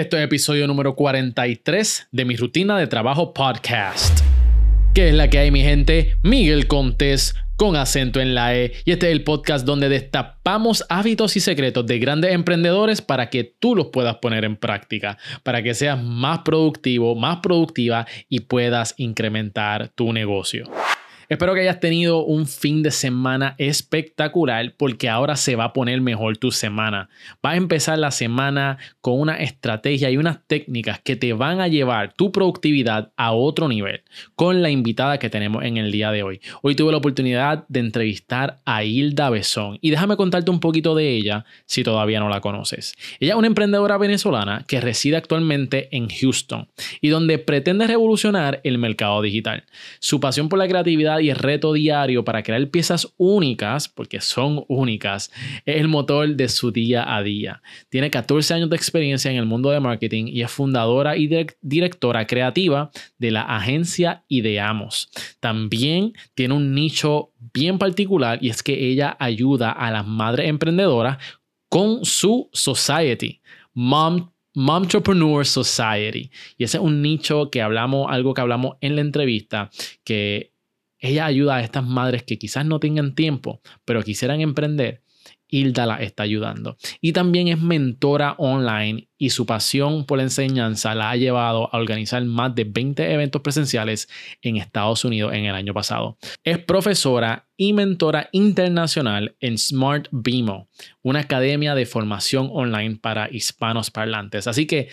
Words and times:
Esto 0.00 0.16
es 0.16 0.24
episodio 0.24 0.66
número 0.66 0.94
43 0.94 2.08
de 2.10 2.24
mi 2.24 2.34
rutina 2.34 2.78
de 2.78 2.86
trabajo 2.86 3.34
podcast. 3.34 4.20
¿Qué 4.94 5.10
es 5.10 5.14
la 5.14 5.28
que 5.28 5.38
hay, 5.38 5.50
mi 5.50 5.60
gente? 5.60 6.16
Miguel 6.22 6.68
Contés 6.68 7.34
con 7.56 7.76
acento 7.76 8.18
en 8.18 8.34
la 8.34 8.56
E. 8.56 8.72
Y 8.86 8.92
este 8.92 9.08
es 9.08 9.12
el 9.12 9.24
podcast 9.24 9.66
donde 9.66 9.90
destapamos 9.90 10.86
hábitos 10.88 11.36
y 11.36 11.40
secretos 11.40 11.84
de 11.84 11.98
grandes 11.98 12.32
emprendedores 12.32 13.02
para 13.02 13.28
que 13.28 13.44
tú 13.44 13.76
los 13.76 13.88
puedas 13.88 14.16
poner 14.22 14.46
en 14.46 14.56
práctica, 14.56 15.18
para 15.42 15.62
que 15.62 15.74
seas 15.74 16.02
más 16.02 16.38
productivo, 16.46 17.14
más 17.14 17.40
productiva 17.42 18.06
y 18.30 18.40
puedas 18.40 18.94
incrementar 18.96 19.88
tu 19.88 20.14
negocio. 20.14 20.70
Espero 21.30 21.54
que 21.54 21.60
hayas 21.60 21.78
tenido 21.78 22.24
un 22.24 22.48
fin 22.48 22.82
de 22.82 22.90
semana 22.90 23.54
espectacular 23.56 24.74
porque 24.76 25.08
ahora 25.08 25.36
se 25.36 25.54
va 25.54 25.66
a 25.66 25.72
poner 25.72 26.00
mejor 26.00 26.38
tu 26.38 26.50
semana. 26.50 27.08
Vas 27.40 27.54
a 27.54 27.56
empezar 27.56 28.00
la 28.00 28.10
semana 28.10 28.78
con 29.00 29.20
una 29.20 29.36
estrategia 29.36 30.10
y 30.10 30.16
unas 30.16 30.44
técnicas 30.48 30.98
que 30.98 31.14
te 31.14 31.32
van 31.32 31.60
a 31.60 31.68
llevar 31.68 32.14
tu 32.14 32.32
productividad 32.32 33.12
a 33.16 33.30
otro 33.30 33.68
nivel 33.68 34.02
con 34.34 34.60
la 34.60 34.70
invitada 34.70 35.20
que 35.20 35.30
tenemos 35.30 35.62
en 35.62 35.76
el 35.76 35.92
día 35.92 36.10
de 36.10 36.24
hoy. 36.24 36.40
Hoy 36.62 36.74
tuve 36.74 36.90
la 36.90 36.98
oportunidad 36.98 37.64
de 37.68 37.78
entrevistar 37.78 38.58
a 38.64 38.82
Hilda 38.82 39.30
Besón 39.30 39.78
y 39.80 39.90
déjame 39.90 40.16
contarte 40.16 40.50
un 40.50 40.58
poquito 40.58 40.96
de 40.96 41.10
ella 41.10 41.44
si 41.64 41.84
todavía 41.84 42.18
no 42.18 42.28
la 42.28 42.40
conoces. 42.40 42.96
Ella 43.20 43.34
es 43.34 43.38
una 43.38 43.46
emprendedora 43.46 43.98
venezolana 43.98 44.64
que 44.66 44.80
reside 44.80 45.16
actualmente 45.16 45.96
en 45.96 46.08
Houston 46.08 46.66
y 47.00 47.10
donde 47.10 47.38
pretende 47.38 47.86
revolucionar 47.86 48.60
el 48.64 48.78
mercado 48.78 49.22
digital. 49.22 49.62
Su 50.00 50.18
pasión 50.18 50.48
por 50.48 50.58
la 50.58 50.66
creatividad 50.66 51.19
y 51.20 51.30
el 51.30 51.36
reto 51.36 51.72
diario 51.72 52.24
para 52.24 52.42
crear 52.42 52.68
piezas 52.70 53.12
únicas, 53.16 53.88
porque 53.88 54.20
son 54.20 54.64
únicas, 54.68 55.30
es 55.64 55.76
el 55.76 55.88
motor 55.88 56.34
de 56.36 56.48
su 56.48 56.70
día 56.70 57.16
a 57.16 57.22
día. 57.22 57.62
Tiene 57.88 58.10
14 58.10 58.54
años 58.54 58.70
de 58.70 58.76
experiencia 58.76 59.30
en 59.30 59.36
el 59.36 59.46
mundo 59.46 59.70
de 59.70 59.80
marketing 59.80 60.26
y 60.28 60.42
es 60.42 60.50
fundadora 60.50 61.16
y 61.16 61.28
directora 61.60 62.26
creativa 62.26 62.90
de 63.18 63.30
la 63.30 63.42
agencia 63.42 64.24
Ideamos. 64.28 65.10
También 65.40 66.12
tiene 66.34 66.54
un 66.54 66.74
nicho 66.74 67.32
bien 67.52 67.78
particular 67.78 68.38
y 68.42 68.50
es 68.50 68.62
que 68.62 68.88
ella 68.90 69.16
ayuda 69.18 69.70
a 69.70 69.90
las 69.90 70.06
madres 70.06 70.48
emprendedoras 70.48 71.18
con 71.68 72.04
su 72.04 72.48
society. 72.52 73.40
Mom 73.72 74.30
Momtrepreneur 74.54 75.46
Society. 75.46 76.30
Y 76.58 76.64
ese 76.64 76.78
es 76.78 76.82
un 76.82 77.02
nicho 77.02 77.50
que 77.50 77.62
hablamos, 77.62 78.06
algo 78.10 78.34
que 78.34 78.40
hablamos 78.40 78.76
en 78.80 78.96
la 78.96 79.00
entrevista, 79.00 79.70
que 80.04 80.49
ella 81.00 81.26
ayuda 81.26 81.56
a 81.56 81.62
estas 81.62 81.84
madres 81.84 82.22
que 82.22 82.38
quizás 82.38 82.64
no 82.64 82.78
tengan 82.78 83.14
tiempo, 83.14 83.60
pero 83.84 84.02
quisieran 84.02 84.40
emprender. 84.40 85.02
Hilda 85.50 85.84
la 85.84 85.96
está 85.96 86.22
ayudando. 86.22 86.76
Y 87.00 87.12
también 87.12 87.48
es 87.48 87.60
mentora 87.60 88.34
online 88.38 89.08
y 89.18 89.30
su 89.30 89.46
pasión 89.46 90.06
por 90.06 90.18
la 90.18 90.24
enseñanza 90.24 90.94
la 90.94 91.10
ha 91.10 91.16
llevado 91.16 91.68
a 91.72 91.78
organizar 91.78 92.24
más 92.24 92.54
de 92.54 92.64
20 92.64 93.12
eventos 93.12 93.42
presenciales 93.42 94.08
en 94.42 94.56
Estados 94.56 95.04
Unidos 95.04 95.34
en 95.34 95.44
el 95.46 95.54
año 95.54 95.74
pasado. 95.74 96.16
Es 96.44 96.58
profesora 96.58 97.48
y 97.56 97.72
mentora 97.72 98.28
internacional 98.32 99.36
en 99.40 99.58
Smart 99.58 100.06
Bimo, 100.12 100.68
una 101.02 101.20
academia 101.20 101.74
de 101.74 101.84
formación 101.84 102.48
online 102.52 102.96
para 102.96 103.28
hispanos 103.30 103.90
parlantes. 103.90 104.46
Así 104.46 104.66
que 104.66 104.88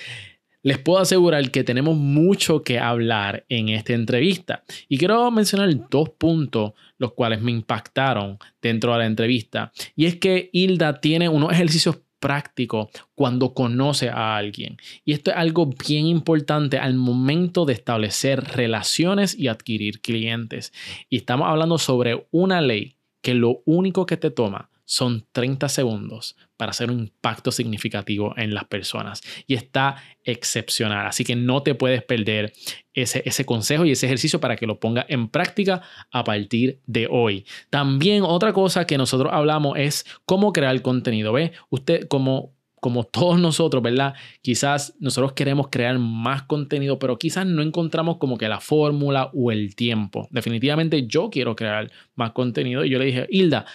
les 0.67 0.79
puedo 0.79 0.99
asegurar 0.99 1.49
que 1.49 1.63
tenemos 1.63 1.95
mucho 1.95 2.61
que 2.61 2.77
hablar 2.77 3.45
en 3.47 3.69
esta 3.69 3.93
entrevista. 3.93 4.65
Y 4.89 4.97
quiero 4.97 5.31
mencionar 5.31 5.73
dos 5.89 6.09
puntos 6.09 6.73
los 6.97 7.13
cuales 7.13 7.41
me 7.41 7.51
impactaron 7.51 8.37
dentro 8.61 8.91
de 8.91 8.97
la 8.97 9.05
entrevista. 9.05 9.71
Y 9.95 10.07
es 10.07 10.17
que 10.17 10.49
Hilda 10.51 10.99
tiene 10.99 11.29
unos 11.29 11.53
ejercicios 11.53 11.99
prácticos 12.19 12.89
cuando 13.15 13.53
conoce 13.53 14.09
a 14.09 14.35
alguien. 14.35 14.75
Y 15.05 15.13
esto 15.13 15.31
es 15.31 15.37
algo 15.37 15.67
bien 15.67 16.05
importante 16.05 16.77
al 16.79 16.95
momento 16.95 17.63
de 17.63 17.71
establecer 17.71 18.43
relaciones 18.43 19.39
y 19.39 19.47
adquirir 19.47 20.01
clientes. 20.01 20.73
Y 21.09 21.15
estamos 21.15 21.47
hablando 21.47 21.77
sobre 21.77 22.27
una 22.31 22.59
ley 22.59 22.97
que 23.21 23.35
lo 23.35 23.61
único 23.63 24.05
que 24.05 24.17
te 24.17 24.31
toma 24.31 24.69
son 24.87 25.27
30 25.33 25.67
segundos 25.67 26.37
para 26.55 26.71
hacer 26.71 26.89
un 26.89 26.99
impacto 27.01 27.51
significativo 27.51 28.33
en 28.37 28.53
las 28.53 28.63
personas. 28.65 29.21
Y 29.45 29.53
está 29.53 29.97
excepcional. 30.23 31.05
Así 31.05 31.25
que 31.25 31.35
no 31.35 31.61
te 31.61 31.75
puedes 31.75 32.01
perder 32.03 32.53
ese, 32.93 33.21
ese 33.25 33.45
consejo 33.45 33.83
y 33.83 33.91
ese 33.91 34.05
ejercicio 34.05 34.39
para 34.39 34.55
que 34.55 34.65
lo 34.65 34.79
ponga 34.79 35.05
en 35.09 35.27
práctica 35.27 35.81
a 36.09 36.23
partir 36.23 36.79
de 36.87 37.07
hoy. 37.11 37.45
También 37.69 38.23
otra 38.23 38.53
cosa 38.53 38.87
que 38.87 38.97
nosotros 38.97 39.31
hablamos 39.33 39.77
es 39.77 40.05
cómo 40.25 40.53
crear 40.53 40.81
contenido. 40.81 41.33
¿Ve? 41.33 41.51
Usted 41.69 42.07
como 42.07 42.53
como 42.79 43.03
todos 43.03 43.39
nosotros, 43.39 43.81
¿verdad? 43.81 44.13
Quizás 44.41 44.95
nosotros 44.99 45.33
queremos 45.33 45.69
crear 45.69 45.97
más 45.97 46.43
contenido, 46.43 46.99
pero 46.99 47.17
quizás 47.17 47.45
no 47.45 47.61
encontramos 47.61 48.17
como 48.17 48.37
que 48.37 48.47
la 48.47 48.59
fórmula 48.59 49.31
o 49.33 49.51
el 49.51 49.75
tiempo. 49.75 50.27
Definitivamente 50.31 51.07
yo 51.07 51.29
quiero 51.29 51.55
crear 51.55 51.91
más 52.15 52.31
contenido 52.31 52.85
y 52.85 52.89
yo 52.89 52.99
le 52.99 53.05
dije, 53.05 53.27
Hilda, 53.29 53.65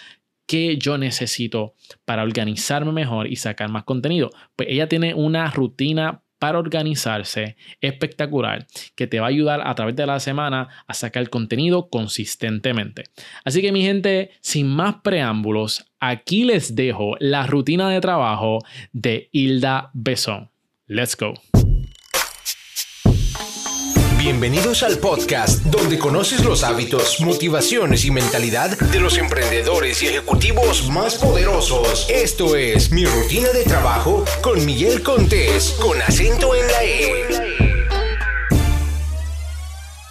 qué 0.52 0.76
yo 0.76 0.98
necesito 0.98 1.72
para 2.04 2.22
organizarme 2.22 2.92
mejor 2.92 3.26
y 3.26 3.36
sacar 3.36 3.70
más 3.70 3.84
contenido. 3.84 4.28
Pues 4.54 4.68
ella 4.70 4.86
tiene 4.86 5.14
una 5.14 5.50
rutina 5.50 6.20
para 6.38 6.58
organizarse 6.58 7.56
espectacular 7.80 8.66
que 8.94 9.06
te 9.06 9.18
va 9.18 9.28
a 9.28 9.30
ayudar 9.30 9.66
a 9.66 9.74
través 9.74 9.96
de 9.96 10.04
la 10.04 10.20
semana 10.20 10.68
a 10.86 10.92
sacar 10.92 11.30
contenido 11.30 11.88
consistentemente. 11.88 13.04
Así 13.46 13.62
que 13.62 13.72
mi 13.72 13.80
gente, 13.80 14.32
sin 14.42 14.68
más 14.68 14.96
preámbulos, 14.96 15.86
aquí 16.00 16.44
les 16.44 16.74
dejo 16.74 17.16
la 17.18 17.46
rutina 17.46 17.88
de 17.88 18.02
trabajo 18.02 18.58
de 18.92 19.30
Hilda 19.32 19.90
Besón. 19.94 20.50
Let's 20.86 21.16
go. 21.16 21.51
Bienvenidos 24.22 24.84
al 24.84 25.00
podcast 25.00 25.64
donde 25.64 25.98
conoces 25.98 26.44
los 26.44 26.62
hábitos, 26.62 27.20
motivaciones 27.20 28.04
y 28.04 28.12
mentalidad 28.12 28.78
de 28.78 29.00
los 29.00 29.18
emprendedores 29.18 30.00
y 30.00 30.06
ejecutivos 30.06 30.88
más 30.88 31.18
poderosos. 31.18 32.08
Esto 32.08 32.54
es 32.54 32.92
Mi 32.92 33.04
Rutina 33.04 33.48
de 33.48 33.64
Trabajo 33.64 34.24
con 34.40 34.64
Miguel 34.64 35.02
Contés, 35.02 35.76
con 35.82 36.00
acento 36.00 36.54
en 36.54 36.66
la 36.68 36.84
E. 36.84 37.24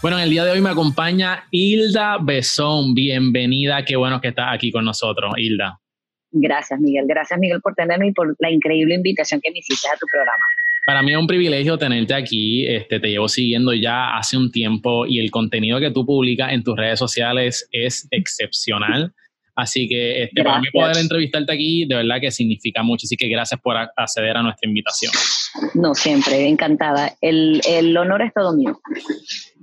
Bueno, 0.01 0.17
en 0.17 0.23
el 0.25 0.29
día 0.29 0.43
de 0.43 0.51
hoy 0.51 0.59
me 0.59 0.71
acompaña 0.71 1.45
Hilda 1.49 2.17
Besón. 2.21 2.93
Bienvenida, 2.93 3.85
qué 3.85 3.95
bueno 3.95 4.19
que 4.19 4.27
estás 4.27 4.47
aquí 4.53 4.73
con 4.73 4.83
nosotros, 4.83 5.31
Hilda. 5.37 5.79
Gracias, 6.31 6.77
Miguel. 6.81 7.05
Gracias, 7.07 7.39
Miguel, 7.39 7.61
por 7.61 7.75
tenerme 7.75 8.07
y 8.07 8.11
por 8.11 8.35
la 8.39 8.51
increíble 8.51 8.93
invitación 8.93 9.39
que 9.39 9.51
me 9.51 9.59
hiciste 9.59 9.87
a 9.87 9.95
tu 9.97 10.05
programa. 10.11 10.43
Para 10.91 11.03
mí 11.03 11.13
es 11.13 11.17
un 11.17 11.25
privilegio 11.25 11.77
tenerte 11.77 12.13
aquí. 12.13 12.67
Este, 12.67 12.99
te 12.99 13.07
llevo 13.07 13.29
siguiendo 13.29 13.73
ya 13.73 14.17
hace 14.17 14.35
un 14.35 14.51
tiempo 14.51 15.05
y 15.05 15.19
el 15.19 15.31
contenido 15.31 15.79
que 15.79 15.89
tú 15.89 16.05
publicas 16.05 16.51
en 16.51 16.65
tus 16.65 16.75
redes 16.75 16.99
sociales 16.99 17.65
es 17.71 18.09
excepcional. 18.11 19.13
Así 19.55 19.87
que 19.87 20.23
este, 20.23 20.43
para 20.43 20.59
mí 20.59 20.67
poder 20.73 20.97
entrevistarte 20.97 21.53
aquí, 21.53 21.85
de 21.85 21.95
verdad 21.95 22.17
que 22.19 22.29
significa 22.29 22.83
mucho. 22.83 23.05
Así 23.05 23.15
que 23.15 23.29
gracias 23.29 23.57
por 23.61 23.77
acceder 23.77 24.35
a 24.35 24.43
nuestra 24.43 24.67
invitación. 24.67 25.13
No, 25.75 25.95
siempre, 25.95 26.45
encantada. 26.45 27.15
El, 27.21 27.61
el 27.65 27.95
honor 27.95 28.23
es 28.23 28.33
todo 28.33 28.53
mío. 28.53 28.77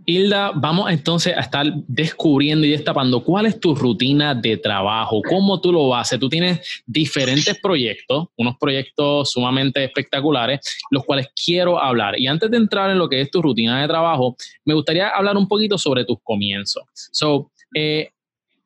Hilda, 0.08 0.52
vamos 0.54 0.90
entonces 0.90 1.36
a 1.36 1.40
estar 1.40 1.66
descubriendo 1.86 2.66
y 2.66 2.70
destapando 2.70 3.22
cuál 3.22 3.44
es 3.44 3.60
tu 3.60 3.74
rutina 3.74 4.34
de 4.34 4.56
trabajo, 4.56 5.20
cómo 5.28 5.60
tú 5.60 5.70
lo 5.70 5.94
haces. 5.94 6.18
Tú 6.18 6.30
tienes 6.30 6.82
diferentes 6.86 7.60
proyectos, 7.60 8.28
unos 8.38 8.56
proyectos 8.56 9.30
sumamente 9.30 9.84
espectaculares, 9.84 10.60
los 10.90 11.04
cuales 11.04 11.28
quiero 11.44 11.78
hablar. 11.78 12.18
Y 12.18 12.26
antes 12.26 12.50
de 12.50 12.56
entrar 12.56 12.90
en 12.90 12.96
lo 12.96 13.06
que 13.06 13.20
es 13.20 13.30
tu 13.30 13.42
rutina 13.42 13.82
de 13.82 13.86
trabajo, 13.86 14.34
me 14.64 14.72
gustaría 14.72 15.10
hablar 15.10 15.36
un 15.36 15.46
poquito 15.46 15.76
sobre 15.76 16.06
tus 16.06 16.16
comienzos. 16.22 16.84
So, 17.12 17.50
eh, 17.74 18.08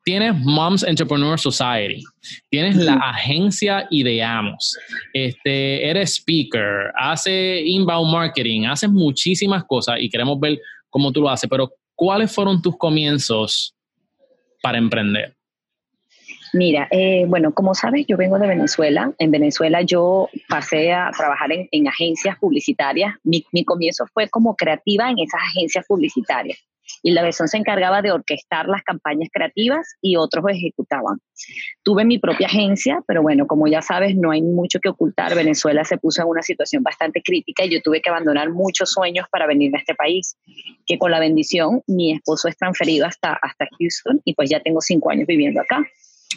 tienes 0.05 0.39
Moms 0.39 0.83
Entrepreneur 0.83 1.37
Society, 1.37 2.03
tienes 2.49 2.77
la 2.77 2.93
agencia 2.93 3.85
Ideamos, 3.89 4.77
este, 5.11 5.89
eres 5.89 6.15
speaker, 6.15 6.93
haces 6.95 7.63
inbound 7.65 8.13
marketing, 8.13 8.63
haces 8.65 8.89
muchísimas 8.89 9.65
cosas 9.65 9.97
y 9.99 10.09
queremos 10.09 10.39
ver 10.39 10.57
cómo 10.93 11.11
tú 11.11 11.21
lo 11.21 11.29
haces, 11.29 11.49
pero 11.49 11.73
¿cuáles 11.95 12.33
fueron 12.33 12.61
tus 12.61 12.77
comienzos 12.77 13.75
para 14.61 14.77
emprender? 14.77 15.35
Mira, 16.53 16.87
eh, 16.91 17.25
bueno, 17.27 17.51
como 17.51 17.73
sabes, 17.73 18.05
yo 18.07 18.15
vengo 18.15 18.37
de 18.37 18.47
Venezuela. 18.47 19.11
En 19.17 19.31
Venezuela 19.31 19.81
yo 19.81 20.29
pasé 20.47 20.93
a 20.93 21.09
trabajar 21.17 21.49
en, 21.51 21.87
agencias 21.87 22.37
publicitarias. 22.37 23.15
Mi, 23.23 23.43
mi, 23.51 23.65
comienzo 23.65 24.05
fue 24.13 24.29
como 24.29 24.55
creativa 24.55 25.09
en 25.09 25.17
esas 25.17 25.41
agencias 25.41 25.83
publicitarias 25.87 26.59
y 27.03 27.11
la 27.11 27.21
Besón 27.21 27.49
se 27.49 27.57
encargaba 27.57 28.01
de 28.01 28.11
orquestar 28.11 28.67
las 28.67 28.81
campañas 28.81 29.29
creativas 29.31 29.85
y 30.01 30.15
otros 30.15 30.45
ejecutaban. 30.49 31.19
Tuve 31.83 32.05
mi 32.05 32.17
propia 32.17 32.47
agencia, 32.47 33.03
pero 33.05 33.21
bueno, 33.21 33.45
como 33.45 33.67
ya 33.67 33.81
sabes, 33.81 34.15
no 34.15 34.31
hay 34.31 34.41
mucho 34.41 34.79
que 34.79 34.89
ocultar. 34.89 35.35
Venezuela 35.35 35.83
se 35.83 35.97
puso 35.97 36.21
en 36.21 36.29
una 36.29 36.41
situación 36.41 36.81
bastante 36.81 37.21
crítica 37.21 37.65
y 37.65 37.71
yo 37.71 37.81
tuve 37.81 38.01
que 38.01 38.09
abandonar 38.09 38.49
muchos 38.51 38.91
sueños 38.91 39.27
para 39.29 39.45
venir 39.45 39.75
a 39.75 39.79
este 39.79 39.93
país, 39.93 40.37
que 40.85 40.97
con 40.97 41.11
la 41.11 41.19
bendición 41.19 41.81
mi 41.87 42.13
esposo 42.13 42.47
es 42.47 42.57
transferido 42.57 43.05
hasta, 43.05 43.33
hasta 43.33 43.67
Houston 43.77 44.21
y 44.23 44.33
pues 44.33 44.49
ya 44.49 44.61
tengo 44.61 44.79
cinco 44.79 45.11
años 45.11 45.27
viviendo 45.27 45.59
acá. 45.59 45.85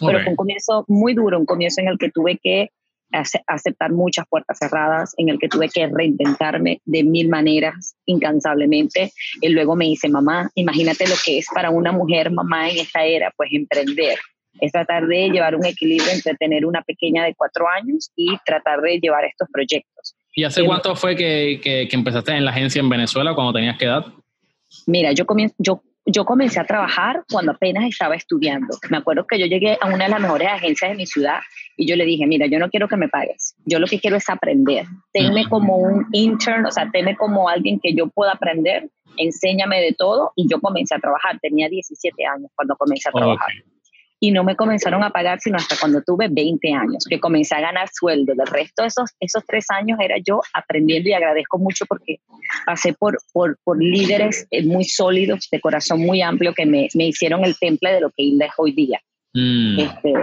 Pero 0.01 0.21
fue 0.21 0.31
un 0.31 0.37
comienzo 0.37 0.85
muy 0.89 1.15
duro, 1.15 1.39
un 1.39 1.47
comienzo 1.47 1.81
en 1.81 1.89
el 1.89 1.97
que 1.97 2.11
tuve 2.11 2.39
que 2.43 2.71
aceptar 3.13 3.93
muchas 3.93 4.27
puertas 4.29 4.59
cerradas, 4.59 5.15
en 5.17 5.29
el 5.29 5.39
que 5.39 5.49
tuve 5.49 5.69
que 5.69 5.87
reinventarme 5.87 6.81
de 6.85 7.05
mil 7.05 7.29
maneras 7.29 7.97
incansablemente. 8.07 9.13
Y 9.41 9.49
luego 9.49 9.77
me 9.77 9.87
dice, 9.87 10.09
mamá, 10.09 10.51
imagínate 10.55 11.09
lo 11.09 11.15
que 11.25 11.39
es 11.39 11.47
para 11.55 11.71
una 11.71 11.93
mujer 11.93 12.31
mamá 12.31 12.71
en 12.71 12.79
esta 12.79 13.05
era, 13.05 13.33
pues 13.37 13.51
emprender. 13.53 14.19
Es 14.61 14.73
tratar 14.73 15.07
de 15.07 15.29
llevar 15.29 15.55
un 15.55 15.67
equilibrio 15.67 16.11
entre 16.11 16.35
tener 16.35 16.65
una 16.65 16.83
pequeña 16.83 17.25
de 17.25 17.35
cuatro 17.35 17.69
años 17.69 18.11
y 18.17 18.37
tratar 18.45 18.81
de 18.81 18.99
llevar 18.99 19.25
estos 19.25 19.49
proyectos. 19.53 20.17
¿Y 20.35 20.45
hace 20.45 20.65
cuánto 20.65 20.95
fue 20.97 21.17
que, 21.17 21.61
que, 21.63 21.89
que, 21.89 21.97
empezaste 21.97 22.33
en 22.33 22.45
la 22.45 22.51
agencia 22.51 22.81
en 22.81 22.89
Venezuela, 22.89 23.35
cuando 23.35 23.53
tenías 23.55 23.79
qué 23.79 23.87
edad? 23.87 24.05
Mira, 24.87 25.13
yo, 25.13 25.25
comienzo, 25.25 25.55
yo 25.59 25.83
yo 26.07 26.25
comencé 26.25 26.61
a 26.61 26.65
trabajar 26.65 27.25
cuando 27.31 27.53
apenas 27.53 27.85
estaba 27.85 28.15
estudiando. 28.15 28.79
Me 28.91 28.99
acuerdo 28.99 29.27
que 29.27 29.39
yo 29.39 29.47
llegué 29.47 29.77
a 29.81 29.87
una 29.87 30.05
de 30.05 30.11
las 30.11 30.21
mejores 30.21 30.49
agencias 30.49 30.93
de 30.93 30.97
mi 30.97 31.07
ciudad 31.07 31.41
y 31.77 31.87
yo 31.87 31.97
le 31.97 32.05
dije, 32.05 32.27
mira, 32.27 32.47
yo 32.47 32.59
no 32.59 32.71
quiero 32.71 32.89
que 32.89 32.97
me 32.97 33.09
pagues, 33.09 33.57
yo 33.65 33.79
lo 33.79 33.87
que 33.87 33.99
quiero 33.99 34.17
es 34.17 34.29
aprender. 34.31 34.87
Tenme 35.13 35.49
como 35.49 35.77
un 35.77 36.07
intern, 36.13 36.65
o 36.67 36.71
sea, 36.71 36.89
tenme 36.91 37.17
como 37.17 37.49
alguien 37.49 37.81
que 37.81 37.93
yo 37.95 38.07
pueda 38.09 38.33
aprender, 38.33 38.89
enséñame 39.17 39.81
de 39.81 39.95
todo 39.95 40.33
y 40.37 40.49
yo 40.49 40.61
comencé 40.61 40.95
a 40.95 40.99
trabajar. 40.99 41.39
Tenía 41.41 41.69
17 41.69 42.25
años 42.27 42.51
cuando 42.55 42.77
comencé 42.77 43.09
a 43.09 43.13
trabajar 43.13 43.53
y 44.19 44.31
no 44.31 44.45
me 44.45 44.57
comenzaron 44.57 45.03
a 45.03 45.11
pagar 45.11 45.41
sino 45.41 45.57
hasta 45.57 45.77
cuando 45.79 46.03
tuve 46.03 46.29
20 46.29 46.73
años, 46.73 47.05
que 47.09 47.21
comencé 47.21 47.55
a 47.55 47.61
ganar 47.61 47.89
sueldo. 47.93 48.35
Del 48.35 48.47
resto 48.47 48.83
de 48.83 48.89
esos, 48.89 49.11
esos 49.21 49.45
tres 49.47 49.67
años 49.71 49.99
era 50.01 50.17
yo 50.25 50.41
aprendiendo 50.55 51.11
y 51.11 51.13
agradezco 51.13 51.59
mucho 51.59 51.85
porque 51.87 52.21
pasé 52.65 52.95
por, 52.95 53.19
por, 53.33 53.59
por 53.65 53.83
líderes 53.83 54.47
eh, 54.51 54.65
muy 54.65 54.85
sólidos, 54.85 55.49
de 55.51 55.61
corazón 55.61 56.01
muy 56.01 56.23
amplio, 56.23 56.55
que 56.55 56.67
me, 56.67 56.89
me 56.95 57.09
hicieron 57.09 57.45
el 57.45 57.59
temple 57.59 57.93
de 57.93 58.01
lo 58.01 58.11
que 58.11 58.23
Hilda 58.23 58.47
es 58.47 58.53
hoy 58.57 58.73
día. 58.73 59.01
Mm. 59.35 59.81
Este, 59.81 60.15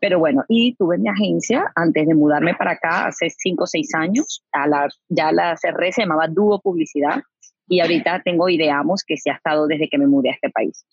pero 0.00 0.18
bueno, 0.18 0.44
y 0.48 0.74
tuve 0.74 0.98
mi 0.98 1.08
agencia 1.08 1.64
antes 1.74 2.06
de 2.06 2.14
mudarme 2.14 2.54
para 2.54 2.72
acá 2.72 3.06
hace 3.06 3.28
cinco 3.30 3.64
o 3.64 3.66
seis 3.66 3.94
años. 3.94 4.42
A 4.52 4.66
la, 4.66 4.88
ya 5.08 5.32
la 5.32 5.56
cerré, 5.56 5.92
se 5.92 6.02
llamaba 6.02 6.28
Dúo 6.28 6.60
Publicidad. 6.60 7.22
Y 7.70 7.80
ahorita 7.80 8.22
tengo 8.24 8.48
Ideamos, 8.48 9.04
que 9.06 9.18
se 9.18 9.30
ha 9.30 9.34
estado 9.34 9.66
desde 9.66 9.88
que 9.90 9.98
me 9.98 10.06
mudé 10.06 10.30
a 10.30 10.32
este 10.32 10.48
país. 10.48 10.86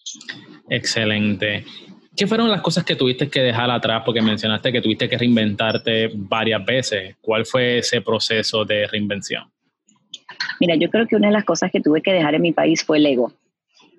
Excelente. 0.70 1.64
¿Qué 2.16 2.28
fueron 2.28 2.50
las 2.50 2.62
cosas 2.62 2.86
que 2.86 2.96
tuviste 2.96 3.30
que 3.30 3.42
dejar 3.42 3.70
atrás? 3.70 4.04
Porque 4.06 4.22
mencionaste 4.22 4.72
que 4.72 4.82
tuviste 4.82 5.10
que 5.10 5.18
reinventarte 5.18 6.12
varias 6.14 6.64
veces. 6.64 7.16
¿Cuál 7.20 7.46
fue 7.46 7.80
ese 7.80 8.00
proceso 8.02 8.64
de 8.64 8.88
reinvención? 8.88 9.44
Mira, 10.60 10.76
yo 10.76 10.90
creo 10.90 11.08
que 11.08 11.18
una 11.18 11.28
de 11.28 11.34
las 11.34 11.44
cosas 11.44 11.72
que 11.72 11.82
tuve 11.82 12.02
que 12.02 12.14
dejar 12.14 12.36
en 12.36 12.42
mi 12.42 12.54
país 12.54 12.84
fue 12.84 12.98
el 13.00 13.06
ego. 13.06 13.34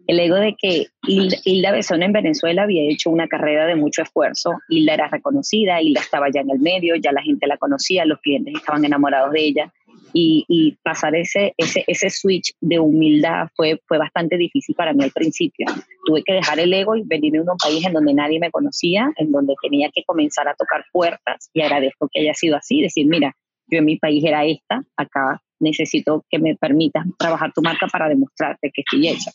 El 0.07 0.21
ego 0.21 0.37
de 0.37 0.55
que 0.55 0.87
Hilda 1.07 1.73
Besón 1.73 2.03
en 2.03 2.13
Venezuela 2.13 2.63
había 2.63 2.83
hecho 2.91 3.11
una 3.11 3.29
carrera 3.29 3.67
de 3.67 3.75
mucho 3.75 4.03
esfuerzo. 4.03 4.53
Hilda 4.69 4.95
era 4.95 5.09
reconocida, 5.09 5.83
Hilda 5.83 6.01
estaba 6.01 6.31
ya 6.33 6.41
en 6.41 6.51
el 6.51 6.61
medio, 6.61 6.95
ya 6.97 7.13
la 7.13 7.23
gente 7.23 7.47
la 7.47 7.59
conocía, 7.59 8.07
los 8.07 8.21
clientes 8.21 8.55
estaban 8.55 8.85
enamorados 8.85 9.33
de 9.33 9.45
ella 9.45 9.73
y, 10.19 10.79
pasar 10.83 11.15
ese, 11.15 11.55
ese, 11.59 11.85
ese 11.87 12.11
switch 12.11 12.53
de 12.61 12.79
humildad 12.79 13.49
fue, 13.55 13.81
fue 13.87 13.99
bastante 13.99 14.37
difícil 14.37 14.75
para 14.75 14.93
mí 14.93 15.05
al 15.05 15.11
principio. 15.11 15.67
Tuve 16.07 16.23
que 16.25 16.33
dejar 16.33 16.59
el 16.59 16.73
ego 16.73 16.97
y 16.97 17.03
venirme 17.05 17.39
a 17.39 17.53
un 17.53 17.59
país 17.59 17.85
en 17.85 17.93
donde 17.93 18.15
nadie 18.15 18.39
me 18.39 18.51
conocía, 18.51 19.11
en 19.17 19.31
donde 19.31 19.55
tenía 19.63 19.91
que 19.95 20.03
comenzar 20.05 20.49
a 20.49 20.55
tocar 20.55 20.85
puertas 20.93 21.51
y 21.53 21.61
agradezco 21.61 22.09
que 22.11 22.21
haya 22.21 22.35
sido 22.35 22.57
así, 22.57 22.81
decir, 22.81 23.07
mira, 23.07 23.35
yo 23.69 23.79
en 23.79 23.85
mi 23.85 23.97
país 23.97 24.25
era 24.25 24.45
esta, 24.45 24.83
acá 24.97 25.43
necesito 25.59 26.25
que 26.31 26.39
me 26.39 26.55
permitas 26.55 27.05
trabajar 27.19 27.53
tu 27.55 27.63
marca 27.63 27.87
para 27.87 28.09
demostrarte 28.09 28.71
que 28.73 28.83
estoy 28.83 29.09
hecha. 29.09 29.33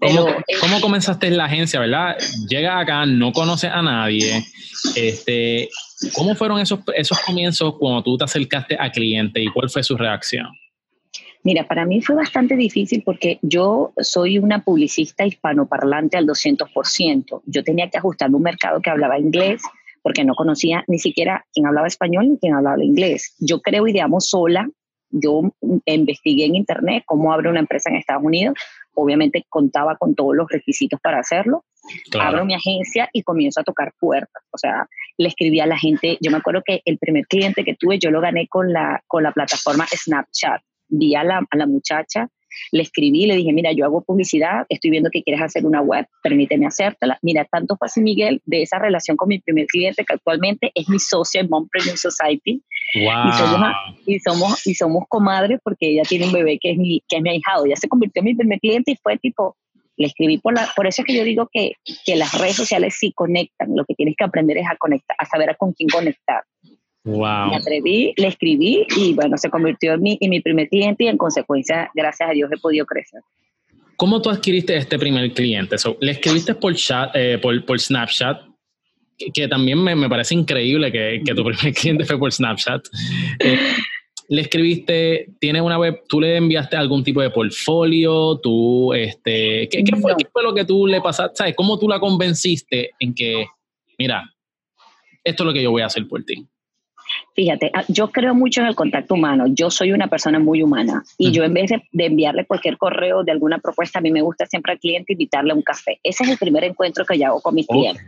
¿Cómo, 0.00 0.26
¿Cómo, 0.60 0.80
comenzaste 0.80 1.26
en 1.26 1.36
la 1.36 1.44
agencia, 1.44 1.78
verdad? 1.78 2.16
Llegas 2.48 2.82
acá, 2.82 3.04
no 3.04 3.32
conoces 3.32 3.70
a 3.70 3.82
nadie. 3.82 4.42
Este, 4.96 5.68
¿Cómo 6.14 6.34
fueron 6.34 6.60
esos, 6.60 6.80
esos 6.94 7.20
comienzos 7.20 7.76
cuando 7.78 8.02
tú 8.02 8.16
te 8.16 8.24
acercaste 8.24 8.76
a 8.78 8.90
cliente 8.90 9.42
y 9.42 9.48
cuál 9.48 9.68
fue 9.68 9.82
su 9.82 9.96
reacción? 9.96 10.48
Mira, 11.42 11.66
para 11.66 11.86
mí 11.86 12.02
fue 12.02 12.16
bastante 12.16 12.54
difícil 12.54 13.02
porque 13.04 13.38
yo 13.42 13.92
soy 13.98 14.38
una 14.38 14.62
publicista 14.62 15.24
hispanoparlante 15.24 16.18
al 16.18 16.26
200%. 16.26 17.42
Yo 17.46 17.64
tenía 17.64 17.88
que 17.88 17.98
ajustar 17.98 18.30
un 18.30 18.42
mercado 18.42 18.80
que 18.80 18.90
hablaba 18.90 19.18
inglés 19.18 19.62
porque 20.02 20.24
no 20.24 20.34
conocía 20.34 20.84
ni 20.86 20.98
siquiera 20.98 21.46
quién 21.52 21.66
hablaba 21.66 21.86
español 21.86 22.28
ni 22.28 22.38
quién 22.38 22.54
hablaba 22.54 22.82
inglés. 22.82 23.34
Yo 23.38 23.60
creo 23.60 23.86
y 23.86 23.92
digamos 23.92 24.28
sola. 24.28 24.68
Yo 25.10 25.42
investigué 25.86 26.44
en 26.44 26.56
internet 26.56 27.02
cómo 27.06 27.32
abre 27.32 27.48
una 27.48 27.60
empresa 27.60 27.90
en 27.90 27.96
Estados 27.96 28.22
Unidos 28.22 28.54
obviamente 28.94 29.44
contaba 29.48 29.96
con 29.96 30.14
todos 30.14 30.34
los 30.34 30.48
requisitos 30.48 31.00
para 31.00 31.20
hacerlo. 31.20 31.64
Abro 32.20 32.44
mi 32.44 32.54
agencia 32.54 33.08
y 33.12 33.22
comienzo 33.22 33.60
a 33.60 33.64
tocar 33.64 33.92
puertas. 33.98 34.42
O 34.50 34.58
sea, 34.58 34.86
le 35.16 35.28
escribí 35.28 35.60
a 35.60 35.66
la 35.66 35.78
gente. 35.78 36.18
Yo 36.20 36.30
me 36.30 36.38
acuerdo 36.38 36.62
que 36.64 36.82
el 36.84 36.98
primer 36.98 37.26
cliente 37.26 37.64
que 37.64 37.74
tuve, 37.74 37.98
yo 37.98 38.10
lo 38.10 38.20
gané 38.20 38.48
con 38.48 38.72
la, 38.72 39.02
con 39.06 39.22
la 39.22 39.32
plataforma 39.32 39.86
Snapchat. 39.86 40.62
Vi 40.88 41.14
a 41.14 41.24
la, 41.24 41.38
a 41.50 41.56
la 41.56 41.66
muchacha 41.66 42.28
le 42.72 42.82
escribí, 42.82 43.26
le 43.26 43.36
dije, 43.36 43.52
mira, 43.52 43.72
yo 43.72 43.84
hago 43.84 44.02
publicidad, 44.02 44.66
estoy 44.68 44.90
viendo 44.90 45.10
que 45.10 45.22
quieres 45.22 45.42
hacer 45.42 45.66
una 45.66 45.80
web, 45.80 46.06
permíteme 46.22 46.66
hacértela. 46.66 47.18
Mira, 47.22 47.46
tanto 47.50 47.76
fue 47.76 47.86
así, 47.86 48.00
Miguel, 48.00 48.40
de 48.44 48.62
esa 48.62 48.78
relación 48.78 49.16
con 49.16 49.28
mi 49.28 49.38
primer 49.38 49.66
cliente, 49.66 50.04
que 50.04 50.14
actualmente 50.14 50.72
es 50.74 50.88
mi 50.88 50.98
socia 50.98 51.40
en 51.40 51.48
Montpellier 51.48 51.96
Society. 51.96 52.62
Y, 52.94 53.32
somos, 53.32 53.72
y, 54.06 54.18
somos, 54.20 54.66
y 54.66 54.74
somos 54.74 55.04
comadres 55.08 55.60
porque 55.62 55.90
ella 55.90 56.02
tiene 56.02 56.26
un 56.26 56.32
bebé 56.32 56.58
que 56.60 56.72
es 56.72 56.78
mi, 56.78 57.02
que 57.08 57.16
es 57.16 57.22
mi 57.22 57.30
ahijado. 57.30 57.66
Ya 57.66 57.76
se 57.76 57.88
convirtió 57.88 58.20
en 58.20 58.26
mi 58.26 58.34
primer 58.34 58.58
cliente 58.58 58.92
y 58.92 58.96
fue 58.96 59.16
tipo, 59.18 59.56
le 59.96 60.06
escribí 60.06 60.38
por 60.38 60.54
la, 60.54 60.68
por 60.74 60.86
eso 60.86 61.02
es 61.02 61.06
que 61.06 61.14
yo 61.14 61.24
digo 61.24 61.48
que, 61.52 61.72
que 62.04 62.16
las 62.16 62.38
redes 62.38 62.56
sociales 62.56 62.96
sí 62.98 63.12
conectan, 63.12 63.68
lo 63.76 63.84
que 63.84 63.94
tienes 63.94 64.14
que 64.16 64.24
aprender 64.24 64.56
es 64.58 64.66
a 64.66 64.76
conectar, 64.76 65.16
a 65.18 65.26
saber 65.26 65.50
a 65.50 65.54
con 65.54 65.72
quién 65.72 65.88
conectar. 65.88 66.42
Wow. 67.04 67.48
Me 67.50 67.56
atreví, 67.56 68.12
le 68.16 68.26
escribí 68.26 68.86
y 68.96 69.14
bueno, 69.14 69.38
se 69.38 69.48
convirtió 69.48 69.94
en 69.94 70.02
mi, 70.02 70.18
en 70.20 70.30
mi 70.30 70.40
primer 70.40 70.68
cliente 70.68 71.04
y 71.04 71.08
en 71.08 71.16
consecuencia, 71.16 71.90
gracias 71.94 72.28
a 72.28 72.32
Dios, 72.32 72.50
he 72.52 72.58
podido 72.58 72.84
crecer. 72.84 73.22
¿Cómo 73.96 74.20
tú 74.22 74.30
adquiriste 74.30 74.76
este 74.76 74.98
primer 74.98 75.32
cliente? 75.32 75.76
¿Le 76.00 76.12
escribiste 76.12 76.54
por, 76.54 76.74
chat, 76.74 77.10
eh, 77.14 77.38
por, 77.38 77.64
por, 77.64 77.78
Snapchat? 77.78 78.42
Que, 79.34 79.46
también 79.48 79.82
me, 79.82 79.94
me, 79.94 80.08
parece 80.08 80.34
increíble 80.34 80.90
que, 80.90 81.20
que, 81.24 81.34
tu 81.34 81.44
primer 81.44 81.74
cliente 81.74 82.04
fue 82.04 82.18
por 82.18 82.32
Snapchat. 82.32 82.82
Eh, 83.38 83.58
le 84.30 84.42
escribiste, 84.42 85.26
tiene 85.40 85.60
una 85.60 85.78
web, 85.78 86.02
tú 86.08 86.20
le 86.20 86.36
enviaste 86.36 86.76
algún 86.76 87.02
tipo 87.02 87.20
de 87.20 87.30
portfolio, 87.30 88.38
tú, 88.38 88.94
este, 88.94 89.68
¿qué, 89.68 89.82
qué, 89.84 89.96
fue, 89.96 90.14
¿qué, 90.16 90.24
fue, 90.32 90.44
lo 90.44 90.54
que 90.54 90.64
tú 90.64 90.86
le 90.86 91.00
pasaste? 91.00 91.36
¿Sabes? 91.36 91.54
¿Cómo 91.56 91.78
tú 91.78 91.88
la 91.88 91.98
convenciste 91.98 92.92
en 93.00 93.12
que, 93.12 93.44
mira, 93.98 94.32
esto 95.24 95.42
es 95.42 95.46
lo 95.46 95.52
que 95.52 95.62
yo 95.62 95.72
voy 95.72 95.82
a 95.82 95.86
hacer 95.86 96.06
por 96.06 96.22
ti? 96.24 96.46
Fíjate, 97.40 97.70
ah, 97.72 97.84
yo 97.88 98.08
creo 98.12 98.34
mucho 98.34 98.60
en 98.60 98.66
el 98.66 98.74
contacto 98.74 99.14
humano. 99.14 99.46
Yo 99.48 99.70
soy 99.70 99.92
una 99.92 100.08
persona 100.08 100.38
muy 100.38 100.62
humana 100.62 101.02
y 101.16 101.32
yo 101.32 101.42
en 101.42 101.54
vez 101.54 101.70
de, 101.70 102.04
enviarle 102.04 102.44
cualquier 102.44 102.76
correo 102.76 103.24
de 103.24 103.32
alguna 103.32 103.56
propuesta, 103.56 103.98
a 103.98 104.02
mí 104.02 104.10
me 104.10 104.20
gusta 104.20 104.44
siempre 104.44 104.72
al 104.72 104.78
cliente 104.78 105.14
invitarle 105.14 105.52
a 105.52 105.54
un 105.54 105.62
café. 105.62 105.98
Ese 106.02 106.24
es 106.24 106.30
el 106.32 106.36
primer 106.36 106.64
encuentro 106.64 107.06
que 107.06 107.18
yo 107.18 107.28
hago 107.28 107.40
con 107.40 107.54
mis 107.54 107.66
clientes. 107.66 108.04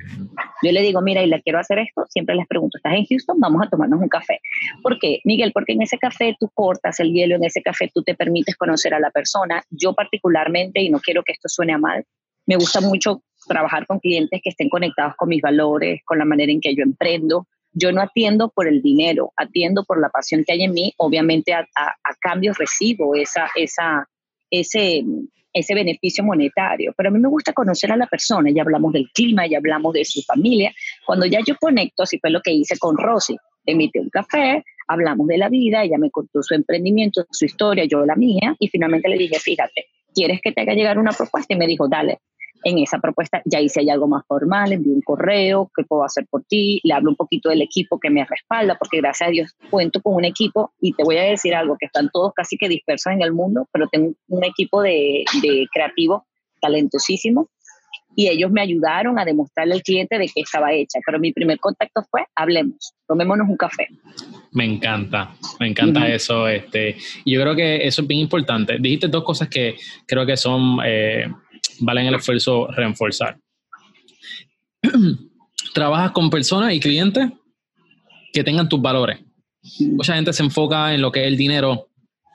Yo 0.63 0.71
le 0.71 0.83
digo, 0.83 1.01
mira, 1.01 1.23
y 1.23 1.29
le 1.29 1.41
quiero 1.41 1.59
hacer 1.59 1.79
esto, 1.79 2.05
siempre 2.11 2.35
les 2.35 2.47
pregunto, 2.47 2.77
¿estás 2.77 2.93
en 2.93 3.07
Houston? 3.07 3.41
Vamos 3.41 3.63
a 3.67 3.71
tomarnos 3.71 4.03
un 4.03 4.09
café. 4.11 4.39
¿Por 4.83 4.99
qué, 4.99 5.21
Miguel? 5.25 5.53
Porque 5.55 5.73
en 5.73 5.81
ese 5.81 5.97
café 5.97 6.37
tú 6.39 6.51
cortas 6.53 7.01
el 7.01 7.11
hielo, 7.11 7.37
en 7.37 7.45
ese 7.45 7.63
café 7.63 7.91
tú 7.95 8.03
te 8.03 8.15
permites 8.15 8.55
conocer 8.57 8.93
a 8.93 9.01
la 9.01 9.11
persona. 9.11 9.63
Yo 9.71 9.95
particularmente, 9.95 10.83
y 10.83 10.91
no 10.91 11.01
quiero 11.01 11.23
que 11.23 11.33
esto 11.33 11.49
suene 11.49 11.73
a 11.73 11.79
mal, 11.79 12.05
me 12.45 12.57
gusta 12.57 12.83
mucho 12.83 13.23
trabajar 13.49 13.87
con 13.87 13.99
clientes 13.99 14.43
que 14.45 14.51
estén 14.51 14.69
conectados 14.69 15.15
con 15.17 15.31
mis 15.31 15.41
valores, 15.41 16.03
con 16.05 16.19
la 16.19 16.27
manera 16.27 16.53
en 16.53 16.61
que 16.61 16.75
yo 16.75 16.83
emprendo, 16.83 17.47
yo 17.73 17.93
no 17.93 18.03
atiendo 18.03 18.51
por 18.51 18.69
el 18.69 18.83
dinero, 18.83 19.33
atiendo 19.37 19.85
por 19.85 20.01
la 20.01 20.09
pasión 20.11 20.45
que 20.45 20.53
hay 20.53 20.65
en 20.65 20.73
mí. 20.73 20.93
Obviamente 20.99 21.53
a, 21.55 21.67
cambio 22.21 22.53
recibo 22.53 23.15
esa, 23.15 23.49
esa, 23.57 24.09
ese, 24.51 25.03
ese 25.53 25.75
beneficio 25.75 26.23
monetario, 26.25 26.93
pero 26.97 27.09
a 27.09 27.13
mí 27.13 27.19
me 27.19 27.29
gusta 27.29 27.53
conocer 27.53 27.91
a 27.93 27.97
la 27.97 28.07
persona, 28.07 28.51
ya 28.51 28.63
hablamos 28.63 28.93
del 28.93 29.11
clima, 29.13 29.47
ya 29.47 29.59
hablamos 29.59 29.93
de 29.95 30.05
su 30.05 30.23
familia. 30.23 30.73
Cuando 31.05 31.27
ya 31.27 31.41
yo 31.45 31.57
conecto, 31.57 32.05
así 32.05 32.19
fue 32.19 32.31
lo 32.31 32.41
que 32.41 32.53
hice 32.53 32.79
con 32.79 32.97
Rosy, 32.97 33.37
emite 33.67 34.01
un 34.01 34.11
café, 34.11 34.65
hablamos 34.89 35.27
de 35.27 35.39
la 35.39 35.49
vida, 35.49 35.83
ella 35.83 35.99
me 35.99 36.11
contó 36.11 36.43
su 36.43 36.55
emprendimiento, 36.55 37.25
su 37.31 37.45
historia, 37.45 37.85
yo 37.85 38.05
la 38.05 38.17
mía, 38.17 38.55
y 38.59 38.69
finalmente 38.69 39.09
le 39.09 39.17
dije, 39.17 39.39
fíjate, 39.39 39.87
¿quieres 40.15 40.41
que 40.43 40.53
te 40.53 40.61
haga 40.61 40.75
llegar 40.75 40.99
una 40.99 41.13
propuesta? 41.13 41.55
Y 41.55 41.57
me 41.57 41.67
dijo, 41.67 41.89
dale, 41.89 42.19
en 42.65 42.79
esa 42.79 42.99
propuesta 42.99 43.43
ya 43.45 43.61
hice 43.61 43.81
algo 43.91 44.09
más 44.09 44.25
formal, 44.27 44.73
envío 44.73 44.93
un 44.93 45.03
correo, 45.03 45.71
¿qué 45.75 45.85
puedo 45.85 46.05
hacer 46.05 46.27
por 46.31 46.45
ti? 46.45 46.81
Le 46.85 46.95
hablo 46.95 47.11
un 47.11 47.17
poquito 47.17 47.49
del 47.49 47.63
equipo 47.63 47.99
que 47.99 48.11
me 48.11 48.25
respalda, 48.25 48.77
porque 48.79 48.99
gracias 48.99 49.29
a 49.29 49.31
Dios 49.31 49.57
cuento 49.71 50.01
con 50.01 50.15
un 50.15 50.25
equipo 50.25 50.73
y 50.81 50.93
te 50.95 51.05
voy 51.05 51.19
a 51.19 51.23
decir 51.23 51.55
algo, 51.55 51.77
que 51.79 51.87
están 51.87 52.11
todos 52.13 52.33
casi 52.35 52.57
que 52.57 52.69
dispersos 52.69 53.13
en 53.13 53.23
el 53.23 53.33
mundo, 53.33 53.69
pero 53.73 53.89
tengo 53.89 54.13
un 54.29 54.45
equipo 54.45 54.83
de, 54.83 55.25
de 55.43 55.67
creativos 55.73 56.23
talentosísimo 56.61 57.49
y 58.15 58.29
ellos 58.29 58.51
me 58.51 58.61
ayudaron 58.61 59.19
a 59.19 59.25
demostrarle 59.25 59.75
al 59.75 59.83
cliente 59.83 60.19
de 60.19 60.27
que 60.27 60.43
estaba 60.43 60.73
hecha. 60.73 60.99
Pero 61.05 61.19
mi 61.19 61.33
primer 61.33 61.59
contacto 61.59 62.03
fue, 62.11 62.25
hablemos, 62.35 62.93
tomémonos 63.07 63.49
un 63.49 63.57
café. 63.57 63.89
Me 64.53 64.65
encanta, 64.65 65.35
me 65.59 65.69
encanta 65.69 66.09
eso. 66.09 66.47
Este, 66.49 66.97
yo 67.25 67.41
creo 67.41 67.55
que 67.55 67.87
eso 67.87 68.03
es 68.03 68.09
bien 68.09 68.21
importante. 68.21 68.77
Dijiste 68.79 69.09
dos 69.09 69.25
cosas 69.25 69.49
que 69.49 69.77
creo 70.07 70.27
que 70.27 70.37
son 70.37 70.79
eh, 70.85 71.27
valen 71.81 72.07
el 72.07 72.15
esfuerzo 72.15 72.69
reforzar. 72.69 73.39
¿Trabajas 75.75 76.13
con 76.13 76.29
personas 76.31 76.73
y 76.73 76.81
clientes? 76.81 77.31
que 78.33 78.43
tengan 78.43 78.69
tus 78.69 78.81
valores. 78.81 79.21
Mucha 79.81 80.15
gente 80.15 80.33
se 80.33 80.43
enfoca 80.43 80.95
en 80.95 81.03
lo 81.03 81.13
que 81.13 81.21
es 81.21 81.27
el 81.29 81.37
dinero 81.37 81.89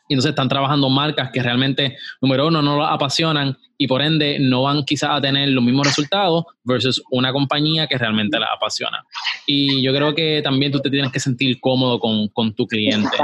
y 0.08 0.13
entonces 0.13 0.29
están 0.29 0.48
trabajando 0.48 0.89
marcas 0.89 1.32
que 1.34 1.44
realmente, 1.44 1.98
número 2.22 2.48
uno, 2.48 2.62
no 2.62 2.77
lo 2.77 2.86
apasionan 2.86 3.58
y 3.77 3.88
por 3.88 4.01
ende 4.01 4.38
no 4.39 4.63
van 4.63 4.84
quizás 4.86 5.10
a 5.12 5.22
tener 5.22 5.50
los 5.50 5.62
mismos 5.62 5.88
resultados 5.88 6.46
versus 6.63 7.03
una 7.12 7.34
compañía 7.34 7.88
que 7.88 7.98
realmente 7.98 8.39
la 8.39 8.48
apasiona. 8.56 9.03
Y 9.46 9.82
yo 9.82 9.94
creo 9.94 10.15
que 10.15 10.41
también 10.41 10.72
tú 10.72 10.79
te 10.79 10.89
tienes 10.89 11.12
que 11.12 11.20
sentir 11.20 11.60
cómodo 11.60 12.00
con, 12.00 12.29
con 12.29 12.53
tu 12.53 12.65
cliente. 12.65 13.17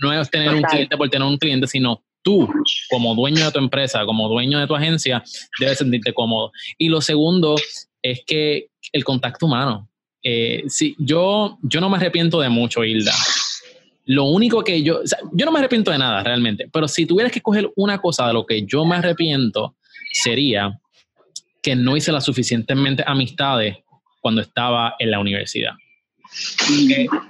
No 0.00 0.12
es 0.12 0.30
tener 0.30 0.54
un 0.54 0.62
cliente 0.62 0.96
por 0.96 1.10
tener 1.10 1.28
un 1.28 1.36
cliente, 1.36 1.66
sino 1.66 2.02
tú, 2.22 2.48
como 2.90 3.14
dueño 3.14 3.44
de 3.44 3.52
tu 3.52 3.58
empresa, 3.58 4.04
como 4.04 4.28
dueño 4.28 4.58
de 4.58 4.66
tu 4.66 4.74
agencia, 4.74 5.22
debes 5.58 5.78
sentirte 5.78 6.12
cómodo. 6.12 6.52
Y 6.78 6.88
lo 6.88 7.00
segundo 7.00 7.56
es 8.02 8.22
que 8.26 8.68
el 8.92 9.04
contacto 9.04 9.46
humano. 9.46 9.88
Eh, 10.22 10.64
sí, 10.68 10.94
yo, 10.98 11.58
yo 11.62 11.80
no 11.80 11.88
me 11.88 11.96
arrepiento 11.96 12.40
de 12.40 12.48
mucho, 12.48 12.84
Hilda. 12.84 13.12
Lo 14.06 14.24
único 14.24 14.64
que 14.64 14.82
yo, 14.82 15.00
yo 15.32 15.46
no 15.46 15.52
me 15.52 15.60
arrepiento 15.60 15.90
de 15.90 15.98
nada 15.98 16.22
realmente, 16.22 16.68
pero 16.72 16.88
si 16.88 17.06
tuvieras 17.06 17.32
que 17.32 17.38
escoger 17.38 17.70
una 17.76 17.98
cosa 17.98 18.26
de 18.26 18.32
lo 18.32 18.44
que 18.44 18.66
yo 18.66 18.84
me 18.84 18.96
arrepiento, 18.96 19.76
sería 20.12 20.80
que 21.62 21.76
no 21.76 21.96
hice 21.96 22.12
las 22.12 22.24
suficientemente 22.24 23.04
amistades 23.06 23.76
cuando 24.20 24.40
estaba 24.40 24.96
en 24.98 25.10
la 25.10 25.20
universidad. 25.20 25.72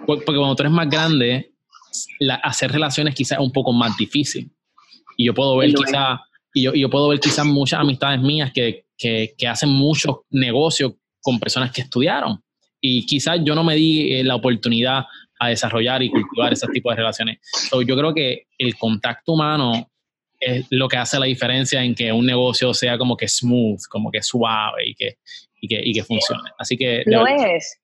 Porque, 0.06 0.34
cuando 0.36 0.54
tú 0.56 0.62
eres 0.62 0.72
más 0.72 0.88
grande, 0.88 1.52
hacer 2.42 2.72
relaciones 2.72 3.14
quizás 3.14 3.38
es 3.38 3.44
un 3.44 3.52
poco 3.52 3.72
más 3.72 3.96
difícil. 3.96 4.50
Y 5.16 5.26
yo 5.26 5.34
puedo 5.34 5.56
ver 5.56 5.72
quizás, 5.72 6.20
y 6.54 6.62
yo, 6.62 6.74
yo, 6.74 6.90
puedo 6.90 7.08
ver 7.08 7.20
quizás 7.20 7.44
muchas 7.44 7.80
amistades 7.80 8.20
mías 8.20 8.52
que, 8.52 8.84
que, 8.96 9.34
que 9.36 9.46
hacen 9.46 9.68
muchos 9.68 10.20
negocios 10.30 10.92
con 11.20 11.38
personas 11.38 11.72
que 11.72 11.82
estudiaron. 11.82 12.42
Y 12.80 13.06
quizás 13.06 13.38
yo 13.44 13.54
no 13.54 13.62
me 13.62 13.74
di 13.74 14.12
eh, 14.12 14.24
la 14.24 14.36
oportunidad 14.36 15.04
a 15.38 15.48
desarrollar 15.48 16.02
y 16.02 16.10
cultivar 16.10 16.52
ese 16.52 16.66
tipo 16.68 16.90
de 16.90 16.96
relaciones. 16.96 17.38
yo 17.72 17.96
creo 17.96 18.14
que 18.14 18.46
el 18.58 18.76
contacto 18.76 19.32
humano 19.32 19.90
es 20.38 20.66
lo 20.70 20.88
que 20.88 20.96
hace 20.96 21.18
la 21.18 21.26
diferencia 21.26 21.82
en 21.82 21.94
que 21.94 22.12
un 22.12 22.26
negocio 22.26 22.72
sea 22.72 22.96
como 22.98 23.16
que 23.16 23.26
smooth, 23.28 23.80
como 23.90 24.10
que 24.10 24.22
suave 24.22 24.88
y 24.88 24.94
que, 24.94 25.18
y 25.60 25.68
que, 25.68 25.80
y 25.82 25.92
que 25.92 26.04
funcione. 26.04 26.50
Así 26.58 26.76
que... 26.76 27.02
Lo 27.06 27.26
es. 27.26 27.78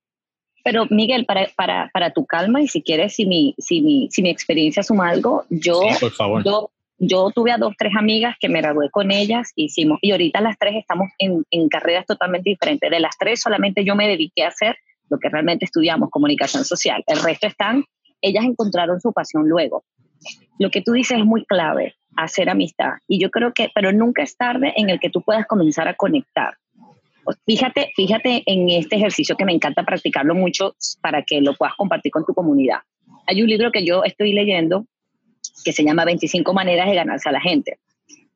Pero 0.64 0.86
Miguel, 0.90 1.26
para, 1.26 1.48
para, 1.56 1.90
para, 1.92 2.12
tu 2.12 2.26
calma 2.26 2.60
y 2.60 2.66
si 2.66 2.82
quieres, 2.82 3.14
si 3.14 3.24
mi, 3.24 3.54
si 3.58 3.80
mi, 3.80 4.08
si 4.10 4.20
mi 4.20 4.30
experiencia 4.30 4.82
suma 4.82 5.10
algo, 5.10 5.44
yo, 5.48 5.80
por 6.00 6.10
favor. 6.10 6.44
yo, 6.44 6.70
yo 6.98 7.30
tuve 7.34 7.52
a 7.52 7.58
dos, 7.58 7.74
tres 7.78 7.92
amigas 7.96 8.36
que 8.40 8.48
me 8.48 8.60
gradué 8.60 8.90
con 8.90 9.10
ellas, 9.10 9.52
hicimos, 9.54 9.98
y 10.00 10.12
ahorita 10.12 10.40
las 10.40 10.58
tres 10.58 10.76
estamos 10.76 11.08
en, 11.18 11.68
carreras 11.68 12.06
totalmente 12.06 12.50
diferentes. 12.50 12.90
De 12.90 13.00
las 13.00 13.16
tres 13.18 13.40
solamente 13.40 13.84
yo 13.84 13.94
me 13.94 14.08
dediqué 14.08 14.44
a 14.44 14.48
hacer 14.48 14.76
lo 15.10 15.18
que 15.18 15.28
realmente 15.28 15.64
estudiamos, 15.64 16.10
comunicación 16.10 16.64
social. 16.64 17.02
El 17.06 17.22
resto 17.22 17.46
están, 17.46 17.84
ellas 18.22 18.44
encontraron 18.44 19.00
su 19.00 19.12
pasión 19.12 19.48
luego. 19.48 19.84
Lo 20.58 20.70
que 20.70 20.80
tú 20.80 20.92
dices 20.92 21.18
es 21.18 21.24
muy 21.24 21.44
clave 21.44 21.94
hacer 22.16 22.48
amistad. 22.48 22.94
Y 23.06 23.20
yo 23.20 23.30
creo 23.30 23.52
que, 23.52 23.70
pero 23.74 23.92
nunca 23.92 24.22
es 24.22 24.36
tarde 24.36 24.72
en 24.76 24.88
el 24.88 24.98
que 24.98 25.10
tú 25.10 25.22
puedas 25.22 25.46
comenzar 25.46 25.86
a 25.88 25.94
conectar. 25.94 26.54
Fíjate, 27.44 27.92
fíjate 27.94 28.42
en 28.46 28.70
este 28.70 28.96
ejercicio 28.96 29.36
que 29.36 29.44
me 29.44 29.52
encanta 29.52 29.84
practicarlo 29.84 30.34
mucho 30.34 30.74
para 31.02 31.22
que 31.22 31.40
lo 31.40 31.54
puedas 31.54 31.74
compartir 31.74 32.12
con 32.12 32.24
tu 32.24 32.32
comunidad. 32.32 32.78
Hay 33.26 33.42
un 33.42 33.48
libro 33.48 33.70
que 33.72 33.84
yo 33.84 34.04
estoy 34.04 34.32
leyendo 34.32 34.86
que 35.64 35.72
se 35.72 35.84
llama 35.84 36.04
25 36.04 36.52
maneras 36.52 36.88
de 36.88 36.94
ganarse 36.94 37.28
a 37.28 37.32
la 37.32 37.40
gente. 37.40 37.78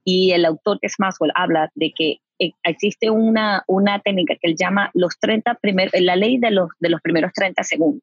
Y 0.04 0.32
el 0.32 0.44
autor 0.44 0.78
que 0.80 0.86
es 0.86 0.94
Maxwell 0.98 1.32
habla 1.34 1.70
de 1.74 1.92
que 1.92 2.18
eh, 2.38 2.52
existe 2.64 3.10
una, 3.10 3.62
una 3.66 4.00
técnica 4.00 4.34
que 4.40 4.50
él 4.50 4.56
llama 4.58 4.90
los 4.94 5.18
30 5.20 5.54
primeros, 5.56 5.92
la 6.00 6.16
ley 6.16 6.38
de 6.38 6.50
los, 6.50 6.70
de 6.80 6.88
los 6.88 7.00
primeros 7.00 7.32
30 7.34 7.62
segundos. 7.64 8.02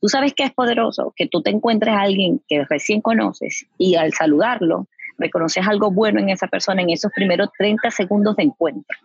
Tú 0.00 0.08
sabes 0.08 0.34
que 0.34 0.44
es 0.44 0.52
poderoso 0.52 1.12
que 1.16 1.26
tú 1.26 1.42
te 1.42 1.50
encuentres 1.50 1.94
a 1.94 2.02
alguien 2.02 2.40
que 2.48 2.64
recién 2.64 3.00
conoces 3.00 3.66
y 3.76 3.96
al 3.96 4.12
saludarlo 4.12 4.86
reconoces 5.18 5.66
algo 5.66 5.90
bueno 5.90 6.20
en 6.20 6.30
esa 6.30 6.46
persona 6.46 6.82
en 6.82 6.90
esos 6.90 7.10
primeros 7.12 7.48
30 7.58 7.90
segundos 7.90 8.36
de 8.36 8.44
encuentro. 8.44 8.96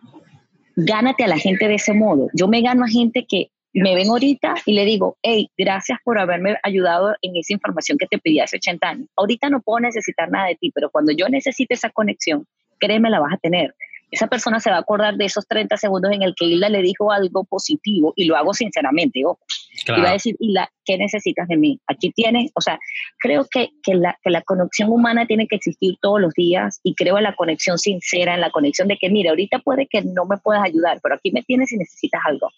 Gánate 0.76 1.24
a 1.24 1.28
la 1.28 1.38
gente 1.38 1.68
de 1.68 1.74
ese 1.74 1.92
modo. 1.92 2.28
Yo 2.32 2.48
me 2.48 2.62
gano 2.62 2.84
a 2.84 2.88
gente 2.88 3.26
que 3.28 3.50
me 3.74 3.94
ven 3.94 4.08
ahorita 4.08 4.54
y 4.66 4.74
le 4.74 4.84
digo, 4.84 5.16
hey, 5.22 5.50
gracias 5.56 5.98
por 6.04 6.18
haberme 6.18 6.56
ayudado 6.62 7.14
en 7.22 7.36
esa 7.36 7.54
información 7.54 7.98
que 7.98 8.06
te 8.06 8.18
pedí 8.18 8.40
hace 8.40 8.56
80 8.56 8.88
años. 8.88 9.08
Ahorita 9.16 9.48
no 9.48 9.60
puedo 9.60 9.80
necesitar 9.80 10.30
nada 10.30 10.48
de 10.48 10.56
ti, 10.56 10.70
pero 10.74 10.90
cuando 10.90 11.12
yo 11.12 11.28
necesite 11.28 11.74
esa 11.74 11.90
conexión, 11.90 12.46
créeme, 12.78 13.10
la 13.10 13.20
vas 13.20 13.34
a 13.34 13.38
tener 13.38 13.74
esa 14.12 14.26
persona 14.26 14.60
se 14.60 14.70
va 14.70 14.76
a 14.76 14.80
acordar 14.80 15.16
de 15.16 15.24
esos 15.24 15.48
30 15.48 15.78
segundos 15.78 16.12
en 16.12 16.22
el 16.22 16.34
que 16.36 16.44
Hilda 16.44 16.68
le 16.68 16.82
dijo 16.82 17.10
algo 17.10 17.44
positivo 17.44 18.12
y 18.14 18.26
lo 18.26 18.36
hago 18.36 18.52
sinceramente, 18.52 19.24
ojo. 19.24 19.40
Y 19.88 20.00
va 20.02 20.10
a 20.10 20.12
decir, 20.12 20.36
Hilda, 20.38 20.70
¿qué 20.84 20.98
necesitas 20.98 21.48
de 21.48 21.56
mí? 21.56 21.80
Aquí 21.86 22.12
tienes, 22.12 22.52
o 22.54 22.60
sea, 22.60 22.78
creo 23.18 23.46
que, 23.50 23.70
que, 23.82 23.94
la, 23.94 24.18
que 24.22 24.28
la 24.28 24.42
conexión 24.42 24.90
humana 24.90 25.26
tiene 25.26 25.48
que 25.48 25.56
existir 25.56 25.96
todos 26.02 26.20
los 26.20 26.34
días 26.34 26.78
y 26.82 26.94
creo 26.94 27.16
en 27.16 27.24
la 27.24 27.34
conexión 27.34 27.78
sincera, 27.78 28.34
en 28.34 28.42
la 28.42 28.50
conexión 28.50 28.86
de 28.86 28.98
que, 28.98 29.08
mira, 29.08 29.30
ahorita 29.30 29.60
puede 29.60 29.86
que 29.86 30.02
no 30.02 30.26
me 30.26 30.36
puedas 30.36 30.62
ayudar, 30.62 31.00
pero 31.02 31.14
aquí 31.14 31.32
me 31.32 31.42
tienes 31.42 31.70
si 31.70 31.78
necesitas 31.78 32.20
algo. 32.26 32.50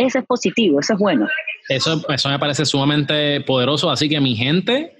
Eso 0.00 0.18
es 0.18 0.24
positivo, 0.24 0.80
eso 0.80 0.94
es 0.94 0.98
bueno. 0.98 1.28
Eso, 1.68 2.02
eso 2.08 2.28
me 2.30 2.38
parece 2.38 2.64
sumamente 2.64 3.40
poderoso, 3.42 3.90
así 3.90 4.08
que 4.08 4.20
mi 4.20 4.34
gente, 4.34 4.96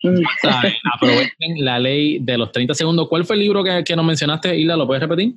Aprovechen 0.94 1.64
la 1.64 1.78
ley 1.78 2.18
de 2.20 2.38
los 2.38 2.52
30 2.52 2.74
segundos. 2.74 3.08
¿Cuál 3.08 3.24
fue 3.24 3.36
el 3.36 3.42
libro 3.42 3.64
que, 3.64 3.82
que 3.84 3.96
nos 3.96 4.04
mencionaste, 4.04 4.56
Hilda? 4.56 4.76
¿Lo 4.76 4.86
puedes 4.86 5.02
repetir? 5.02 5.34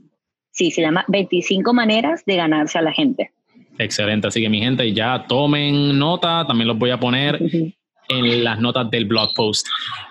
Sí, 0.51 0.70
se 0.70 0.82
llama 0.82 1.04
25 1.08 1.74
maneras 1.74 2.24
de 2.25 2.36
ganarse 2.36 2.78
a 2.78 2.82
la 2.82 2.92
gente. 2.92 3.32
Excelente, 3.78 4.28
así 4.28 4.42
que 4.42 4.50
mi 4.50 4.62
gente 4.62 4.94
ya 4.94 5.25
tomen 5.28 5.98
nota, 5.98 6.46
también 6.46 6.68
los 6.68 6.78
voy 6.78 6.92
a 6.92 7.00
poner 7.00 7.42
en 8.10 8.44
las 8.44 8.60
notas 8.60 8.92
del 8.92 9.06
blog 9.06 9.34
post. 9.34 9.68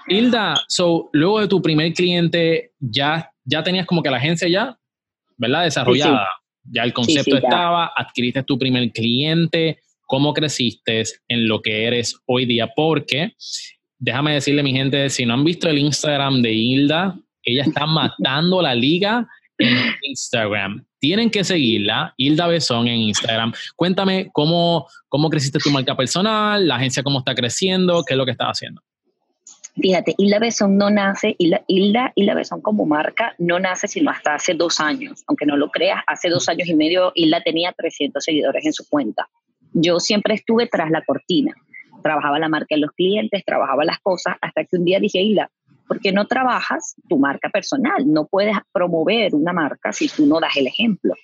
Hilda, 0.08 0.54
so, 0.66 1.08
luego 1.12 1.40
de 1.40 1.46
tu 1.46 1.62
primer 1.62 1.92
cliente, 1.92 2.72
ya, 2.80 3.30
ya 3.44 3.62
tenías 3.62 3.86
como 3.86 4.02
que 4.02 4.10
la 4.10 4.16
agencia 4.16 4.48
ya, 4.48 4.76
¿verdad? 5.36 5.64
Desarrollada. 5.64 6.26
Ya 6.64 6.82
el 6.82 6.92
concepto 6.92 7.36
estaba, 7.36 7.92
adquiriste 7.96 8.42
tu 8.42 8.58
primer 8.58 8.90
cliente, 8.92 9.78
cómo 10.06 10.34
creciste 10.34 11.04
en 11.28 11.48
lo 11.48 11.62
que 11.62 11.84
eres 11.84 12.16
hoy 12.26 12.44
día, 12.44 12.68
porque 12.74 13.34
déjame 13.98 14.34
decirle, 14.34 14.62
mi 14.62 14.72
gente, 14.72 15.08
si 15.10 15.24
no 15.24 15.34
han 15.34 15.44
visto 15.44 15.68
el 15.68 15.78
Instagram 15.78 16.42
de 16.42 16.52
Hilda, 16.52 17.16
ella 17.44 17.62
está 17.62 17.86
matando 17.86 18.60
la 18.60 18.74
liga 18.74 19.26
en 19.58 19.76
Instagram. 20.02 20.84
Tienen 20.98 21.30
que 21.30 21.44
seguirla, 21.44 22.12
Hilda 22.16 22.46
Besón 22.46 22.88
en 22.88 23.00
Instagram. 23.00 23.52
Cuéntame 23.76 24.28
cómo, 24.32 24.86
cómo 25.08 25.30
creciste 25.30 25.58
tu 25.58 25.70
marca 25.70 25.96
personal, 25.96 26.66
la 26.66 26.76
agencia 26.76 27.02
cómo 27.02 27.20
está 27.20 27.34
creciendo, 27.34 28.02
qué 28.04 28.14
es 28.14 28.18
lo 28.18 28.24
que 28.24 28.32
estás 28.32 28.48
haciendo. 28.48 28.82
Fíjate, 29.76 30.14
Hilda 30.18 30.38
Besón 30.38 30.76
no 30.76 30.90
nace, 30.90 31.36
Hilda, 31.38 31.62
Hilda, 31.66 32.12
Hilda 32.14 32.34
Besón 32.34 32.60
como 32.60 32.86
marca 32.86 33.34
no 33.38 33.58
nace 33.58 33.88
sino 33.88 34.10
hasta 34.10 34.34
hace 34.34 34.54
dos 34.54 34.80
años. 34.80 35.22
Aunque 35.26 35.46
no 35.46 35.56
lo 35.56 35.70
creas, 35.70 36.02
hace 36.06 36.28
dos 36.28 36.48
años 36.48 36.68
y 36.68 36.74
medio 36.74 37.12
Hilda 37.14 37.40
tenía 37.42 37.72
300 37.72 38.22
seguidores 38.22 38.64
en 38.66 38.72
su 38.72 38.88
cuenta. 38.88 39.28
Yo 39.72 40.00
siempre 40.00 40.34
estuve 40.34 40.66
tras 40.66 40.90
la 40.90 41.02
cortina 41.02 41.54
trabajaba 42.00 42.38
la 42.38 42.48
marca 42.48 42.74
de 42.74 42.80
los 42.80 42.92
clientes, 42.92 43.44
trabajaba 43.44 43.84
las 43.84 44.00
cosas, 44.00 44.36
hasta 44.40 44.64
que 44.64 44.76
un 44.76 44.84
día 44.84 44.98
dije, 44.98 45.20
Hila, 45.20 45.50
¿por 45.86 46.00
qué 46.00 46.12
no 46.12 46.26
trabajas 46.26 46.94
tu 47.08 47.18
marca 47.18 47.48
personal? 47.50 48.04
No 48.06 48.26
puedes 48.26 48.56
promover 48.72 49.34
una 49.34 49.52
marca 49.52 49.92
si 49.92 50.08
tú 50.08 50.26
no 50.26 50.40
das 50.40 50.56
el 50.56 50.66
ejemplo. 50.66 51.14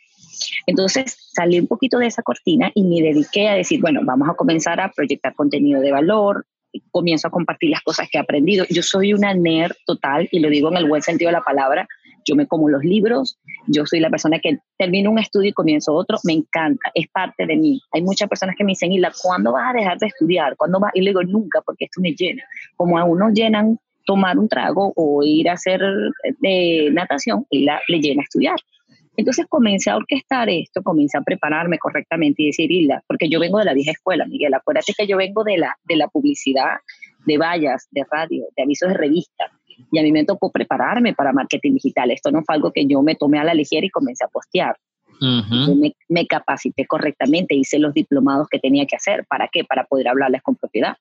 Entonces 0.67 1.17
salí 1.33 1.59
un 1.59 1.67
poquito 1.67 1.99
de 1.99 2.07
esa 2.07 2.23
cortina 2.23 2.71
y 2.75 2.85
me 2.85 3.01
dediqué 3.01 3.49
a 3.49 3.55
decir, 3.55 3.81
bueno, 3.81 4.01
vamos 4.05 4.29
a 4.29 4.35
comenzar 4.35 4.81
a 4.81 4.91
proyectar 4.91 5.35
contenido 5.35 5.81
de 5.81 5.93
valor, 5.93 6.47
comienzo 6.91 7.29
a 7.29 7.31
compartir 7.31 7.71
las 7.71 7.83
cosas 7.83 8.09
que 8.11 8.19
he 8.19 8.21
aprendido. 8.21 8.65
Yo 8.71 8.83
soy 8.83 9.13
una 9.13 9.35
nerd 9.35 9.75
total 9.87 10.29
y 10.31 10.41
lo 10.41 10.49
digo 10.49 10.69
en 10.71 10.77
el 10.77 10.89
buen 10.89 11.03
sentido 11.03 11.29
de 11.29 11.35
la 11.35 11.45
palabra 11.45 11.87
yo 12.27 12.35
me 12.35 12.47
como 12.47 12.69
los 12.69 12.85
libros, 12.85 13.39
yo 13.69 13.87
soy 13.87 14.01
la 14.01 14.11
persona 14.11 14.39
que 14.41 14.59
termino 14.77 15.11
un 15.11 15.19
estudio 15.19 15.51
y 15.51 15.53
comienzo 15.53 15.95
otro, 15.95 16.19
me 16.25 16.33
encanta, 16.33 16.91
es 16.93 17.07
parte 17.09 17.47
de 17.47 17.57
mí. 17.57 17.81
Hay 17.93 18.03
muchas 18.03 18.29
personas 18.29 18.57
que 18.57 18.65
me 18.65 18.73
dicen, 18.73 18.93
Hila, 18.93 19.13
¿cuándo 19.23 19.53
vas 19.53 19.71
a 19.71 19.79
dejar 19.79 19.99
de 19.99 20.09
estudiar? 20.09 20.57
¿Cuándo 20.57 20.81
vas? 20.81 20.91
Y 20.95 21.01
le 21.01 21.11
digo, 21.11 21.23
nunca, 21.23 21.61
porque 21.65 21.85
esto 21.87 22.01
me 22.01 22.13
llena. 22.13 22.43
Como 22.75 22.99
a 22.99 23.05
uno 23.05 23.31
llenan 23.31 23.79
tomar 24.05 24.39
un 24.39 24.49
trago 24.49 24.93
o 24.95 25.23
ir 25.23 25.49
a 25.49 25.55
hacer 25.55 25.81
de 26.41 26.91
natación, 26.93 27.47
Hila 27.51 27.81
le 27.89 28.01
llena 28.01 28.23
estudiar. 28.23 28.57
Entonces 29.17 29.47
comencé 29.49 29.91
a 29.91 29.97
orquestar 29.97 30.49
esto, 30.49 30.83
comencé 30.83 31.19
a 31.19 31.23
prepararme 31.23 31.79
correctamente 31.79 32.43
y 32.43 32.47
decir, 32.47 32.71
Hilda, 32.71 33.03
porque 33.07 33.29
yo 33.29 33.41
vengo 33.41 33.59
de 33.59 33.65
la 33.65 33.75
vieja 33.75 33.93
escuela, 33.93 34.27
Miguel, 34.27 34.55
acuérdate 34.55 34.93
que 34.97 35.07
yo 35.07 35.17
vengo 35.17 35.43
de 35.45 35.59
la, 35.59 35.77
de 35.85 35.97
la 35.97 36.09
publicidad, 36.09 36.77
de 37.25 37.39
vallas, 37.39 37.89
de 37.91 38.05
radio, 38.11 38.45
de 38.57 38.63
avisos 38.63 38.89
de 38.89 38.95
revista 38.95 39.51
y 39.91 39.99
a 39.99 40.03
mí 40.03 40.13
me 40.13 40.25
tocó 40.25 40.51
prepararme 40.51 41.15
para 41.15 41.33
marketing 41.33 41.75
digital. 41.75 42.11
Esto 42.11 42.31
no 42.31 42.43
fue 42.43 42.55
algo 42.55 42.73
que 42.73 42.87
yo 42.87 43.03
me 43.03 43.15
tomé 43.15 43.39
a 43.39 43.45
la 43.45 43.55
ligera 43.55 43.87
y 43.87 43.91
comencé 43.91 44.25
a 44.25 44.29
postear. 44.29 44.77
me, 45.21 45.93
me, 46.09 46.27
capacité 46.27 46.87
correctamente, 46.87 47.55
hice 47.55 47.79
los 47.79 47.95
diplomados 47.95 48.49
que 48.49 48.59
tenía 48.59 48.87
que 48.87 48.97
hacer. 48.97 49.25
¿Para 49.27 49.49
qué? 49.49 49.65
Para 49.65 49.85
poder 49.85 50.09
hablarles 50.09 50.43
con 50.43 50.57
propiedad. 50.57 50.97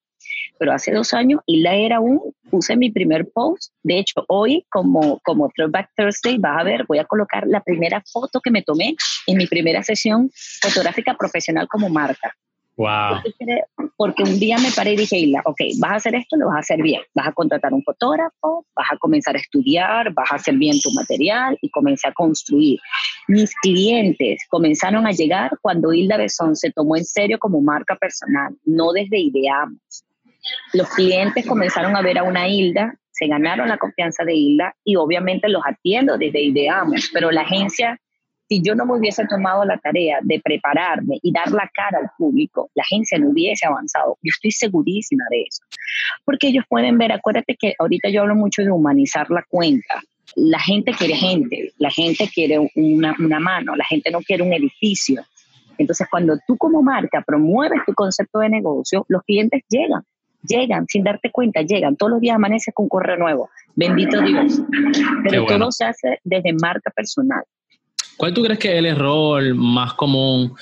Pero 0.58 0.74
hace 0.74 0.92
dos 0.92 1.14
años, 1.14 1.42
y 1.46 1.62
la 1.62 1.76
era 1.76 2.00
un, 2.00 2.22
puse 2.50 2.76
mi 2.78 2.92
primer 2.92 3.30
post. 3.32 3.74
De 3.84 4.00
hecho, 4.00 4.24
hoy, 4.28 4.66
como, 4.70 5.20
como 5.20 5.50
Throwback 5.56 5.90
Thursday, 5.96 6.38
vas 6.38 6.62
a 6.62 6.64
ver, 6.64 6.86
voy 6.88 7.00
a 7.00 7.06
colocar 7.06 7.46
la 7.48 7.62
primera 7.62 8.02
foto 8.12 8.40
que 8.42 8.52
me 8.52 8.62
tomé 8.62 8.96
en 9.28 9.38
mi 9.38 9.48
primera 9.48 9.84
sesión 9.84 10.32
fotográfica 10.62 11.16
profesional 11.16 11.68
como 11.68 11.90
marca. 11.90 12.36
Wow. 12.78 13.22
Porque 13.96 14.24
un 14.24 14.38
día 14.38 14.58
me 14.58 14.70
paré 14.72 14.94
y 14.94 14.98
dije, 14.98 15.18
Isla, 15.18 15.42
ok, 15.46 15.60
vas 15.80 15.92
a 15.92 15.96
hacer 15.96 16.16
esto, 16.16 16.36
lo 16.36 16.48
vas 16.48 16.58
a 16.58 16.60
hacer 16.60 16.82
bien. 16.82 17.02
Vas 17.14 17.28
a 17.28 17.32
contratar 17.32 17.74
un 17.74 17.84
fotógrafo, 17.84 18.66
vas 18.76 18.88
a 18.92 18.98
comenzar 18.98 19.36
a 19.36 19.40
estudiar, 19.40 20.14
vas 20.14 20.32
a 20.32 20.36
hacer 20.36 20.56
bien 20.56 20.78
tu 20.82 20.92
material 20.92 21.58
y 21.62 21.70
comencé 21.70 22.08
a 22.10 22.14
construir. 22.14 22.80
Mis 23.28 23.56
clientes 23.62 24.46
comenzaron 24.50 25.08
a 25.08 25.12
llegar 25.12 25.52
cuando 25.62 25.94
Hilda 25.94 26.18
Besón 26.18 26.56
se 26.56 26.72
tomó 26.72 26.98
en 26.98 27.06
serio 27.06 27.40
como 27.40 27.62
marca 27.62 27.96
personal, 27.96 28.54
no 28.66 28.92
desde 28.92 29.20
ideamos. 29.20 29.80
Los 30.74 30.90
clientes 30.90 31.46
comenzaron 31.48 31.96
a 31.96 32.02
ver 32.02 32.18
a 32.18 32.24
una 32.24 32.48
Hilda, 32.48 32.94
se 33.10 33.28
ganaron 33.28 33.70
la 33.70 33.78
confianza 33.78 34.26
de 34.26 34.36
Hilda 34.36 34.76
y 34.84 34.98
obviamente 34.98 35.48
los 35.48 35.62
atiendo 35.66 36.18
desde 36.18 36.42
ideamos, 36.42 37.10
pero 37.14 37.32
la 37.32 37.42
agencia 37.42 38.00
si 38.48 38.62
yo 38.62 38.76
no 38.76 38.86
me 38.86 38.98
hubiese 38.98 39.26
tomado 39.26 39.66
la 39.66 39.78
tarea 39.78 40.20
de 40.22 40.40
prepararme 40.40 41.18
y 41.22 41.32
dar 41.32 41.52
la 41.52 41.70
cara 41.74 42.00
al 42.00 42.12
público, 42.18 42.70
la 42.76 42.84
agencia 42.84 43.18
no 43.18 43.30
hubiese 43.30 43.66
avanzado. 43.66 44.18
Yo 44.22 44.30
estoy 44.30 44.52
segurísima 44.52 45.24
de 45.32 45.44
eso. 45.44 45.64
Porque 46.24 46.48
ellos 46.48 46.64
pueden 46.70 46.98
ver, 46.98 47.12
acuérdate 47.12 47.56
que 47.56 47.74
ahorita 47.78 48.10
yo 48.10 48.22
hablo 48.22 48.36
mucho 48.36 48.62
de 48.62 48.72
humanizar 48.72 49.30
la 49.32 49.44
cuenta. 49.50 50.02
La 50.36 50.60
gente 50.60 50.92
quiere 50.92 51.16
gente, 51.16 51.72
la 51.78 51.90
gente 51.90 52.30
quiere 52.34 52.60
una, 52.76 53.16
una 53.20 53.40
mano, 53.40 53.76
la 53.76 53.86
gente 53.86 54.12
no 54.12 54.20
quiere 54.20 54.44
un 54.44 54.54
edificio. 54.54 55.24
Entonces, 55.78 56.08
cuando 56.10 56.38
tú 56.48 56.58
como 56.58 56.82
marca 56.82 57.24
promueves 57.26 57.80
tu 57.86 57.94
concepto 57.94 58.40
de 58.40 58.50
negocio, 58.50 59.06
los 59.10 59.24
clientes 59.24 59.64
llegan, 59.70 60.04
llegan 60.48 60.86
sin 60.88 61.04
darte 61.04 61.32
cuenta, 61.32 61.62
llegan. 61.62 61.96
Todos 61.96 62.14
los 62.14 62.22
días 62.22 62.36
amaneces 62.36 62.74
con 62.74 62.86
un 62.86 62.90
correo 62.90 63.18
nuevo. 63.18 63.50
Bendito 63.76 64.22
Dios. 64.22 64.62
Pero 65.24 65.46
todo 65.46 65.72
se 65.72 65.86
hace 65.86 66.20
desde 66.24 66.54
marca 66.54 66.92
personal. 66.92 67.44
¿Cuál 68.18 68.34
tú 68.34 68.44
crees 68.44 68.60
que 68.60 68.72
es 68.74 68.80
el 68.80 68.86
error 68.86 69.54
más 69.56 69.94
común 69.94 70.54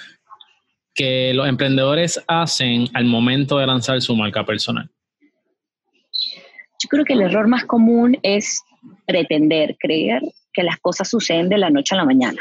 que 0.93 1.33
los 1.33 1.48
emprendedores 1.48 2.22
hacen 2.27 2.88
al 2.93 3.05
momento 3.05 3.57
de 3.57 3.67
lanzar 3.67 4.01
su 4.01 4.15
marca 4.15 4.45
personal? 4.45 4.89
Yo 6.81 6.89
creo 6.89 7.05
que 7.05 7.13
el 7.13 7.22
error 7.22 7.48
más 7.48 7.65
común 7.65 8.17
es 8.24 8.62
pretender, 9.05 9.77
creer 9.79 10.22
que 10.51 10.63
las 10.63 10.79
cosas 10.79 11.10
suceden 11.10 11.50
de 11.50 11.57
la 11.57 11.69
noche 11.69 11.95
a 11.95 12.00
la 12.00 12.05
mañana. 12.05 12.39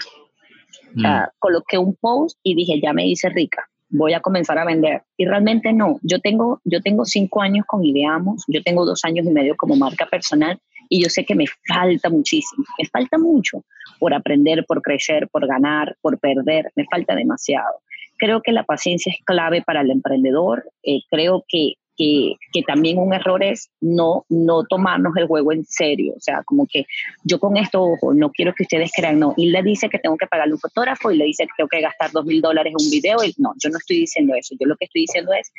Mm. 0.95 1.07
coloqué 1.38 1.78
un 1.78 1.97
post 1.97 2.38
y 2.42 2.54
dije, 2.54 2.78
ya 2.83 2.92
me 2.92 3.07
hice 3.07 3.31
rica, 3.31 3.66
voy 3.88 4.12
a 4.12 4.21
comenzar 4.21 4.59
a 4.59 4.64
vender. 4.66 5.02
Y 5.16 5.25
realmente 5.25 5.73
no, 5.73 5.99
yo 6.02 6.19
tengo, 6.19 6.61
yo 6.64 6.83
tengo 6.83 7.07
cinco 7.07 7.40
años 7.40 7.64
con 7.66 7.83
Ideamos, 7.83 8.45
yo 8.47 8.62
tengo 8.62 8.85
dos 8.85 9.02
años 9.04 9.25
y 9.25 9.31
medio 9.31 9.57
como 9.57 9.75
marca 9.75 10.04
personal 10.04 10.59
y 10.92 11.02
yo 11.02 11.08
sé 11.08 11.25
que 11.25 11.34
me 11.34 11.46
falta 11.66 12.11
muchísimo, 12.11 12.66
me 12.78 12.87
falta 12.87 13.16
mucho 13.16 13.64
por 13.99 14.12
aprender, 14.12 14.66
por 14.66 14.82
crecer, 14.82 15.26
por 15.28 15.46
ganar, 15.46 15.96
por 16.02 16.18
perder, 16.18 16.70
me 16.76 16.84
falta 16.84 17.14
demasiado. 17.14 17.80
Creo 18.18 18.42
que 18.42 18.52
la 18.52 18.64
paciencia 18.64 19.11
es 19.11 19.25
clave 19.25 19.62
para 19.62 19.80
el 19.80 19.90
emprendedor, 19.90 20.70
eh, 20.82 21.00
creo 21.11 21.46
que 21.49 21.76
que, 22.02 22.37
que, 22.52 22.62
también 22.62 22.99
un 22.99 23.14
error 23.14 23.42
es 23.44 23.71
no, 23.80 24.25
no 24.28 24.64
tomarnos 24.64 25.16
el 25.16 25.26
juego 25.26 25.52
en 25.52 25.64
serio. 25.64 26.14
O 26.16 26.21
sea, 26.21 26.42
como 26.44 26.66
que 26.66 26.87
yo 27.23 27.38
con 27.38 27.56
esto, 27.56 27.82
ojo, 27.82 28.12
no 28.12 28.30
quiero 28.30 28.54
que 28.54 28.64
ustedes 28.64 28.90
crean, 28.94 29.21
no. 29.21 29.35
Y 29.37 29.50
le 29.50 29.62
dice 29.62 29.88
que 29.88 29.99
tengo 29.99 30.16
que 30.16 30.26
pagarle 30.26 30.54
un 30.54 30.59
fotógrafo 30.59 31.12
y 31.12 31.16
le 31.16 31.26
dice 31.26 31.44
que 31.44 31.52
tengo 31.56 31.68
que 31.68 31.80
gastar 31.80 32.11
dos 32.11 32.25
mil 32.25 32.40
dólares 32.40 32.73
en 32.76 32.85
un 32.85 32.90
video. 32.90 33.23
Y 33.23 33.35
no, 33.38 33.52
yo 33.62 33.71
no 33.71 33.78
estoy 33.78 34.00
diciendo 34.00 34.35
eso. 34.35 34.56
Yo 34.59 34.66
lo 34.66 34.76
que 34.76 34.87
estoy 34.87 35.02
diciendo 35.02 35.32
es 35.32 35.52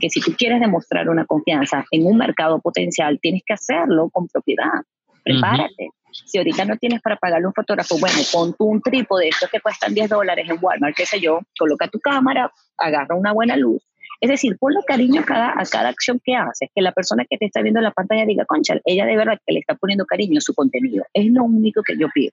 que 0.00 0.08
si 0.08 0.20
tú 0.20 0.32
quieres 0.36 0.60
demostrar 0.60 1.08
una 1.08 1.26
confianza 1.26 1.84
en 1.90 2.06
un 2.06 2.16
mercado 2.16 2.60
potencial, 2.60 3.18
tienes 3.20 3.42
que 3.44 3.54
hacerlo 3.54 4.08
con 4.10 4.26
propiedad. 4.28 4.82
Prepárate. 5.22 5.90
Si 6.12 6.38
ahorita 6.38 6.64
no 6.64 6.76
tienes 6.76 7.02
para 7.02 7.16
pagarle 7.16 7.46
un 7.46 7.52
fotógrafo, 7.52 7.98
bueno, 7.98 8.18
pon 8.32 8.54
tú 8.54 8.64
un 8.64 8.80
trípode, 8.80 9.28
estos 9.28 9.50
que 9.50 9.60
cuestan 9.60 9.94
10 9.94 10.08
dólares 10.08 10.48
en 10.48 10.58
Walmart, 10.60 10.96
qué 10.96 11.06
sé 11.06 11.20
yo, 11.20 11.40
coloca 11.56 11.86
tu 11.88 12.00
cámara, 12.00 12.50
agarra 12.78 13.14
una 13.14 13.32
buena 13.32 13.56
luz 13.56 13.89
es 14.20 14.28
decir, 14.28 14.56
ponle 14.58 14.80
cariño 14.86 15.22
a 15.22 15.24
cada, 15.24 15.48
a 15.50 15.64
cada 15.64 15.88
acción 15.88 16.20
que 16.22 16.34
haces, 16.34 16.68
que 16.74 16.82
la 16.82 16.92
persona 16.92 17.24
que 17.28 17.38
te 17.38 17.46
está 17.46 17.62
viendo 17.62 17.80
en 17.80 17.84
la 17.84 17.90
pantalla 17.90 18.26
diga, 18.26 18.44
concha, 18.44 18.74
ella 18.84 19.06
de 19.06 19.16
verdad 19.16 19.38
que 19.46 19.54
le 19.54 19.60
está 19.60 19.74
poniendo 19.76 20.04
cariño 20.04 20.38
a 20.38 20.40
su 20.42 20.54
contenido. 20.54 21.04
Es 21.14 21.26
lo 21.32 21.44
único 21.44 21.82
que 21.82 21.96
yo 21.98 22.08
pido. 22.12 22.32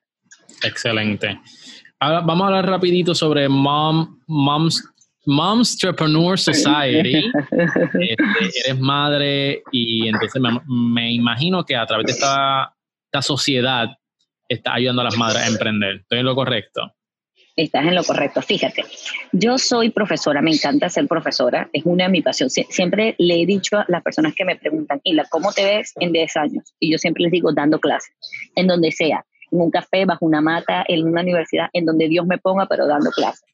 Excelente. 0.62 1.40
Ahora 1.98 2.20
vamos 2.20 2.44
a 2.44 2.46
hablar 2.48 2.66
rapidito 2.66 3.14
sobre 3.14 3.48
Mom, 3.48 4.20
Moms, 4.26 4.84
Moms 5.26 5.72
Entrepreneur 5.72 6.38
Society. 6.38 7.30
Este, 7.50 8.60
eres 8.66 8.80
madre 8.80 9.62
y 9.72 10.08
entonces 10.08 10.40
me, 10.66 11.12
imagino 11.12 11.64
que 11.64 11.74
a 11.74 11.86
través 11.86 12.06
de 12.06 12.12
esta, 12.12 12.74
esta 13.06 13.22
sociedad 13.22 13.88
está 14.48 14.74
ayudando 14.74 15.02
a 15.02 15.06
las 15.06 15.16
madres 15.16 15.42
a 15.42 15.48
emprender. 15.48 15.96
¿Estoy 15.96 16.20
en 16.20 16.26
lo 16.26 16.34
correcto? 16.34 16.92
Estás 17.62 17.84
en 17.84 17.94
lo 17.94 18.04
correcto. 18.04 18.40
Fíjate, 18.40 18.84
yo 19.32 19.58
soy 19.58 19.90
profesora, 19.90 20.40
me 20.40 20.52
encanta 20.52 20.88
ser 20.88 21.06
profesora, 21.06 21.68
es 21.72 21.84
una 21.84 22.04
de 22.04 22.10
mis 22.10 22.22
pasiones. 22.22 22.54
siempre 22.70 23.14
le 23.18 23.42
he 23.42 23.46
dicho 23.46 23.78
a 23.78 23.84
las 23.88 24.02
personas 24.02 24.34
que 24.34 24.44
me 24.44 24.56
preguntan, 24.56 25.00
Hila, 25.02 25.24
¿cómo 25.30 25.52
te 25.52 25.64
ves 25.64 25.92
en 25.96 26.12
10 26.12 26.36
años? 26.36 26.74
Y 26.80 26.90
yo 26.92 26.98
siempre 26.98 27.24
les 27.24 27.32
digo, 27.32 27.52
dando 27.52 27.78
clases, 27.78 28.14
en 28.54 28.66
donde 28.66 28.92
sea, 28.92 29.24
en 29.50 29.60
un 29.60 29.70
café, 29.70 30.04
bajo 30.04 30.24
una 30.24 30.40
mata, 30.40 30.84
en 30.86 31.06
una 31.06 31.22
universidad, 31.22 31.68
en 31.72 31.84
donde 31.84 32.08
Dios 32.08 32.26
me 32.26 32.38
ponga, 32.38 32.66
pero 32.66 32.86
dando 32.86 33.10
clases. 33.10 33.44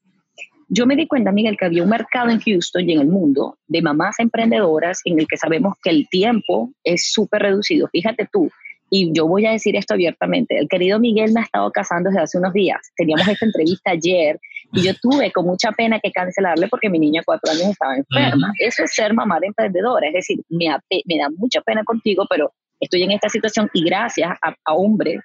Yo 0.69 0.87
me 0.87 0.97
di 0.97 1.07
cuenta, 1.07 1.31
Miguel, 1.31 1.57
que 1.59 1.67
había 1.67 1.83
un 1.83 1.91
mercado 1.91 2.31
en 2.31 2.41
Houston 2.41 2.89
y 2.89 2.95
en 2.95 3.01
el 3.01 3.07
mundo 3.07 3.59
de 3.67 3.83
mamás 3.83 4.19
emprendedoras 4.19 5.01
en 5.05 5.21
el 5.21 5.27
que 5.29 5.37
sabemos 5.37 5.75
que 5.83 5.91
el 5.91 6.09
tiempo 6.09 6.73
es 6.83 7.13
súper 7.13 7.43
reducido. 7.43 7.89
Fíjate 7.89 8.27
tú, 8.33 8.51
y 8.97 9.11
yo 9.13 9.27
voy 9.27 9.45
a 9.45 9.51
decir 9.51 9.75
esto 9.75 9.95
abiertamente, 9.95 10.57
el 10.57 10.69
querido 10.69 11.01
Miguel 11.01 11.33
me 11.33 11.41
ha 11.41 11.43
estado 11.43 11.69
casando 11.73 12.11
desde 12.11 12.23
hace 12.23 12.39
unos 12.39 12.53
días, 12.53 12.79
teníamos 12.97 13.27
esta 13.27 13.45
entrevista 13.45 13.91
ayer 13.91 14.39
y 14.73 14.83
yo 14.83 14.93
tuve 15.03 15.33
con 15.33 15.47
mucha 15.47 15.73
pena 15.73 15.99
que 15.99 16.13
cancelarle 16.13 16.69
porque 16.69 16.89
mi 16.89 17.01
niña 17.01 17.23
de 17.23 17.25
cuatro 17.25 17.51
años 17.51 17.71
estaba 17.71 17.97
enferma. 17.97 18.53
Eso 18.61 18.85
es 18.85 18.95
ser 18.95 19.13
mamá 19.13 19.41
de 19.41 19.49
emprendedora, 19.49 20.07
es 20.07 20.15
decir, 20.15 20.39
me, 20.49 20.67
me 21.07 21.19
da 21.19 21.29
mucha 21.37 21.61
pena 21.63 21.83
contigo, 21.83 22.25
pero 22.31 22.53
estoy 22.79 23.03
en 23.03 23.11
esta 23.11 23.29
situación 23.29 23.69
y 23.75 23.85
gracias 23.85 24.31
a, 24.41 24.55
a, 24.65 24.75
hombres 24.75 25.21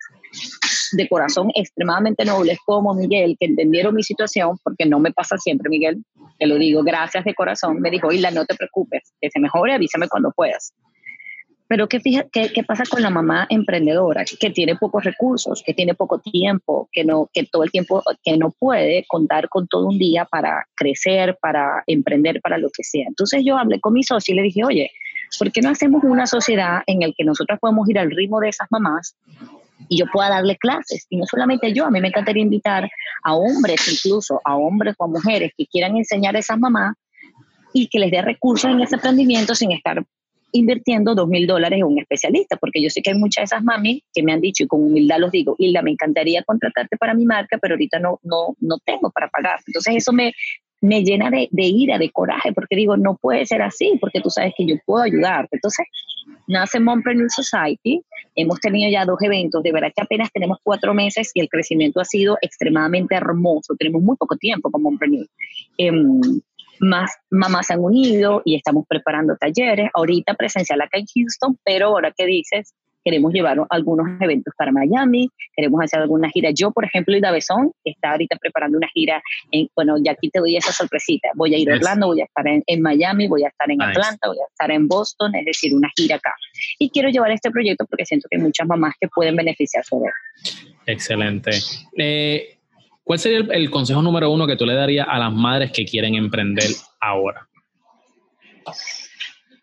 de 0.93 1.07
corazón 1.07 1.51
extremadamente 1.53 2.25
nobles 2.25 2.57
como 2.65 2.95
Miguel, 2.95 3.37
que 3.39 3.45
entendieron 3.45 3.93
mi 3.93 4.01
situación, 4.01 4.57
porque 4.63 4.87
no 4.87 4.99
me 4.99 5.11
pasa 5.11 5.37
siempre, 5.37 5.69
Miguel, 5.69 6.03
te 6.39 6.47
lo 6.47 6.55
digo, 6.55 6.81
gracias 6.81 7.23
de 7.23 7.35
corazón, 7.35 7.79
me 7.81 7.91
dijo, 7.91 8.11
Isla, 8.11 8.31
no 8.31 8.45
te 8.45 8.55
preocupes, 8.55 9.13
que 9.21 9.29
se 9.29 9.39
mejore, 9.39 9.75
avísame 9.75 10.07
cuando 10.07 10.31
puedas. 10.31 10.73
Pero 11.69 11.87
¿qué, 11.87 11.99
fija, 11.99 12.25
qué, 12.31 12.51
qué, 12.51 12.63
pasa 12.63 12.83
con 12.89 13.03
la 13.03 13.11
mamá 13.11 13.45
emprendedora 13.47 14.25
que 14.25 14.49
tiene 14.49 14.75
pocos 14.75 15.03
recursos, 15.03 15.61
que 15.63 15.75
tiene 15.75 15.93
poco 15.93 16.17
tiempo, 16.17 16.89
que, 16.91 17.03
no, 17.05 17.29
que 17.31 17.43
todo 17.43 17.63
el 17.63 17.69
tiempo, 17.69 18.01
que 18.23 18.37
no 18.37 18.49
puede 18.49 19.05
contar 19.07 19.49
con 19.49 19.67
todo 19.67 19.85
un 19.85 19.99
día 19.99 20.25
para 20.25 20.65
crecer, 20.75 21.37
para 21.39 21.83
emprender, 21.85 22.41
para 22.41 22.57
lo 22.57 22.69
que 22.75 22.83
sea? 22.83 23.05
Entonces 23.07 23.43
yo 23.45 23.55
hablé 23.55 23.79
con 23.79 23.93
mi 23.93 24.01
socio 24.01 24.33
y 24.33 24.37
le 24.37 24.41
dije, 24.41 24.63
oye, 24.63 24.89
¿por 25.37 25.51
qué 25.51 25.61
no 25.61 25.69
hacemos 25.69 26.03
una 26.03 26.25
sociedad 26.25 26.81
en 26.87 27.01
la 27.01 27.13
que 27.15 27.23
nosotros 27.23 27.59
podemos 27.59 27.87
ir 27.87 27.99
al 27.99 28.09
ritmo 28.09 28.39
de 28.39 28.49
esas 28.49 28.67
mamás 28.71 29.15
y 29.89 29.99
yo 29.99 30.07
pueda 30.11 30.29
darle 30.29 30.57
clases? 30.57 31.05
Y 31.07 31.17
no 31.17 31.27
solamente 31.27 31.71
yo, 31.71 31.85
a 31.85 31.91
mí 31.91 32.01
me 32.01 32.07
encantaría 32.07 32.41
invitar 32.41 32.89
a 33.23 33.35
hombres, 33.35 33.87
incluso 33.93 34.41
a 34.43 34.55
hombres 34.55 34.95
o 34.97 35.03
a 35.03 35.07
mujeres 35.07 35.51
que 35.55 35.67
quieran 35.67 35.95
enseñar 35.97 36.35
a 36.35 36.39
esas 36.39 36.57
mamás 36.57 36.95
y 37.73 37.89
que 37.89 37.99
les 37.99 38.09
dé 38.09 38.23
recursos 38.23 38.71
en 38.71 38.81
ese 38.81 38.95
emprendimiento 38.95 39.53
sin 39.53 39.71
estar 39.71 40.03
invirtiendo 40.51 41.15
dos 41.15 41.27
mil 41.27 41.47
dólares 41.47 41.79
en 41.79 41.85
un 41.85 41.99
especialista, 41.99 42.57
porque 42.57 42.81
yo 42.81 42.89
sé 42.89 43.01
que 43.01 43.11
hay 43.11 43.17
muchas 43.17 43.41
de 43.41 43.55
esas 43.55 43.63
mami 43.63 44.03
que 44.13 44.23
me 44.23 44.33
han 44.33 44.41
dicho, 44.41 44.63
y 44.63 44.67
con 44.67 44.83
humildad 44.83 45.19
los 45.19 45.31
digo, 45.31 45.55
Hilda, 45.57 45.81
me 45.81 45.91
encantaría 45.91 46.43
contratarte 46.43 46.97
para 46.97 47.13
mi 47.13 47.25
marca, 47.25 47.57
pero 47.61 47.75
ahorita 47.75 47.99
no, 47.99 48.19
no, 48.23 48.55
no 48.59 48.77
tengo 48.85 49.11
para 49.11 49.27
pagar. 49.27 49.59
Entonces 49.67 49.95
eso 49.97 50.13
me, 50.13 50.33
me 50.81 51.03
llena 51.03 51.29
de, 51.29 51.47
de, 51.51 51.63
ira, 51.63 51.97
de 51.97 52.09
coraje, 52.09 52.53
porque 52.53 52.75
digo, 52.75 52.97
no 52.97 53.15
puede 53.15 53.45
ser 53.45 53.61
así, 53.61 53.97
porque 53.99 54.21
tú 54.21 54.29
sabes 54.29 54.53
que 54.57 54.65
yo 54.65 54.75
puedo 54.85 55.03
ayudarte. 55.03 55.49
Entonces, 55.57 55.85
nace 56.47 56.79
Mompreneur 56.79 57.29
Society, 57.29 58.01
hemos 58.35 58.59
tenido 58.59 58.89
ya 58.89 59.05
dos 59.05 59.21
eventos, 59.21 59.61
de 59.63 59.71
verdad 59.71 59.91
que 59.95 60.03
apenas 60.03 60.31
tenemos 60.31 60.57
cuatro 60.63 60.93
meses 60.93 61.31
y 61.33 61.41
el 61.41 61.49
crecimiento 61.49 61.99
ha 61.99 62.05
sido 62.05 62.37
extremadamente 62.41 63.15
hermoso, 63.15 63.75
tenemos 63.77 64.01
muy 64.01 64.15
poco 64.15 64.35
tiempo 64.37 64.71
con 64.71 64.81
Mompreneur. 64.81 65.27
Em, 65.77 66.21
más 66.79 67.11
mamás 67.29 67.67
se 67.67 67.73
han 67.73 67.83
unido 67.83 68.41
y 68.45 68.55
estamos 68.55 68.85
preparando 68.87 69.35
talleres, 69.35 69.89
ahorita 69.93 70.33
presencial 70.33 70.81
acá 70.81 70.97
en 70.97 71.05
Houston, 71.13 71.57
pero 71.63 71.87
ahora 71.87 72.13
que 72.15 72.25
dices, 72.25 72.73
queremos 73.03 73.33
llevar 73.33 73.57
algunos 73.69 74.07
eventos 74.19 74.53
para 74.57 74.71
Miami, 74.71 75.29
queremos 75.55 75.81
hacer 75.83 75.99
alguna 75.99 76.29
gira. 76.29 76.51
Yo, 76.51 76.71
por 76.71 76.85
ejemplo, 76.85 77.15
Ida 77.15 77.31
Besón 77.31 77.71
está 77.83 78.11
ahorita 78.11 78.37
preparando 78.37 78.77
una 78.77 78.87
gira, 78.93 79.21
en, 79.51 79.67
bueno, 79.75 79.95
ya 80.03 80.11
aquí 80.11 80.29
te 80.29 80.39
doy 80.39 80.55
esa 80.55 80.71
sorpresita, 80.71 81.29
voy 81.35 81.55
a 81.55 81.57
ir 81.57 81.71
a 81.71 81.75
Orlando, 81.75 82.07
voy 82.07 82.21
a 82.21 82.25
estar 82.25 82.45
en, 82.47 82.81
Miami, 82.81 83.27
voy 83.27 83.43
a 83.43 83.47
estar 83.47 83.69
en 83.71 83.81
Atlanta, 83.81 84.27
voy 84.27 84.37
a 84.37 84.47
estar 84.49 84.71
en 84.71 84.87
Boston, 84.87 85.35
es 85.35 85.45
decir, 85.45 85.73
una 85.73 85.89
gira 85.95 86.17
acá. 86.17 86.33
Y 86.77 86.89
quiero 86.89 87.09
llevar 87.09 87.31
este 87.31 87.51
proyecto 87.51 87.85
porque 87.85 88.05
siento 88.05 88.27
que 88.29 88.37
hay 88.37 88.43
muchas 88.43 88.67
mamás 88.67 88.93
que 88.99 89.07
pueden 89.07 89.35
beneficiarse 89.35 89.95
de 89.95 90.05
él. 90.05 90.13
Excelente. 90.85 91.51
Eh, 91.97 92.58
¿Cuál 93.09 93.17
sería 93.17 93.39
el, 93.39 93.71
consejo 93.71 94.03
número 94.03 94.29
uno 94.29 94.45
que 94.45 94.55
tú 94.55 94.67
le 94.67 94.75
darías 94.75 95.07
a 95.09 95.17
las 95.17 95.33
madres 95.33 95.71
que 95.71 95.83
quieren 95.83 96.13
emprender 96.13 96.69
ahora? 97.01 97.49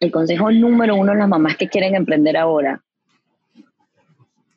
El 0.00 0.11
consejo 0.11 0.50
número 0.50 0.96
uno 0.96 1.12
a 1.12 1.14
las 1.14 1.28
mamás 1.28 1.56
que 1.56 1.68
quieren 1.68 1.94
emprender 1.94 2.37
ahora, 2.37 2.82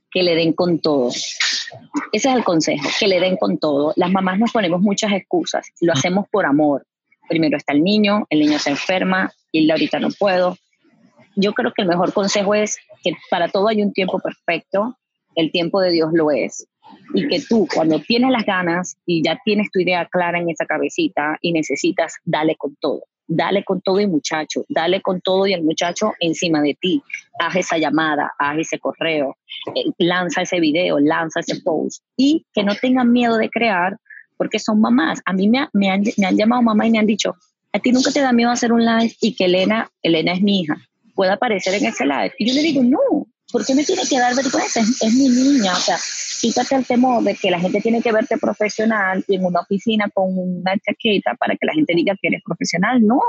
que 0.09 0.23
le 0.23 0.33
den 0.33 0.53
con 0.53 0.79
todo. 0.79 1.09
Ese 1.09 2.29
es 2.29 2.35
el 2.35 2.43
consejo, 2.43 2.89
que 2.99 3.07
le 3.07 3.19
den 3.19 3.37
con 3.37 3.59
todo. 3.59 3.93
Las 3.95 4.09
mamás 4.11 4.39
nos 4.39 4.51
ponemos 4.51 4.81
muchas 4.81 5.11
excusas, 5.11 5.67
lo 5.81 5.93
hacemos 5.93 6.25
por 6.31 6.47
amor, 6.47 6.83
primero 7.27 7.57
está 7.57 7.73
el 7.73 7.83
niño, 7.83 8.25
el 8.31 8.39
niño 8.39 8.57
se 8.57 8.71
enferma, 8.71 9.31
y 9.51 9.69
ahorita 9.69 9.99
no 9.99 10.09
puedo. 10.17 10.57
Yo 11.35 11.53
creo 11.53 11.73
que 11.73 11.83
el 11.83 11.89
mejor 11.89 12.11
consejo 12.11 12.55
es 12.55 12.79
que 13.03 13.13
para 13.29 13.49
todo 13.49 13.67
hay 13.67 13.83
un 13.83 13.93
tiempo 13.93 14.19
perfecto, 14.19 14.97
el 15.35 15.51
tiempo 15.51 15.79
de 15.79 15.91
Dios 15.91 16.09
lo 16.11 16.31
es, 16.31 16.67
y 17.13 17.27
que 17.27 17.41
tú 17.41 17.67
cuando 17.73 17.99
tienes 17.99 18.31
las 18.31 18.45
ganas 18.45 18.97
y 19.05 19.23
ya 19.23 19.39
tienes 19.43 19.71
tu 19.71 19.79
idea 19.79 20.05
clara 20.05 20.39
en 20.39 20.49
esa 20.49 20.65
cabecita 20.65 21.37
y 21.41 21.51
necesitas, 21.51 22.15
dale 22.25 22.55
con 22.55 22.75
todo 22.75 23.03
dale 23.29 23.63
con 23.63 23.79
todo 23.79 23.99
y 23.99 24.07
muchacho, 24.07 24.65
dale 24.67 25.01
con 25.01 25.21
todo 25.21 25.45
y 25.45 25.53
el 25.53 25.63
muchacho 25.63 26.13
encima 26.19 26.61
de 26.61 26.75
ti, 26.79 27.01
haz 27.39 27.55
esa 27.55 27.77
llamada, 27.77 28.33
haz 28.39 28.57
ese 28.57 28.79
correo, 28.79 29.37
eh, 29.75 29.91
lanza 29.99 30.41
ese 30.41 30.59
video, 30.59 30.99
lanza 30.99 31.39
ese 31.39 31.61
post 31.61 32.03
y 32.17 32.45
que 32.53 32.63
no 32.63 32.75
tengan 32.75 33.11
miedo 33.11 33.37
de 33.37 33.49
crear 33.49 33.97
porque 34.35 34.57
son 34.57 34.81
mamás. 34.81 35.21
A 35.25 35.33
mí 35.33 35.47
me, 35.47 35.67
me, 35.73 35.89
han, 35.89 36.03
me 36.17 36.25
han 36.25 36.35
llamado 36.35 36.63
mamá 36.63 36.87
y 36.87 36.91
me 36.91 36.97
han 36.97 37.05
dicho, 37.05 37.35
a 37.71 37.79
ti 37.79 37.91
nunca 37.91 38.11
te 38.11 38.19
da 38.19 38.33
miedo 38.33 38.49
hacer 38.49 38.73
un 38.73 38.83
live 38.83 39.15
y 39.21 39.35
que 39.35 39.45
Elena, 39.45 39.89
Elena 40.01 40.33
es 40.33 40.41
mi 40.41 40.61
hija, 40.61 40.77
pueda 41.13 41.33
aparecer 41.33 41.75
en 41.75 41.85
ese 41.85 42.05
live. 42.05 42.33
Y 42.39 42.47
yo 42.47 42.55
le 42.55 42.63
digo, 42.63 42.81
no, 42.83 43.27
¿por 43.51 43.65
qué 43.65 43.75
me 43.75 43.83
tiene 43.83 44.03
que 44.09 44.19
dar 44.19 44.35
vergüenza? 44.35 44.81
Es, 44.81 45.13
mi 45.13 45.29
niña, 45.29 45.73
o 45.73 45.79
sea, 45.79 45.97
quítate 46.41 46.75
el 46.75 46.85
temor 46.85 47.23
de 47.23 47.35
que 47.35 47.51
la 47.51 47.59
gente 47.59 47.81
tiene 47.81 48.01
que 48.01 48.11
verte 48.11 48.37
profesional 48.37 49.23
y 49.27 49.35
en 49.35 49.45
una 49.45 49.61
oficina 49.61 50.09
con 50.13 50.37
una 50.37 50.73
chaqueta 50.77 51.35
para 51.35 51.55
que 51.55 51.65
la 51.65 51.73
gente 51.73 51.93
diga 51.95 52.15
que 52.21 52.27
eres 52.27 52.41
profesional. 52.45 53.01
No, 53.01 53.19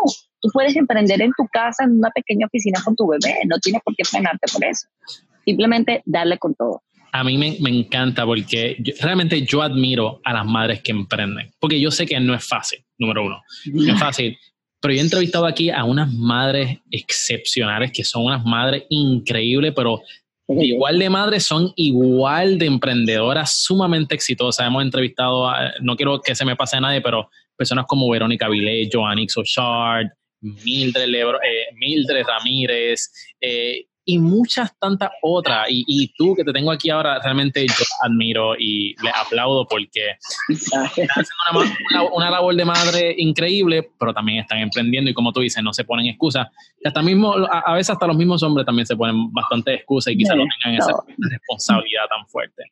tú 0.40 0.48
puedes 0.52 0.76
emprender 0.76 1.20
en 1.22 1.32
tu 1.36 1.46
casa, 1.52 1.84
en 1.84 1.98
una 1.98 2.10
pequeña 2.10 2.46
oficina 2.46 2.80
con 2.84 2.96
tu 2.96 3.08
bebé, 3.08 3.40
no 3.46 3.58
tienes 3.58 3.82
por 3.82 3.94
qué 3.96 4.04
frenarte 4.04 4.46
por 4.52 4.64
eso. 4.64 4.86
Simplemente 5.44 6.02
darle 6.04 6.38
con 6.38 6.54
todo. 6.54 6.82
A 7.12 7.24
mí 7.24 7.36
me, 7.36 7.56
me 7.60 7.70
encanta 7.70 8.24
porque 8.24 8.76
realmente 9.00 9.42
yo 9.42 9.62
admiro 9.62 10.20
a 10.24 10.32
las 10.32 10.46
madres 10.46 10.80
que 10.80 10.92
emprenden, 10.92 11.50
porque 11.58 11.80
yo 11.80 11.90
sé 11.90 12.06
que 12.06 12.20
no 12.20 12.34
es 12.34 12.46
fácil, 12.46 12.84
número 12.98 13.24
uno. 13.24 13.42
No 13.72 13.94
es 13.94 13.98
fácil 13.98 14.38
pero 14.80 14.94
yo 14.94 15.00
he 15.00 15.04
entrevistado 15.04 15.46
aquí 15.46 15.70
a 15.70 15.84
unas 15.84 16.12
madres 16.12 16.78
excepcionales, 16.90 17.92
que 17.92 18.04
son 18.04 18.24
unas 18.24 18.44
madres 18.44 18.84
increíbles, 18.88 19.72
pero 19.76 20.02
igual 20.48 20.98
de 20.98 21.10
madres 21.10 21.44
son 21.44 21.72
igual 21.76 22.58
de 22.58 22.66
emprendedoras 22.66 23.62
sumamente 23.62 24.14
exitosas. 24.14 24.66
Hemos 24.66 24.82
entrevistado, 24.82 25.48
a, 25.48 25.72
no 25.80 25.96
quiero 25.96 26.20
que 26.20 26.34
se 26.34 26.44
me 26.44 26.56
pase 26.56 26.76
a 26.76 26.80
nadie, 26.80 27.00
pero 27.00 27.30
personas 27.56 27.84
como 27.86 28.10
Verónica 28.10 28.48
Villet, 28.48 28.90
Joannix 28.90 29.36
Ochard, 29.36 30.06
Mildred, 30.40 31.14
eh, 31.14 31.74
Mildred 31.76 32.24
Ramírez, 32.26 33.12
eh, 33.40 33.86
y 34.10 34.18
muchas 34.18 34.76
tantas 34.76 35.10
otras. 35.22 35.66
Y, 35.70 35.84
y, 35.86 36.08
tú 36.18 36.34
que 36.34 36.42
te 36.42 36.52
tengo 36.52 36.72
aquí 36.72 36.90
ahora, 36.90 37.20
realmente 37.22 37.64
yo 37.64 37.84
admiro 38.02 38.56
y 38.58 38.96
le 39.02 39.10
aplaudo 39.10 39.64
porque 39.68 40.16
están 40.48 40.82
haciendo 40.82 42.10
una, 42.12 42.30
labor 42.30 42.56
de 42.56 42.64
madre 42.64 43.14
increíble, 43.18 43.88
pero 44.00 44.12
también 44.12 44.40
están 44.40 44.58
emprendiendo 44.58 45.12
y 45.12 45.14
como 45.14 45.32
tú 45.32 45.40
dices, 45.40 45.62
no 45.62 45.72
se 45.72 45.84
ponen 45.84 46.06
excusas. 46.06 46.48
hasta 46.84 47.02
mismo, 47.02 47.34
a, 47.34 47.72
veces 47.74 47.90
hasta 47.90 48.08
los 48.08 48.16
mismos 48.16 48.42
hombres 48.42 48.66
también 48.66 48.84
se 48.84 48.96
ponen 48.96 49.32
bastante 49.32 49.74
excusas 49.74 50.12
y 50.12 50.16
quizás 50.16 50.36
no 50.36 50.44
tengan 50.64 50.80
esa 50.80 50.92
responsabilidad 51.18 52.02
tan 52.08 52.26
fuerte. 52.26 52.64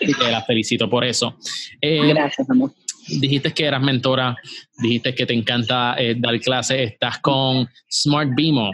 Y 0.00 0.12
te 0.14 0.30
la 0.32 0.42
felicito 0.42 0.90
por 0.90 1.04
eso. 1.04 1.36
Eh, 1.80 2.08
Gracias, 2.08 2.50
amor. 2.50 2.72
Dijiste 3.08 3.54
que 3.54 3.66
eras 3.66 3.82
mentora, 3.82 4.36
dijiste 4.78 5.14
que 5.14 5.26
te 5.26 5.32
encanta 5.32 5.94
eh, 5.96 6.16
dar 6.18 6.40
clases, 6.40 6.90
estás 6.90 7.20
con 7.20 7.68
Smart 7.88 8.30
Bimo. 8.34 8.72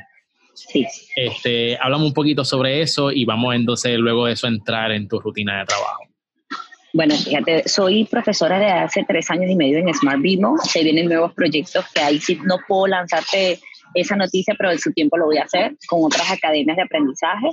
Sí. 0.54 0.86
Este, 1.16 1.78
hablamos 1.80 2.08
un 2.08 2.14
poquito 2.14 2.44
sobre 2.44 2.82
eso 2.82 3.10
y 3.10 3.24
vamos 3.24 3.54
entonces 3.54 3.98
luego 3.98 4.26
de 4.26 4.32
eso 4.32 4.46
a 4.46 4.50
entrar 4.50 4.92
en 4.92 5.08
tu 5.08 5.20
rutina 5.20 5.60
de 5.60 5.66
trabajo. 5.66 6.04
Bueno, 6.94 7.14
fíjate, 7.16 7.66
soy 7.66 8.04
profesora 8.04 8.58
de 8.58 8.66
hace 8.66 9.04
tres 9.08 9.30
años 9.30 9.50
y 9.50 9.56
medio 9.56 9.78
en 9.78 9.92
Smart 9.94 10.20
Bimo. 10.20 10.58
Se 10.58 10.82
vienen 10.82 11.06
nuevos 11.06 11.32
proyectos 11.32 11.86
que 11.94 12.02
ahí 12.02 12.18
sí 12.18 12.38
no 12.44 12.58
puedo 12.68 12.88
lanzarte 12.88 13.58
esa 13.94 14.16
noticia, 14.16 14.54
pero 14.58 14.70
en 14.70 14.78
su 14.78 14.92
tiempo 14.92 15.16
lo 15.16 15.26
voy 15.26 15.38
a 15.38 15.44
hacer 15.44 15.74
con 15.88 16.04
otras 16.04 16.30
academias 16.30 16.76
de 16.76 16.82
aprendizaje. 16.82 17.48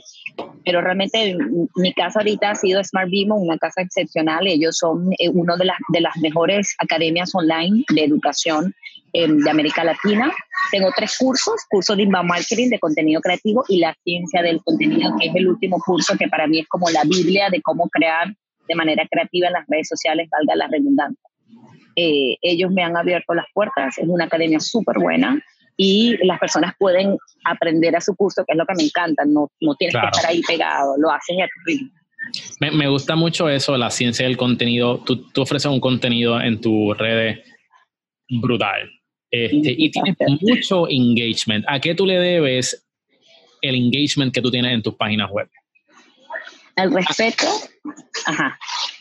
Pero 0.66 0.82
realmente 0.82 1.38
mi 1.76 1.94
casa 1.94 2.20
ahorita 2.20 2.52
ha 2.52 2.56
sido 2.56 2.84
Smart 2.84 3.10
Bimo, 3.10 3.36
una 3.36 3.58
casa 3.58 3.82
excepcional. 3.82 4.46
Ellos 4.46 4.78
son 4.78 5.10
eh, 5.20 5.30
una 5.30 5.56
de 5.56 5.66
las, 5.66 5.78
de 5.90 6.02
las 6.02 6.18
mejores 6.18 6.76
academias 6.80 7.34
online 7.34 7.86
de 7.94 8.04
educación 8.04 8.74
de 9.14 9.50
América 9.50 9.84
Latina. 9.84 10.32
Tengo 10.72 10.90
tres 10.96 11.18
cursos, 11.18 11.66
curso 11.70 11.96
de 11.96 12.04
inbound 12.04 12.30
marketing, 12.30 12.70
de 12.70 12.80
contenido 12.80 13.22
creativo 13.22 13.64
y 13.68 13.80
la 13.80 13.96
ciencia 14.04 14.42
del 14.42 14.62
contenido, 14.64 15.12
que 15.20 15.28
es 15.28 15.36
el 15.36 15.48
último 15.48 15.80
curso 15.84 16.16
que 16.18 16.28
para 16.28 16.48
mí 16.48 16.60
es 16.60 16.68
como 16.68 16.90
la 16.90 17.04
Biblia 17.04 17.50
de 17.50 17.62
cómo 17.62 17.90
crear 17.90 18.34
de 18.68 18.76
manera 18.76 19.08
creativa 19.10 19.48
en 19.48 19.54
las 19.54 19.66
redes 19.68 19.88
sociales, 19.88 20.30
valga 20.32 20.56
la 20.56 20.68
redundancia. 20.68 21.30
Eh, 21.96 22.38
ellos 22.42 22.72
me 22.72 22.84
han 22.84 22.96
abierto 22.96 23.34
las 23.34 23.48
puertas, 23.54 23.98
es 23.98 24.08
una 24.08 24.26
academia 24.26 24.60
súper 24.60 25.00
buena 25.00 25.44
y 25.76 26.18
las 26.26 26.40
personas 26.40 26.74
pueden 26.78 27.18
aprender 27.46 27.96
a 27.96 28.02
su 28.02 28.16
curso, 28.16 28.44
que 28.46 28.54
es 28.54 28.58
lo 28.58 28.66
que 28.66 28.76
me 28.76 28.84
encanta, 28.84 29.24
no, 29.26 29.50
no 29.60 29.76
tienes 29.76 29.96
que 30.00 30.06
estar 30.06 30.30
ahí 30.30 30.42
pegado, 30.44 30.96
lo 30.98 31.10
haces 31.10 31.38
a 31.42 31.46
tu 31.46 31.66
ritmo. 31.66 31.90
Me, 32.60 32.70
me, 32.70 32.88
gusta 32.88 33.16
mucho 33.16 33.50
eso, 33.50 33.76
la 33.76 33.90
ciencia 33.90 34.28
del 34.28 34.38
contenido. 34.38 35.00
Tú, 35.00 35.30
tú 35.32 35.42
ofreces 35.42 35.72
un 35.72 35.80
contenido 35.80 36.40
en 36.40 36.62
tus 36.62 36.96
redes 36.98 37.40
brutal 38.30 38.99
este, 39.32 39.76
y 39.78 39.92
tienes 39.92 40.16
mucho 40.42 40.88
engagement. 40.90 41.66
¿A 41.68 41.80
qué 41.80 41.96
tú 41.96 42.06
le 42.06 42.20
debes 42.20 42.86
el 43.62 43.76
engagement 43.76 44.34
que 44.34 44.42
tú 44.42 44.52
tienes 44.52 44.74
en 44.74 44.82
tus 44.82 44.96
páginas 44.96 45.30
web? 45.32 45.50
El 46.76 46.94
respeto, 46.94 47.46
ajá. 48.26 48.58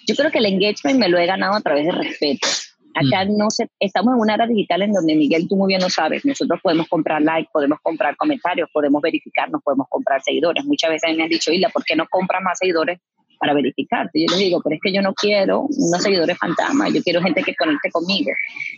Yo 0.06 0.14
creo 0.16 0.30
que 0.30 0.38
el 0.38 0.46
engagement 0.46 0.98
me 0.98 1.08
lo 1.08 1.18
he 1.18 1.26
ganado 1.26 1.54
a 1.54 1.60
través 1.60 1.86
del 1.86 1.96
respeto. 1.96 2.48
Acá 2.94 3.24
mm. 3.24 3.36
no 3.36 3.50
se, 3.50 3.68
estamos 3.78 4.14
en 4.14 4.20
una 4.20 4.34
era 4.34 4.46
digital 4.46 4.82
en 4.82 4.92
donde 4.92 5.14
Miguel, 5.14 5.46
tú 5.48 5.56
muy 5.56 5.68
bien 5.68 5.80
lo 5.80 5.88
sabes, 5.88 6.24
nosotros 6.24 6.58
podemos 6.60 6.88
comprar 6.88 7.22
likes, 7.22 7.50
podemos 7.52 7.78
comprar 7.80 8.16
comentarios, 8.16 8.68
podemos 8.72 9.00
verificarnos, 9.00 9.62
podemos 9.62 9.86
comprar 9.88 10.20
seguidores. 10.22 10.64
Muchas 10.64 10.90
veces 10.90 11.16
me 11.16 11.22
han 11.22 11.28
dicho, 11.28 11.52
Isla, 11.52 11.68
¿por 11.68 11.84
qué 11.84 11.94
no 11.94 12.06
compras 12.08 12.42
más 12.42 12.58
seguidores 12.58 12.98
para 13.38 13.54
verificarte? 13.54 14.20
Yo 14.20 14.26
les 14.30 14.38
digo, 14.38 14.60
pero 14.62 14.76
es 14.76 14.80
que 14.82 14.92
yo 14.92 15.02
no 15.02 15.14
quiero 15.14 15.62
unos 15.62 16.02
seguidores 16.02 16.36
fantasmas, 16.38 16.92
yo 16.92 17.02
quiero 17.02 17.22
gente 17.22 17.42
que 17.42 17.54
conecte 17.54 17.90
conmigo. 17.90 18.30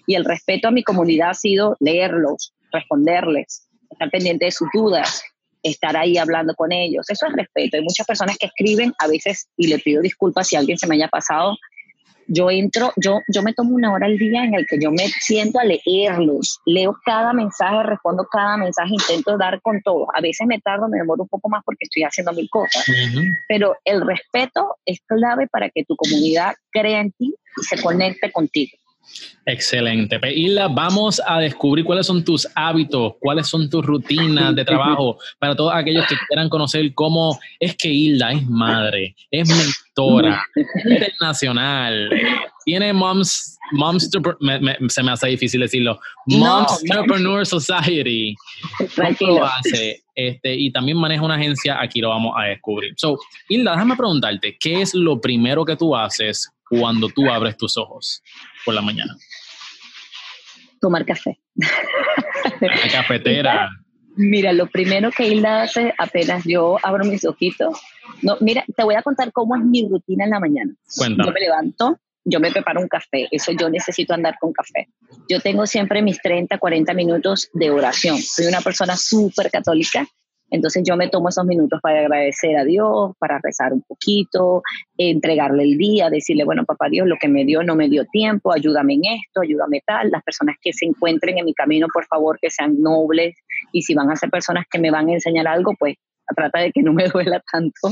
Y 0.06 0.14
el 0.14 0.24
respeto 0.24 0.68
a 0.68 0.70
mi 0.70 0.82
comunidad 0.82 1.30
ha 1.30 1.34
sido 1.34 1.76
leerlos, 1.80 2.52
responderles, 2.72 3.68
estar 3.90 4.10
pendiente 4.10 4.44
de 4.44 4.52
sus 4.52 4.68
dudas, 4.72 5.22
estar 5.62 5.96
ahí 5.96 6.16
hablando 6.16 6.54
con 6.54 6.72
ellos. 6.72 7.08
Eso 7.08 7.26
es 7.26 7.32
respeto. 7.32 7.76
Hay 7.76 7.82
muchas 7.82 8.06
personas 8.06 8.36
que 8.38 8.46
escriben 8.46 8.92
a 8.98 9.08
veces, 9.08 9.48
y 9.56 9.68
le 9.68 9.78
pido 9.78 10.02
disculpas 10.02 10.48
si 10.48 10.56
alguien 10.56 10.78
se 10.78 10.86
me 10.86 10.94
haya 10.94 11.08
pasado, 11.08 11.56
yo 12.30 12.50
entro, 12.50 12.92
yo, 12.96 13.20
yo 13.28 13.42
me 13.42 13.52
tomo 13.52 13.74
una 13.74 13.92
hora 13.92 14.06
al 14.06 14.16
día 14.16 14.44
en 14.44 14.54
el 14.54 14.66
que 14.66 14.78
yo 14.80 14.90
me 14.90 15.08
siento 15.08 15.58
a 15.58 15.64
leerlos, 15.64 16.60
leo 16.64 16.96
cada 17.04 17.32
mensaje, 17.32 17.82
respondo 17.82 18.26
cada 18.30 18.56
mensaje, 18.56 18.90
intento 18.92 19.36
dar 19.36 19.60
con 19.60 19.82
todo. 19.82 20.06
A 20.14 20.20
veces 20.20 20.46
me 20.46 20.60
tardo, 20.60 20.88
me 20.88 20.98
demoro 20.98 21.24
un 21.24 21.28
poco 21.28 21.48
más 21.48 21.62
porque 21.64 21.84
estoy 21.84 22.04
haciendo 22.04 22.32
mil 22.32 22.48
cosas, 22.48 22.84
pero 23.48 23.76
el 23.84 24.00
respeto 24.06 24.76
es 24.86 25.00
clave 25.06 25.48
para 25.48 25.68
que 25.70 25.84
tu 25.84 25.96
comunidad 25.96 26.54
crea 26.70 27.00
en 27.00 27.10
ti 27.12 27.34
y 27.60 27.64
se 27.64 27.82
conecte 27.82 28.30
contigo. 28.30 28.78
Excelente. 29.44 30.20
Isla, 30.32 30.68
vamos 30.68 31.20
a 31.26 31.40
descubrir 31.40 31.84
cuáles 31.84 32.06
son 32.06 32.24
tus 32.24 32.46
hábitos, 32.54 33.14
cuáles 33.18 33.48
son 33.48 33.68
tus 33.68 33.84
rutinas 33.84 34.54
de 34.54 34.64
trabajo 34.64 35.18
para 35.38 35.56
todos 35.56 35.72
aquellos 35.74 36.06
que 36.06 36.14
quieran 36.28 36.48
conocer 36.48 36.92
cómo 36.94 37.38
es 37.58 37.74
que 37.76 37.88
Hilda 37.88 38.32
es 38.32 38.46
madre, 38.46 39.16
es 39.30 39.48
mentora, 39.96 40.46
internacional, 40.84 42.10
tiene 42.64 42.92
moms, 42.92 43.58
moms 43.72 44.10
se 44.88 45.02
me 45.02 45.12
hace 45.12 45.28
difícil 45.28 45.60
decirlo, 45.60 45.98
Moms 46.26 46.82
Entrepreneur 46.82 47.44
Society. 47.46 48.34
Lo 49.20 49.44
hace? 49.44 50.02
Este, 50.14 50.54
y 50.54 50.70
también 50.70 50.98
maneja 50.98 51.24
una 51.24 51.36
agencia, 51.36 51.80
aquí 51.80 52.00
lo 52.00 52.10
vamos 52.10 52.34
a 52.36 52.44
descubrir. 52.44 52.92
So, 52.96 53.18
Hilda, 53.48 53.72
déjame 53.72 53.96
preguntarte, 53.96 54.56
¿qué 54.58 54.82
es 54.82 54.94
lo 54.94 55.20
primero 55.20 55.64
que 55.64 55.76
tú 55.76 55.96
haces 55.96 56.50
cuando 56.68 57.08
tú 57.08 57.30
abres 57.30 57.56
tus 57.56 57.76
ojos 57.76 58.22
por 58.64 58.74
la 58.74 58.82
mañana? 58.82 59.16
Tomar 60.80 61.04
café. 61.04 61.38
La 62.60 62.90
cafetera. 62.92 63.70
Mira, 64.16 64.52
lo 64.52 64.66
primero 64.66 65.10
que 65.10 65.26
Hilda 65.26 65.62
hace 65.62 65.94
apenas 65.98 66.44
yo 66.44 66.76
abro 66.82 67.04
mis 67.04 67.24
ojitos. 67.24 67.80
No, 68.22 68.36
mira, 68.40 68.64
te 68.76 68.84
voy 68.84 68.94
a 68.94 69.02
contar 69.02 69.32
cómo 69.32 69.56
es 69.56 69.62
mi 69.62 69.88
rutina 69.88 70.24
en 70.24 70.30
la 70.30 70.40
mañana. 70.40 70.72
Cuéntame. 70.96 71.28
Yo 71.28 71.32
me 71.32 71.40
levanto, 71.40 72.00
yo 72.24 72.40
me 72.40 72.50
preparo 72.50 72.80
un 72.80 72.88
café, 72.88 73.28
eso 73.30 73.52
yo 73.52 73.70
necesito 73.70 74.14
andar 74.14 74.36
con 74.40 74.52
café. 74.52 74.88
Yo 75.28 75.40
tengo 75.40 75.66
siempre 75.66 76.02
mis 76.02 76.20
30, 76.20 76.58
40 76.58 76.92
minutos 76.94 77.50
de 77.52 77.70
oración. 77.70 78.18
Soy 78.18 78.46
una 78.46 78.60
persona 78.60 78.96
súper 78.96 79.50
católica 79.50 80.06
entonces 80.50 80.82
yo 80.84 80.96
me 80.96 81.08
tomo 81.08 81.28
esos 81.28 81.44
minutos 81.44 81.80
para 81.80 82.00
agradecer 82.00 82.56
a 82.56 82.64
Dios, 82.64 83.12
para 83.18 83.38
rezar 83.38 83.72
un 83.72 83.82
poquito, 83.82 84.62
entregarle 84.96 85.62
el 85.62 85.78
día, 85.78 86.10
decirle, 86.10 86.44
bueno, 86.44 86.64
papá 86.64 86.88
Dios, 86.90 87.06
lo 87.06 87.16
que 87.20 87.28
me 87.28 87.44
dio 87.44 87.62
no 87.62 87.76
me 87.76 87.88
dio 87.88 88.04
tiempo, 88.06 88.52
ayúdame 88.52 88.94
en 88.94 89.04
esto, 89.04 89.42
ayúdame 89.42 89.82
tal. 89.86 90.10
Las 90.10 90.22
personas 90.24 90.56
que 90.60 90.72
se 90.72 90.86
encuentren 90.86 91.38
en 91.38 91.44
mi 91.44 91.54
camino, 91.54 91.86
por 91.92 92.04
favor, 92.06 92.38
que 92.40 92.50
sean 92.50 92.80
nobles. 92.80 93.36
Y 93.72 93.82
si 93.82 93.94
van 93.94 94.10
a 94.10 94.16
ser 94.16 94.30
personas 94.30 94.64
que 94.70 94.78
me 94.78 94.90
van 94.90 95.08
a 95.08 95.12
enseñar 95.12 95.46
algo, 95.48 95.74
pues 95.78 95.96
trata 96.34 96.60
de 96.60 96.72
que 96.72 96.82
no 96.82 96.92
me 96.92 97.08
duela 97.08 97.42
tanto. 97.50 97.90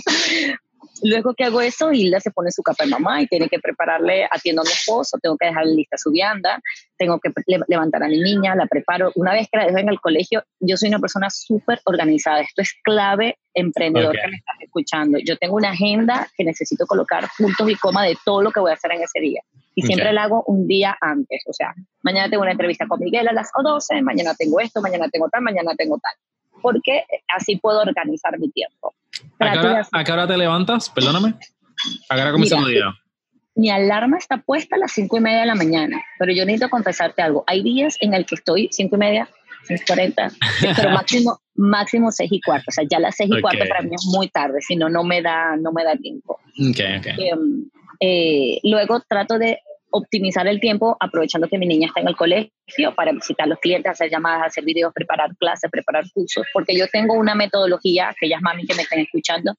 Luego 1.03 1.35
que 1.35 1.45
hago 1.45 1.61
eso, 1.61 1.93
Hilda 1.93 2.21
se 2.21 2.31
pone 2.31 2.51
su 2.51 2.63
capa 2.63 2.85
de 2.85 2.91
mamá 2.91 3.23
y 3.23 3.27
tiene 3.27 3.49
que 3.49 3.59
prepararle, 3.59 4.27
atiendo 4.31 4.63
a 4.63 4.65
mi 4.65 4.71
esposo, 4.71 5.19
tengo 5.23 5.37
que 5.37 5.47
dejar 5.47 5.67
lista 5.67 5.97
su 5.97 6.11
vianda, 6.11 6.61
tengo 6.97 7.21
que 7.21 7.31
levantar 7.69 8.03
a 8.03 8.09
mi 8.09 8.21
niña, 8.21 8.55
la 8.57 8.67
preparo. 8.67 9.13
Una 9.15 9.33
vez 9.33 9.49
que 9.51 9.59
la 9.59 9.67
dejo 9.67 9.79
en 9.79 9.89
el 9.89 10.01
colegio, 10.01 10.43
yo 10.61 10.77
soy 10.77 10.89
una 10.89 10.99
persona 10.99 11.31
súper 11.31 11.81
organizada. 11.85 12.41
Esto 12.41 12.63
es 12.63 12.75
clave, 12.83 13.39
emprendedor 13.55 14.17
que 14.17 14.29
me 14.29 14.37
estás 14.37 14.57
escuchando. 14.61 15.19
Yo 15.19 15.37
tengo 15.37 15.57
una 15.57 15.71
agenda 15.71 16.29
que 16.37 16.45
necesito 16.45 16.87
colocar 16.87 17.29
puntos 17.39 17.71
y 17.71 17.77
coma 17.77 18.05
de 18.05 18.17
todo 18.25 18.43
lo 18.43 18.51
que 18.51 18.61
voy 18.61 18.73
a 18.73 18.75
hacer 18.75 18.93
en 18.93 19.03
ese 19.03 19.21
día. 19.21 19.43
Y 19.75 19.83
siempre 19.83 20.13
la 20.13 20.25
hago 20.25 20.43
un 20.47 20.67
día 20.67 20.97
antes. 21.01 21.45
O 21.47 21.53
sea, 21.53 21.75
mañana 22.03 22.29
tengo 22.29 22.43
una 22.43 22.53
entrevista 22.53 22.87
con 22.89 22.99
Miguel 22.99 23.29
a 23.29 23.33
las 23.33 23.51
12, 23.63 24.03
mañana 24.03 24.35
tengo 24.35 24.59
esto, 24.59 24.81
mañana 24.81 25.09
tengo 25.09 25.29
tal, 25.29 25.43
mañana 25.43 25.73
tengo 25.77 25.99
tal. 25.99 26.13
Porque 26.61 27.05
así 27.29 27.57
puedo 27.57 27.81
organizar 27.81 28.37
mi 28.41 28.51
tiempo. 28.51 28.95
¿A 29.39 30.05
qué, 30.05 30.13
hora, 30.13 30.27
te 30.27 30.37
levantas? 30.37 30.91
Perdóname. 30.91 31.35
¿A 32.09 32.15
qué 32.15 32.21
hora 32.21 32.33
comienza 32.33 32.59
el 32.59 32.67
día? 32.67 32.95
Mi 33.55 33.71
alarma 33.71 34.19
está 34.19 34.39
puesta 34.39 34.77
a 34.77 34.79
las 34.79 34.93
cinco 34.93 35.17
y 35.17 35.21
media 35.21 35.41
de 35.41 35.47
la 35.47 35.55
mañana, 35.55 36.01
pero 36.19 36.33
yo 36.33 36.45
necesito 36.45 36.71
confesarte 36.71 37.23
algo. 37.23 37.43
Hay 37.47 37.63
días 37.63 37.97
en 38.01 38.15
el 38.15 38.25
que 38.25 38.37
estoy 38.37 38.69
cinco 38.71 38.97
y 38.97 38.99
media, 38.99 39.29
6.40, 39.69 40.77
pero 40.77 40.91
máximo, 40.91 41.41
máximo 41.57 42.13
seis 42.13 42.31
y 42.33 42.41
cuarto. 42.41 42.67
O 42.69 42.73
sea, 42.73 42.85
ya 42.89 43.01
las 43.01 43.17
seis 43.17 43.31
y 43.37 43.41
cuarto 43.41 43.65
para 43.69 43.83
mí 43.83 43.91
es 43.95 44.07
muy 44.07 44.29
tarde, 44.29 44.61
si 44.61 44.77
no, 44.77 44.89
no 44.89 45.03
me 45.03 45.23
da, 45.23 45.57
no 45.57 45.73
me 45.73 45.83
da 45.83 45.97
tiempo. 45.97 46.39
Okay, 46.71 46.99
okay. 46.99 47.29
Em, 47.29 47.69
eh, 48.01 48.61
luego 48.63 49.01
trato 49.09 49.39
de 49.39 49.61
optimizar 49.91 50.47
el 50.47 50.61
tiempo 50.61 50.97
aprovechando 51.01 51.49
que 51.49 51.59
mi 51.59 51.67
niña 51.67 51.89
está 51.89 52.01
en 52.01 52.09
el 52.09 52.17
colegio 52.17 52.95
para 52.95 53.13
visitar 53.13 53.45
a 53.45 53.49
los 53.49 53.59
clientes, 53.59 53.91
hacer 53.91 54.11
llamadas, 54.11 54.49
hacer 54.49 54.65
videos, 54.65 54.93
preparar 54.93 55.37
clases, 55.37 55.71
preparar 55.71 56.05
cursos, 56.13 56.47
porque 56.53 56.77
yo 56.77 56.87
tengo 56.89 57.15
una 57.15 57.35
metodología, 57.35 58.11
aquellas 58.11 58.43
mami 58.43 58.67
que 58.67 58.75
me 58.75 58.83
estén 58.83 59.01
escuchando, 59.01 59.55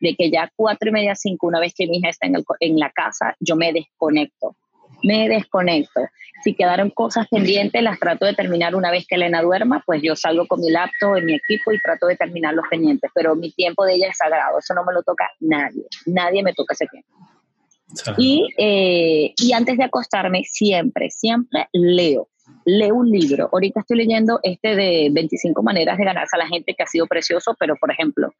de 0.00 0.14
que 0.14 0.30
ya 0.30 0.50
cuatro 0.54 0.88
y 0.88 0.92
media, 0.92 1.14
cinco, 1.14 1.46
una 1.46 1.60
vez 1.60 1.74
que 1.76 1.86
mi 1.86 1.98
hija 1.98 2.10
está 2.10 2.26
en, 2.26 2.36
el, 2.36 2.44
en 2.60 2.78
la 2.78 2.90
casa, 2.90 3.36
yo 3.40 3.56
me 3.56 3.72
desconecto, 3.72 4.56
me 5.02 5.28
desconecto. 5.28 6.00
Si 6.44 6.54
quedaron 6.54 6.90
cosas 6.90 7.28
pendientes, 7.28 7.82
las 7.82 8.00
trato 8.00 8.26
de 8.26 8.34
terminar 8.34 8.74
una 8.74 8.90
vez 8.90 9.06
que 9.06 9.14
Elena 9.14 9.42
duerma, 9.42 9.82
pues 9.86 10.02
yo 10.02 10.16
salgo 10.16 10.46
con 10.46 10.60
mi 10.60 10.70
laptop 10.70 11.16
en 11.16 11.26
mi 11.26 11.34
equipo 11.34 11.72
y 11.72 11.80
trato 11.80 12.06
de 12.06 12.16
terminar 12.16 12.54
los 12.54 12.66
pendientes, 12.68 13.10
pero 13.14 13.36
mi 13.36 13.52
tiempo 13.52 13.84
de 13.84 13.94
ella 13.94 14.08
es 14.10 14.16
sagrado, 14.16 14.58
eso 14.58 14.74
no 14.74 14.84
me 14.84 14.92
lo 14.92 15.02
toca 15.02 15.30
nadie, 15.40 15.84
nadie 16.06 16.42
me 16.42 16.52
toca 16.52 16.74
ese 16.74 16.86
tiempo. 16.86 17.08
Y, 18.16 18.48
eh, 18.58 19.32
y 19.36 19.52
antes 19.52 19.76
de 19.76 19.84
acostarme, 19.84 20.44
siempre, 20.44 21.10
siempre 21.10 21.68
leo. 21.72 22.28
Leo 22.64 22.94
un 22.94 23.10
libro. 23.10 23.48
Ahorita 23.52 23.80
estoy 23.80 23.98
leyendo 23.98 24.40
este 24.42 24.74
de 24.76 25.08
25 25.12 25.62
maneras 25.62 25.98
de 25.98 26.04
ganarse 26.04 26.36
a 26.36 26.38
la 26.38 26.48
gente 26.48 26.74
que 26.74 26.82
ha 26.82 26.86
sido 26.86 27.06
precioso, 27.06 27.56
pero 27.58 27.76
por 27.76 27.90
ejemplo, 27.90 28.32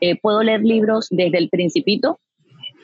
eh, 0.00 0.18
puedo 0.20 0.42
leer 0.42 0.62
libros 0.62 1.08
desde 1.10 1.38
el 1.38 1.48
principito, 1.48 2.20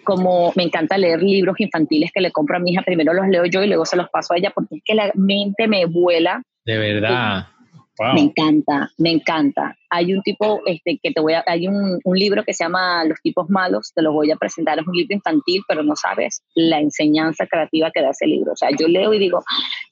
como 0.04 0.52
me 0.54 0.62
encanta 0.62 0.96
leer 0.96 1.22
libros 1.22 1.56
infantiles 1.58 2.10
que 2.14 2.20
le 2.20 2.30
compro 2.30 2.56
a 2.56 2.60
mi 2.60 2.72
hija, 2.72 2.82
primero 2.82 3.12
los 3.12 3.28
leo 3.28 3.44
yo 3.46 3.62
y 3.62 3.66
luego 3.66 3.84
se 3.84 3.96
los 3.96 4.08
paso 4.08 4.34
a 4.34 4.36
ella 4.36 4.52
porque 4.54 4.76
es 4.76 4.82
que 4.84 4.94
la 4.94 5.10
mente 5.14 5.66
me 5.66 5.84
vuela. 5.86 6.42
De 6.64 6.78
verdad. 6.78 7.48
Me 7.98 8.20
encanta, 8.20 8.90
me 8.98 9.10
encanta. 9.10 9.76
Hay 9.88 10.12
un 10.12 10.20
tipo 10.22 10.60
este, 10.66 10.98
que 11.02 11.12
te 11.12 11.20
voy 11.20 11.32
a, 11.32 11.42
hay 11.46 11.66
un, 11.66 11.98
un, 12.04 12.18
libro 12.18 12.44
que 12.44 12.52
se 12.52 12.64
llama 12.64 13.04
Los 13.04 13.20
tipos 13.22 13.48
malos, 13.48 13.92
te 13.94 14.02
lo 14.02 14.12
voy 14.12 14.30
a 14.30 14.36
presentar, 14.36 14.78
es 14.78 14.86
un 14.86 14.94
libro 14.94 15.14
infantil, 15.14 15.62
pero 15.66 15.82
no 15.82 15.96
sabes 15.96 16.42
la 16.54 16.80
enseñanza 16.80 17.46
creativa 17.46 17.90
que 17.90 18.02
da 18.02 18.10
ese 18.10 18.26
libro. 18.26 18.52
O 18.52 18.56
sea, 18.56 18.68
yo 18.78 18.88
leo 18.88 19.14
y 19.14 19.18
digo, 19.18 19.42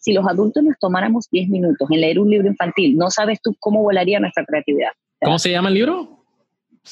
si 0.00 0.12
los 0.12 0.26
adultos 0.26 0.62
nos 0.62 0.78
tomáramos 0.78 1.28
10 1.30 1.48
minutos 1.48 1.88
en 1.90 2.00
leer 2.00 2.18
un 2.18 2.30
libro 2.30 2.48
infantil, 2.48 2.96
no 2.96 3.10
sabes 3.10 3.40
tú 3.42 3.56
cómo 3.58 3.82
volaría 3.82 4.20
nuestra 4.20 4.44
creatividad. 4.44 4.90
¿Cómo 5.22 5.38
se 5.38 5.50
llama 5.50 5.68
el 5.68 5.74
libro? 5.74 6.24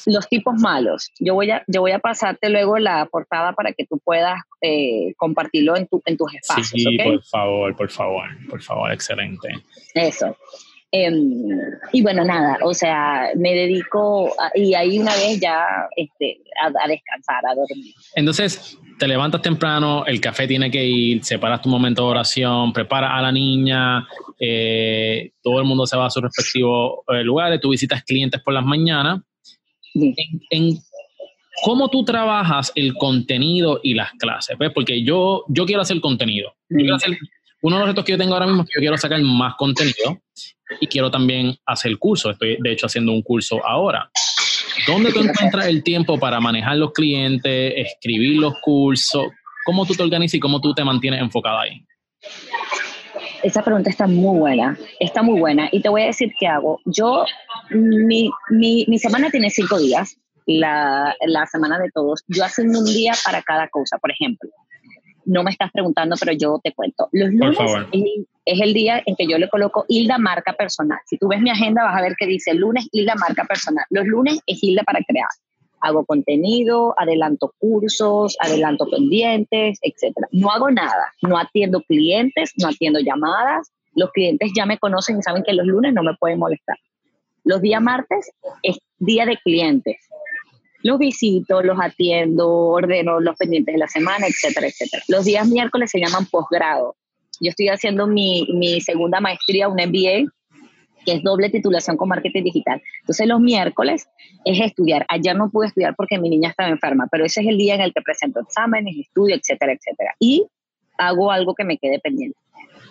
Los 0.07 0.27
tipos 0.27 0.55
malos. 0.59 1.11
Yo 1.19 1.35
voy 1.35 1.51
a, 1.51 1.63
yo 1.67 1.81
voy 1.81 1.91
a 1.91 1.99
pasarte 1.99 2.49
luego 2.49 2.79
la 2.79 3.05
portada 3.05 3.53
para 3.53 3.73
que 3.73 3.85
tú 3.85 3.99
puedas 4.03 4.41
eh, 4.61 5.13
compartirlo 5.17 5.77
en, 5.77 5.85
tu, 5.87 6.01
en 6.05 6.17
tus 6.17 6.33
espacios. 6.33 6.69
Sí, 6.69 6.97
por 6.97 7.23
favor, 7.23 7.75
por 7.75 7.91
favor, 7.91 8.25
por 8.49 8.61
favor, 8.63 8.91
excelente. 8.91 9.49
Eso. 9.93 10.35
Em, 10.95 11.49
y 11.91 12.03
bueno, 12.03 12.23
nada, 12.23 12.59
o 12.61 12.71
sea, 12.71 13.31
me 13.35 13.51
dedico 13.55 14.31
y 14.53 14.75
ahí 14.75 14.99
una 14.99 15.15
vez 15.15 15.39
ya 15.39 15.65
este, 15.95 16.37
a, 16.61 16.87
descansar, 16.87 17.43
a 17.47 17.55
dormir. 17.55 17.95
Entonces, 18.13 18.77
te 18.99 19.07
levantas 19.07 19.41
temprano, 19.41 20.05
el 20.05 20.21
café 20.21 20.47
tiene 20.47 20.69
que 20.69 20.85
ir, 20.85 21.23
separas 21.23 21.63
tu 21.63 21.69
momento 21.69 22.03
de 22.03 22.09
oración, 22.09 22.71
preparas 22.73 23.09
a 23.11 23.23
la 23.23 23.31
niña, 23.31 24.07
eh, 24.39 25.31
todo 25.41 25.57
el 25.57 25.65
mundo 25.65 25.87
se 25.87 25.97
va 25.97 26.05
a 26.05 26.09
sus 26.11 26.21
respectivos 26.21 26.99
eh, 27.07 27.23
lugares, 27.23 27.59
tú 27.59 27.71
visitas 27.71 28.03
clientes 28.03 28.39
por 28.43 28.53
las 28.53 28.63
mañanas. 28.63 29.19
En, 30.51 30.77
¿Cómo 31.63 31.89
tú 31.89 32.05
trabajas 32.05 32.71
el 32.75 32.93
contenido 32.93 33.79
y 33.81 33.95
las 33.95 34.11
clases? 34.11 34.59
¿Ves? 34.59 34.69
Porque 34.71 35.03
yo, 35.03 35.43
yo 35.47 35.65
quiero 35.65 35.81
hacer 35.81 35.99
contenido. 36.01 36.53
Yo 36.69 36.77
quiero 36.77 36.95
hacer 36.95 37.17
uno 37.63 37.77
de 37.77 37.79
los 37.79 37.89
retos 37.89 38.05
que 38.05 38.11
yo 38.11 38.17
tengo 38.17 38.33
ahora 38.33 38.45
mismo 38.45 38.63
es 38.63 38.69
que 38.69 38.75
yo 38.75 38.81
quiero 38.81 38.97
sacar 38.97 39.21
más 39.21 39.55
contenido 39.55 40.21
y 40.79 40.87
quiero 40.87 41.09
también 41.11 41.55
hacer 41.65 41.97
curso. 41.97 42.31
Estoy, 42.31 42.57
de 42.59 42.71
hecho, 42.71 42.85
haciendo 42.85 43.11
un 43.11 43.21
curso 43.21 43.65
ahora. 43.65 44.09
¿Dónde 44.87 45.11
tú 45.11 45.21
encuentras 45.21 45.67
el 45.67 45.83
tiempo 45.83 46.19
para 46.19 46.39
manejar 46.39 46.77
los 46.77 46.91
clientes, 46.91 47.73
escribir 47.75 48.37
los 48.37 48.53
cursos? 48.61 49.27
¿Cómo 49.65 49.85
tú 49.85 49.93
te 49.93 50.03
organizas 50.03 50.35
y 50.35 50.39
cómo 50.39 50.59
tú 50.59 50.73
te 50.73 50.83
mantienes 50.83 51.21
enfocada 51.21 51.61
ahí? 51.61 51.85
Esa 53.43 53.61
pregunta 53.61 53.89
está 53.89 54.07
muy 54.07 54.39
buena, 54.39 54.77
está 54.99 55.21
muy 55.21 55.39
buena. 55.39 55.69
Y 55.71 55.81
te 55.81 55.89
voy 55.89 56.03
a 56.03 56.05
decir 56.05 56.33
qué 56.39 56.47
hago. 56.47 56.79
Yo, 56.85 57.25
mi, 57.69 58.29
mi, 58.49 58.85
mi 58.87 58.99
semana 58.99 59.29
tiene 59.29 59.49
cinco 59.49 59.77
días, 59.77 60.17
la, 60.45 61.15
la 61.25 61.45
semana 61.45 61.77
de 61.77 61.89
todos. 61.93 62.23
Yo 62.27 62.43
hacen 62.43 62.75
un 62.75 62.85
día 62.85 63.13
para 63.23 63.41
cada 63.41 63.67
cosa. 63.67 63.97
Por 63.99 64.11
ejemplo, 64.11 64.49
no 65.25 65.43
me 65.43 65.51
estás 65.51 65.71
preguntando, 65.71 66.15
pero 66.19 66.33
yo 66.33 66.59
te 66.63 66.73
cuento. 66.73 67.09
Los 67.11 67.31
lunes 67.31 67.57
es, 68.45 68.61
el 68.61 68.73
día 68.73 69.01
en 69.05 69.15
que 69.15 69.27
yo 69.27 69.37
le 69.37 69.49
coloco 69.49 69.85
Hilda 69.87 70.17
marca 70.17 70.53
personal. 70.53 70.99
Si 71.05 71.17
tú 71.17 71.27
ves 71.27 71.41
mi 71.41 71.49
agenda, 71.49 71.83
vas 71.83 71.97
a 71.97 72.01
ver 72.01 72.15
que 72.17 72.27
dice 72.27 72.53
lunes 72.53 72.87
Hilda 72.91 73.15
marca 73.15 73.45
personal. 73.45 73.85
Los 73.89 74.05
lunes 74.05 74.39
es 74.45 74.61
Hilda 74.61 74.83
para 74.83 74.99
crear. 75.03 75.27
Hago 75.79 76.05
contenido, 76.05 76.93
adelanto 76.97 77.53
cursos, 77.59 78.37
adelanto 78.39 78.89
pendientes, 78.89 79.79
etc. 79.81 80.15
No 80.31 80.49
hago 80.51 80.71
nada. 80.71 81.13
No 81.21 81.37
atiendo 81.37 81.81
clientes, 81.81 82.53
no 82.57 82.69
atiendo 82.69 82.99
llamadas. 82.99 83.71
Los 83.95 84.11
clientes 84.11 84.51
ya 84.55 84.65
me 84.65 84.77
conocen 84.77 85.19
y 85.19 85.23
saben 85.23 85.43
que 85.43 85.53
los 85.53 85.65
lunes 85.65 85.93
no 85.93 86.03
me 86.03 86.15
pueden 86.15 86.39
molestar. 86.39 86.77
Los 87.43 87.61
días 87.61 87.81
martes 87.81 88.31
es 88.61 88.77
día 88.99 89.25
de 89.25 89.37
clientes 89.37 89.97
los 90.83 90.99
visito, 90.99 91.61
los 91.63 91.79
atiendo, 91.81 92.49
ordeno 92.49 93.19
los 93.19 93.35
pendientes 93.35 93.73
de 93.73 93.79
la 93.79 93.87
semana, 93.87 94.27
etcétera, 94.27 94.67
etcétera. 94.67 95.03
Los 95.07 95.25
días 95.25 95.47
miércoles 95.47 95.89
se 95.89 95.99
llaman 95.99 96.25
posgrado. 96.27 96.95
Yo 97.39 97.49
estoy 97.49 97.69
haciendo 97.69 98.05
mi, 98.05 98.47
mi 98.53 98.79
segunda 98.81 99.19
maestría, 99.19 99.67
un 99.67 99.75
MBA, 99.75 100.29
que 101.05 101.13
es 101.13 101.23
doble 101.23 101.49
titulación 101.49 101.97
con 101.97 102.09
marketing 102.09 102.43
digital. 102.43 102.81
Entonces 103.01 103.27
los 103.27 103.39
miércoles 103.39 104.07
es 104.45 104.59
estudiar. 104.59 105.05
Ayer 105.09 105.35
no 105.35 105.49
pude 105.49 105.67
estudiar 105.67 105.95
porque 105.95 106.19
mi 106.19 106.29
niña 106.29 106.49
estaba 106.49 106.69
enferma, 106.69 107.07
pero 107.11 107.25
ese 107.25 107.41
es 107.41 107.47
el 107.47 107.57
día 107.57 107.75
en 107.75 107.81
el 107.81 107.93
que 107.93 108.01
presento 108.01 108.41
exámenes, 108.41 108.95
estudio, 108.97 109.35
etcétera, 109.35 109.73
etcétera. 109.73 110.13
Y 110.19 110.45
hago 110.97 111.31
algo 111.31 111.55
que 111.55 111.63
me 111.63 111.77
quede 111.77 111.99
pendiente. 111.99 112.37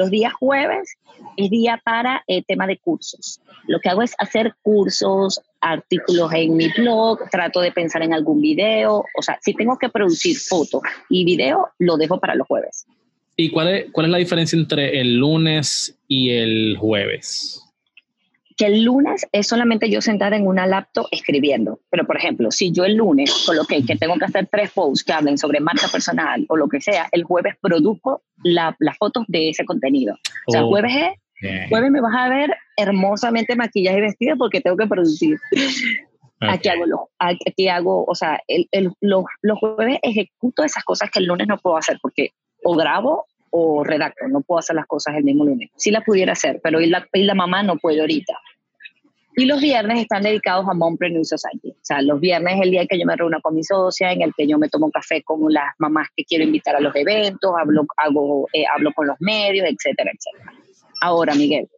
Los 0.03 0.11
días 0.11 0.33
jueves 0.33 0.97
es 1.37 1.49
día 1.49 1.81
para 1.85 2.25
el 2.27 2.39
eh, 2.39 2.45
tema 2.45 2.67
de 2.67 2.77
cursos. 2.77 3.41
Lo 3.69 3.79
que 3.79 3.89
hago 3.89 4.03
es 4.03 4.17
hacer 4.19 4.53
cursos, 4.61 5.41
artículos 5.61 6.33
en 6.33 6.57
mi 6.57 6.67
blog, 6.77 7.21
trato 7.31 7.61
de 7.61 7.71
pensar 7.71 8.03
en 8.03 8.13
algún 8.13 8.41
video. 8.41 9.05
O 9.17 9.23
sea, 9.23 9.39
si 9.41 9.55
tengo 9.55 9.79
que 9.79 9.89
producir 9.91 10.37
fotos 10.37 10.83
y 11.09 11.25
video, 11.25 11.69
lo 11.79 11.97
dejo 11.99 12.19
para 12.19 12.35
los 12.35 12.49
jueves. 12.49 12.85
¿Y 13.37 13.51
cuál 13.51 13.69
es, 13.69 13.93
cuál 13.93 14.07
es 14.07 14.11
la 14.11 14.19
diferencia 14.19 14.59
entre 14.59 15.01
el 15.01 15.19
lunes 15.19 15.97
y 16.09 16.31
el 16.31 16.77
jueves? 16.79 17.62
Que 18.57 18.67
el 18.67 18.85
lunes 18.85 19.27
es 19.33 19.47
solamente 19.47 19.91
yo 19.91 20.01
sentada 20.01 20.37
en 20.37 20.47
una 20.47 20.67
laptop 20.67 21.07
escribiendo. 21.11 21.81
Pero, 21.91 22.07
por 22.07 22.17
ejemplo, 22.17 22.51
si 22.51 22.73
yo 22.73 22.85
el 22.85 22.97
lunes 22.97 23.45
coloqué 23.47 23.85
que 23.85 23.97
tengo 23.97 24.17
que 24.17 24.25
hacer 24.25 24.49
tres 24.51 24.71
posts 24.71 25.05
que 25.05 25.13
hablen 25.13 25.39
sobre 25.39 25.61
marca 25.61 25.89
personal 25.89 26.45
o 26.49 26.57
lo 26.57 26.69
que 26.69 26.81
sea, 26.81 27.09
el 27.13 27.25
jueves 27.25 27.55
produzco 27.61 28.23
las 28.43 28.75
fotos 28.99 29.25
de 29.29 29.51
ese 29.51 29.65
contenido. 29.65 30.17
O 30.47 30.53
sea, 30.53 30.61
el 30.61 30.67
jueves 30.67 30.93
es, 31.41 31.69
jueves 31.69 31.91
me 31.91 32.01
vas 32.01 32.15
a 32.17 32.29
ver 32.29 32.55
hermosamente 32.77 33.57
maquillaje 33.57 33.99
y 33.99 34.03
vestida 34.03 34.37
porque 34.37 34.61
tengo 34.61 34.77
que 34.77 34.87
producir. 34.87 35.39
Aquí 36.41 36.69
hago, 36.69 36.87
lo, 36.87 37.09
aquí 37.21 37.69
hago, 37.69 38.05
o 38.05 38.15
sea, 38.17 38.41
el, 38.49 38.69
los, 39.01 39.25
los 39.43 39.59
jueves 39.61 39.99
ejecuto 40.03 40.65
esas 40.65 40.83
cosas 40.83 41.09
que 41.09 41.21
el 41.21 41.27
lunes 41.27 41.47
no 41.47 41.57
puedo 41.59 41.77
hacer 41.77 41.99
porque 42.03 42.31
o 42.65 42.75
grabo 42.75 43.27
o 43.53 43.85
redacto, 43.85 44.27
no 44.29 44.41
puedo 44.41 44.59
hacer 44.59 44.75
las 44.75 44.87
cosas 44.87 45.15
el 45.15 45.25
mismo 45.25 45.45
lunes. 45.45 45.71
Sí 45.77 45.91
la 45.91 46.01
pudiera 46.01 46.33
hacer, 46.33 46.61
pero 46.63 46.79
hoy 46.79 46.87
la, 46.87 47.07
la 47.13 47.35
mamá 47.35 47.63
no 47.63 47.77
puede 47.77 48.01
ahorita. 48.01 48.35
Y 49.37 49.45
los 49.45 49.61
viernes 49.61 50.01
están 50.01 50.23
dedicados 50.23 50.67
a 50.69 50.75
Mompreneur 50.75 51.25
Society. 51.25 51.71
O 51.71 51.85
sea, 51.85 52.03
los 52.03 52.21
viernes 52.21 52.57
es 52.57 52.63
el 52.63 52.71
día 52.71 52.83
en 52.83 52.89
que 52.89 52.99
yo 52.99 53.07
me 53.07 53.17
reúno 53.17 53.41
con 53.41 53.55
mi 53.55 53.63
socia, 53.63 54.13
en 54.13 54.23
el 54.23 54.35
que 54.35 54.47
yo 54.47 54.59
me 54.59 54.69
tomo 54.69 54.91
café 54.91 55.23
con 55.23 55.41
las 55.53 55.69
mamás 55.79 56.09
que 56.17 56.25
quiero 56.25 56.45
invitar 56.45 56.77
a 56.77 56.81
los 56.81 56.95
eventos, 56.97 57.53
hablo, 57.59 57.87
hago, 57.97 58.49
eh, 58.53 58.65
hablo 58.75 58.93
con 58.93 59.07
los 59.07 59.17
medios, 59.21 59.67
etcétera, 59.67 60.11
etcétera. 60.13 60.53
Ahora, 61.03 61.35
Miguel, 61.35 61.69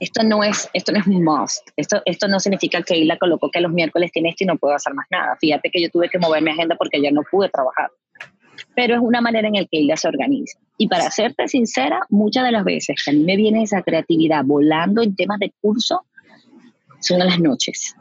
esto 0.00 0.22
no 0.22 0.44
es, 0.44 0.68
esto 0.74 0.92
no 0.92 1.00
es 1.00 1.06
un 1.06 1.24
must. 1.24 1.68
Esto, 1.76 2.02
esto 2.04 2.28
no 2.28 2.38
significa 2.38 2.82
que 2.82 2.96
Isla 2.96 3.16
colocó 3.18 3.50
que 3.50 3.60
los 3.60 3.72
miércoles 3.72 4.12
tiene 4.12 4.30
esto 4.30 4.44
y 4.44 4.46
no 4.46 4.56
puedo 4.56 4.74
hacer 4.74 4.94
más 4.94 5.06
nada. 5.10 5.36
Fíjate 5.40 5.70
que 5.70 5.82
yo 5.82 5.90
tuve 5.90 6.08
que 6.08 6.18
mover 6.18 6.42
mi 6.42 6.50
agenda 6.50 6.76
porque 6.76 6.98
ayer 6.98 7.12
no 7.12 7.22
pude 7.28 7.48
trabajar. 7.48 7.90
Pero 8.78 8.94
es 8.94 9.00
una 9.00 9.20
manera 9.20 9.48
en 9.48 9.54
la 9.54 9.64
que 9.64 9.80
Isla 9.80 9.96
se 9.96 10.06
organiza. 10.06 10.56
Y 10.76 10.86
para 10.86 11.10
serte 11.10 11.48
sincera, 11.48 11.98
muchas 12.10 12.44
de 12.44 12.52
las 12.52 12.62
veces 12.62 12.94
que 13.04 13.10
a 13.10 13.12
mí 13.12 13.24
me 13.24 13.34
viene 13.34 13.64
esa 13.64 13.82
creatividad 13.82 14.44
volando 14.44 15.02
en 15.02 15.16
temas 15.16 15.40
de 15.40 15.52
curso, 15.60 16.04
son 17.00 17.20
en 17.20 17.26
las 17.26 17.40
noches. 17.40 17.96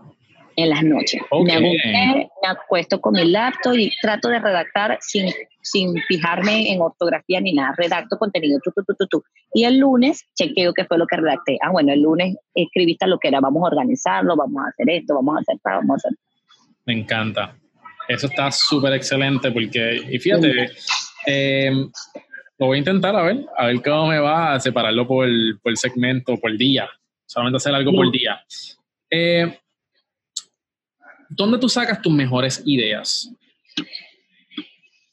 En 0.55 0.69
las 0.69 0.83
noches. 0.83 1.19
Me, 1.31 1.59
me 1.59 2.29
acuesto 2.47 3.01
con 3.01 3.13
mi 3.13 3.25
laptop 3.25 3.73
y 3.73 3.91
trato 3.99 4.29
de 4.29 4.37
redactar 4.37 4.99
sin 5.01 5.33
sin 5.63 5.95
fijarme 6.07 6.71
en 6.71 6.79
ortografía 6.79 7.41
ni 7.41 7.53
nada, 7.53 7.73
redacto 7.75 8.17
contenido, 8.19 8.59
tu, 8.63 8.71
tu, 8.71 9.07
tu, 9.07 9.23
Y 9.53 9.63
el 9.63 9.79
lunes 9.79 10.25
chequeo 10.35 10.73
qué 10.73 10.85
fue 10.85 10.99
lo 10.99 11.07
que 11.07 11.17
redacté. 11.17 11.57
Ah, 11.59 11.71
bueno, 11.71 11.91
el 11.91 12.03
lunes 12.03 12.37
escribiste 12.53 13.07
lo 13.07 13.17
que 13.17 13.29
era, 13.29 13.39
vamos 13.39 13.63
a 13.63 13.67
organizarlo, 13.67 14.35
vamos 14.35 14.63
a 14.63 14.69
hacer 14.69 14.89
esto, 14.91 15.15
vamos 15.15 15.37
a 15.37 15.39
hacer 15.39 15.57
vamos 15.63 15.89
a 15.89 15.95
hacer. 15.95 16.11
Me 16.85 16.93
encanta. 16.93 17.55
Eso 18.07 18.27
está 18.27 18.51
súper 18.51 18.93
excelente 18.93 19.51
porque, 19.51 20.01
y 20.09 20.19
fíjate, 20.19 20.71
eh, 21.25 21.71
lo 22.57 22.65
voy 22.65 22.77
a 22.77 22.79
intentar 22.79 23.15
a 23.15 23.23
ver, 23.23 23.45
a 23.57 23.65
ver 23.67 23.81
cómo 23.81 24.07
me 24.07 24.19
va 24.19 24.53
a 24.53 24.59
separarlo 24.59 25.07
por, 25.07 25.27
por 25.61 25.77
segmento, 25.77 26.37
por 26.37 26.57
día. 26.57 26.89
Solamente 27.25 27.57
hacer 27.57 27.75
algo 27.75 27.91
por 27.91 28.11
día. 28.11 28.41
Eh, 29.09 29.59
¿Dónde 31.29 31.57
tú 31.57 31.67
sacas 31.67 32.01
tus 32.01 32.13
mejores 32.13 32.63
ideas? 32.65 33.29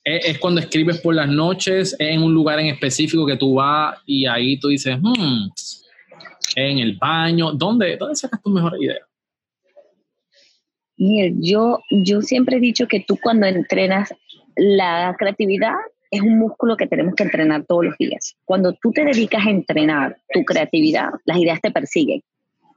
es, 0.05 0.39
cuando 0.39 0.61
escribes 0.61 1.01
por 1.01 1.15
las 1.15 1.29
noches, 1.29 1.97
en 1.99 2.23
un 2.23 2.35
lugar 2.35 2.61
en 2.61 2.67
específico 2.67 3.27
que 3.27 3.37
tú 3.37 3.55
vas 3.55 3.99
y 4.07 4.27
ahí 4.27 4.59
tú 4.59 4.69
dices, 4.69 4.99
hmm, 5.01 5.49
en 6.57 6.79
el 6.79 6.97
baño, 6.97 7.53
¿dónde, 7.53 7.97
dónde 7.97 8.15
sacas 8.15 8.43
tu 8.43 8.51
mejor 8.51 8.77
idea? 8.81 9.01
Mira, 10.97 11.35
yo, 11.41 11.81
yo 11.91 12.23
siempre 12.23 12.57
he 12.57 12.61
dicho 12.61 12.87
que 12.87 13.01
tú 13.01 13.19
cuando 13.21 13.47
entrenas 13.47 14.15
la 14.57 15.15
creatividad 15.19 15.75
es 16.11 16.21
un 16.21 16.39
músculo 16.39 16.77
que 16.77 16.87
tenemos 16.87 17.15
que 17.15 17.25
entrenar 17.25 17.65
todos 17.67 17.87
los 17.87 17.99
días. 17.99 18.37
Cuando 18.45 18.73
tú 18.75 18.93
te 18.93 19.05
dedicas 19.05 19.47
a 19.47 19.51
entrenar 19.51 20.17
tu 20.33 20.45
creatividad, 20.45 21.11
las 21.25 21.39
ideas 21.39 21.61
te 21.61 21.73
persiguen, 21.73 22.23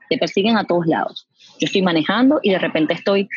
te 0.10 0.18
persiguen 0.18 0.58
a 0.58 0.66
todos 0.66 0.88
lados. 0.88 1.28
Yo 1.60 1.66
estoy 1.66 1.84
manejando 1.84 2.40
y 2.42 2.52
de 2.52 2.60
repente 2.60 2.94
estoy 2.94 3.30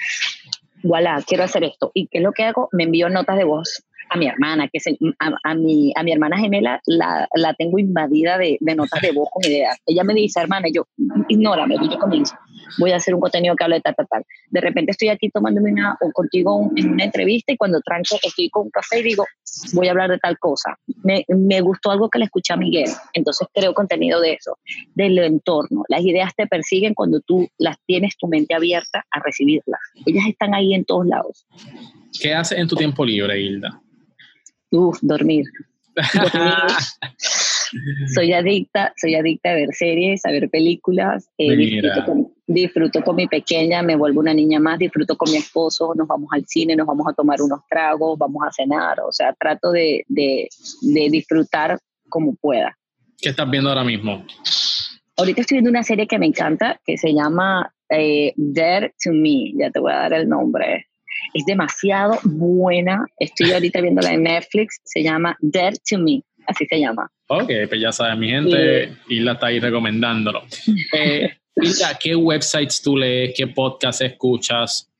voilà, 0.82 1.22
quiero 1.26 1.44
hacer 1.44 1.64
esto. 1.64 1.90
¿Y 1.94 2.06
qué 2.06 2.18
es 2.18 2.24
lo 2.24 2.32
que 2.32 2.44
hago? 2.44 2.68
Me 2.72 2.84
envío 2.84 3.08
notas 3.08 3.36
de 3.36 3.44
voz 3.44 3.84
a 4.10 4.16
mi 4.16 4.26
hermana, 4.26 4.68
que 4.68 4.80
se, 4.80 4.98
a, 5.20 5.54
mi, 5.54 5.92
a 5.94 6.02
mi 6.02 6.12
hermana 6.12 6.36
gemela 6.36 6.80
la, 6.86 7.28
la 7.34 7.54
tengo 7.54 7.78
invadida 7.78 8.38
de, 8.38 8.58
de, 8.60 8.74
notas 8.74 9.00
de 9.00 9.12
voz 9.12 9.28
con 9.32 9.44
ideas. 9.44 9.78
Ella 9.86 10.02
me 10.02 10.14
dice, 10.14 10.40
hermana, 10.40 10.66
yo, 10.72 10.84
ignórame, 11.28 11.76
yo 11.80 11.98
comienzo. 11.98 12.34
Voy 12.78 12.90
a 12.90 12.96
hacer 12.96 13.14
un 13.14 13.20
contenido 13.20 13.54
que 13.54 13.64
hable 13.64 13.76
de 13.76 13.82
tal, 13.82 13.94
tal, 13.94 14.06
tal. 14.08 14.24
De 14.50 14.60
repente 14.60 14.90
estoy 14.90 15.08
aquí 15.08 15.30
tomándome 15.30 15.72
una, 15.72 15.96
o 16.00 16.10
contigo 16.10 16.70
en 16.74 16.90
una 16.90 17.04
entrevista 17.04 17.52
y 17.52 17.56
cuando 17.56 17.80
tranco 17.80 18.18
estoy 18.20 18.50
con 18.50 18.64
un 18.64 18.70
café 18.70 18.98
y 18.98 19.02
digo, 19.04 19.24
voy 19.74 19.86
a 19.86 19.92
hablar 19.92 20.10
de 20.10 20.18
tal 20.18 20.38
cosa. 20.38 20.76
Me, 21.04 21.24
me 21.28 21.60
gustó 21.60 21.92
algo 21.92 22.10
que 22.10 22.18
le 22.18 22.24
escuché 22.24 22.52
a 22.52 22.56
Miguel, 22.56 22.90
entonces 23.12 23.46
creo 23.54 23.74
contenido 23.74 24.20
de 24.20 24.34
eso, 24.34 24.58
del 24.94 25.18
entorno. 25.18 25.84
Las 25.88 26.02
ideas 26.02 26.34
te 26.36 26.48
persiguen 26.48 26.94
cuando 26.94 27.20
tú 27.20 27.48
las 27.58 27.76
tienes 27.86 28.16
tu 28.18 28.26
mente 28.26 28.54
abierta 28.54 29.04
a 29.10 29.20
recibirlas. 29.20 29.80
Ellas 30.04 30.24
están 30.28 30.52
ahí 30.54 30.74
en 30.74 30.84
todos 30.84 31.06
lados. 31.06 31.46
¿Qué 32.20 32.34
haces 32.34 32.58
en 32.58 32.66
tu 32.66 32.74
tiempo 32.74 33.04
libre, 33.04 33.40
Hilda? 33.40 33.80
Uf, 34.70 34.98
dormir. 35.02 35.44
soy 38.14 38.32
adicta, 38.32 38.92
soy 38.96 39.14
adicta 39.14 39.50
a 39.50 39.54
ver 39.54 39.68
series, 39.72 40.24
a 40.24 40.30
ver 40.30 40.48
películas. 40.50 41.28
Eh, 41.38 41.56
disfruto, 42.46 43.02
con, 43.02 43.16
mi 43.16 43.26
pequeña, 43.26 43.82
me 43.82 43.96
vuelvo 43.96 44.20
una 44.20 44.34
niña 44.34 44.60
más, 44.60 44.78
disfruto 44.78 45.16
con 45.16 45.30
mi 45.30 45.38
esposo, 45.38 45.92
nos 45.96 46.08
vamos 46.08 46.28
al 46.32 46.44
cine, 46.46 46.76
nos 46.76 46.86
vamos 46.86 47.06
a 47.08 47.12
tomar 47.12 47.40
unos 47.40 47.60
tragos, 47.68 48.18
vamos 48.18 48.42
a 48.46 48.52
cenar. 48.52 49.00
O 49.00 49.12
sea, 49.12 49.34
trato 49.38 49.72
de, 49.72 50.04
de, 50.08 50.48
disfrutar 51.10 51.78
como 52.08 52.34
pueda. 52.34 52.76
¿Qué 53.20 53.30
estás 53.30 53.50
viendo 53.50 53.68
ahora 53.68 53.84
mismo? 53.84 54.24
Ahorita 55.16 55.42
estoy 55.42 55.56
viendo 55.56 55.70
una 55.70 55.82
serie 55.82 56.06
que 56.06 56.18
me 56.18 56.26
encanta, 56.26 56.80
que 56.84 56.96
se 56.96 57.12
llama 57.12 57.72
eh, 57.88 58.32
Dare 58.36 58.94
to 59.02 59.12
Me. 59.12 59.52
Ya 59.54 59.70
te 59.70 59.80
voy 59.80 59.92
a 59.92 59.96
dar 59.96 60.12
el 60.14 60.28
nombre 60.28 60.89
es 61.34 61.44
demasiado 61.44 62.18
buena. 62.24 63.04
Estoy 63.18 63.52
ahorita 63.52 63.80
viéndola 63.80 64.12
en 64.12 64.24
Netflix. 64.24 64.80
Se 64.84 65.02
llama 65.02 65.36
Dead 65.40 65.74
to 65.88 65.98
Me. 65.98 66.22
Así 66.46 66.66
se 66.66 66.80
llama. 66.80 67.10
Ok, 67.28 67.50
pues 67.68 67.80
ya 67.80 67.92
sabes, 67.92 68.18
mi 68.18 68.28
gente, 68.28 68.92
y 69.08 69.20
la 69.20 69.32
está 69.32 69.46
ahí 69.46 69.60
recomendándolo. 69.60 70.42
Eh, 70.92 71.30
¿qué 72.00 72.16
websites 72.16 72.80
tú 72.80 72.96
lees? 72.96 73.34
¿Qué 73.36 73.46
podcast 73.46 74.00
escuchas? 74.02 74.90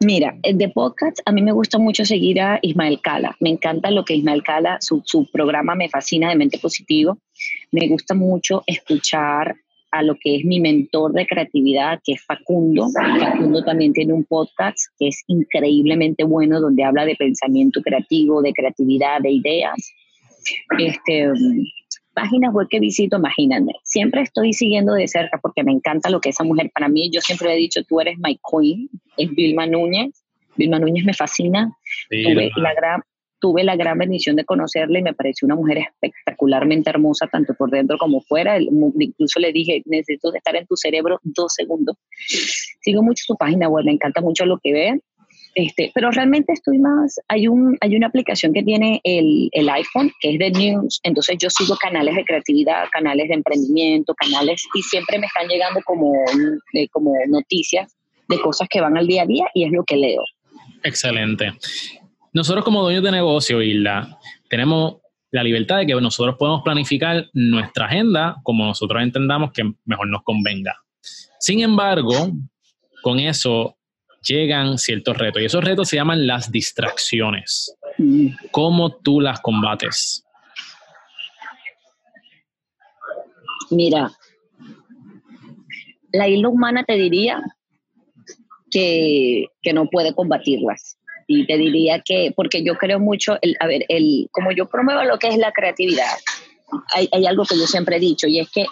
Mira, 0.00 0.36
de 0.42 0.68
podcast 0.68 1.18
a 1.24 1.32
mí 1.32 1.42
me 1.42 1.50
gusta 1.50 1.78
mucho 1.78 2.04
seguir 2.04 2.40
a 2.40 2.60
Ismael 2.62 3.00
Cala. 3.00 3.36
Me 3.40 3.50
encanta 3.50 3.90
lo 3.90 4.04
que 4.04 4.14
Ismael 4.14 4.44
Cala, 4.44 4.78
su, 4.80 5.02
su 5.04 5.28
programa 5.32 5.74
me 5.74 5.88
fascina 5.88 6.28
de 6.28 6.36
Mente 6.36 6.58
Positivo. 6.58 7.18
Me 7.72 7.88
gusta 7.88 8.14
mucho 8.14 8.62
escuchar 8.66 9.56
a 9.90 10.02
lo 10.02 10.16
que 10.20 10.36
es 10.36 10.44
mi 10.44 10.60
mentor 10.60 11.12
de 11.12 11.26
creatividad, 11.26 12.00
que 12.04 12.12
es 12.12 12.24
Facundo. 12.24 12.88
Facundo 12.92 13.64
también 13.64 13.92
tiene 13.92 14.12
un 14.12 14.24
podcast 14.24 14.78
que 14.98 15.08
es 15.08 15.22
increíblemente 15.26 16.24
bueno, 16.24 16.60
donde 16.60 16.84
habla 16.84 17.04
de 17.04 17.16
pensamiento 17.16 17.80
creativo, 17.82 18.42
de 18.42 18.52
creatividad, 18.52 19.20
de 19.20 19.30
ideas. 19.30 19.94
Este, 20.78 21.30
páginas 22.18 22.52
web 22.52 22.66
que 22.68 22.80
visito, 22.80 23.16
imagínate. 23.16 23.72
Siempre 23.84 24.22
estoy 24.22 24.52
siguiendo 24.52 24.94
de 24.94 25.06
cerca 25.06 25.38
porque 25.40 25.62
me 25.62 25.72
encanta 25.72 26.10
lo 26.10 26.20
que 26.20 26.30
esa 26.30 26.44
mujer 26.44 26.70
para 26.74 26.88
mí. 26.88 27.10
Yo 27.12 27.20
siempre 27.20 27.52
he 27.52 27.56
dicho, 27.56 27.82
tú 27.84 28.00
eres 28.00 28.16
my 28.18 28.38
queen, 28.50 28.88
es 29.16 29.30
Vilma 29.30 29.66
Núñez. 29.66 30.24
Vilma 30.56 30.78
Núñez 30.78 31.04
me 31.04 31.14
fascina. 31.14 31.70
Tuve 32.10 32.50
la 32.56 32.74
gran, 32.74 33.02
tuve 33.40 33.64
la 33.64 33.76
gran 33.76 33.98
bendición 33.98 34.36
de 34.36 34.44
conocerla 34.44 34.98
y 34.98 35.02
me 35.02 35.14
pareció 35.14 35.46
una 35.46 35.54
mujer 35.54 35.78
espectacularmente 35.78 36.90
hermosa, 36.90 37.26
tanto 37.26 37.54
por 37.54 37.70
dentro 37.70 37.98
como 37.98 38.20
fuera. 38.20 38.58
Incluso 38.60 39.40
le 39.40 39.52
dije, 39.52 39.82
necesito 39.86 40.34
estar 40.34 40.56
en 40.56 40.66
tu 40.66 40.76
cerebro 40.76 41.20
dos 41.22 41.52
segundos. 41.54 41.96
Sigo 42.80 43.02
mucho 43.02 43.24
su 43.26 43.36
página 43.36 43.68
web, 43.68 43.84
me 43.84 43.92
encanta 43.92 44.20
mucho 44.20 44.44
lo 44.44 44.58
que 44.58 44.72
ve. 44.72 45.00
Este, 45.54 45.90
pero 45.94 46.10
realmente 46.10 46.52
estoy 46.52 46.78
más, 46.78 47.18
hay, 47.26 47.48
un, 47.48 47.76
hay 47.80 47.96
una 47.96 48.06
aplicación 48.06 48.52
que 48.52 48.62
tiene 48.62 49.00
el, 49.02 49.48
el 49.50 49.68
iPhone, 49.68 50.12
que 50.20 50.34
es 50.34 50.38
de 50.38 50.50
News, 50.50 51.00
entonces 51.02 51.36
yo 51.40 51.50
sigo 51.50 51.74
canales 51.76 52.14
de 52.14 52.24
creatividad, 52.24 52.84
canales 52.92 53.28
de 53.28 53.34
emprendimiento, 53.34 54.14
canales, 54.14 54.62
y 54.74 54.82
siempre 54.82 55.18
me 55.18 55.26
están 55.26 55.48
llegando 55.48 55.80
como, 55.84 56.12
eh, 56.74 56.86
como 56.92 57.12
noticias 57.26 57.92
de 58.28 58.40
cosas 58.40 58.68
que 58.68 58.80
van 58.80 58.96
al 58.96 59.06
día 59.06 59.22
a 59.22 59.26
día 59.26 59.46
y 59.52 59.64
es 59.64 59.72
lo 59.72 59.82
que 59.84 59.96
leo. 59.96 60.22
Excelente. 60.84 61.52
Nosotros 62.32 62.64
como 62.64 62.82
dueños 62.82 63.02
de 63.02 63.10
negocio, 63.10 63.62
Isla, 63.62 64.18
tenemos 64.48 64.96
la 65.30 65.42
libertad 65.42 65.78
de 65.78 65.86
que 65.86 65.94
nosotros 65.94 66.36
podemos 66.38 66.62
planificar 66.62 67.28
nuestra 67.32 67.86
agenda 67.86 68.36
como 68.42 68.64
nosotros 68.64 69.02
entendamos 69.02 69.52
que 69.52 69.70
mejor 69.84 70.08
nos 70.08 70.22
convenga. 70.22 70.74
Sin 71.38 71.60
embargo, 71.60 72.32
con 73.02 73.18
eso 73.18 73.76
llegan 74.22 74.78
ciertos 74.78 75.16
retos 75.16 75.42
y 75.42 75.46
esos 75.46 75.64
retos 75.64 75.88
se 75.88 75.96
llaman 75.96 76.26
las 76.26 76.50
distracciones. 76.50 77.74
¿Cómo 78.50 78.94
tú 78.96 79.20
las 79.20 79.40
combates? 79.40 80.24
Mira, 83.70 84.10
la 86.12 86.28
isla 86.28 86.48
humana 86.48 86.84
te 86.84 86.94
diría 86.94 87.42
que, 88.70 89.46
que 89.62 89.72
no 89.72 89.88
puede 89.88 90.14
combatirlas 90.14 90.98
y 91.28 91.46
te 91.46 91.58
diría 91.58 92.02
que, 92.04 92.32
porque 92.34 92.64
yo 92.64 92.74
creo 92.76 92.98
mucho, 92.98 93.36
el, 93.42 93.54
a 93.60 93.66
ver, 93.66 93.84
el, 93.88 94.28
como 94.32 94.50
yo 94.50 94.66
promuevo 94.66 95.04
lo 95.04 95.18
que 95.18 95.28
es 95.28 95.36
la 95.36 95.52
creatividad, 95.52 96.16
hay, 96.94 97.08
hay 97.12 97.26
algo 97.26 97.44
que 97.44 97.56
yo 97.56 97.66
siempre 97.66 97.96
he 97.96 98.00
dicho 98.00 98.26
y 98.26 98.40
es 98.40 98.50
que 98.50 98.66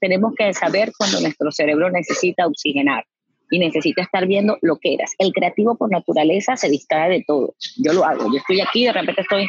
tenemos 0.00 0.32
que 0.38 0.54
saber 0.54 0.92
cuando 0.96 1.20
nuestro 1.20 1.50
cerebro 1.50 1.90
necesita 1.90 2.46
oxigenar 2.46 3.04
y 3.50 3.58
necesita 3.58 4.02
estar 4.02 4.24
viendo 4.26 4.56
lo 4.62 4.78
que 4.78 4.94
eras. 4.94 5.10
El 5.18 5.32
creativo 5.32 5.76
por 5.76 5.90
naturaleza 5.90 6.56
se 6.56 6.70
distrae 6.70 7.10
de 7.10 7.24
todo. 7.26 7.54
Yo 7.76 7.92
lo 7.92 8.04
hago. 8.04 8.32
Yo 8.32 8.38
estoy 8.38 8.60
aquí, 8.60 8.84
de 8.84 8.92
repente 8.92 9.22
estoy, 9.22 9.48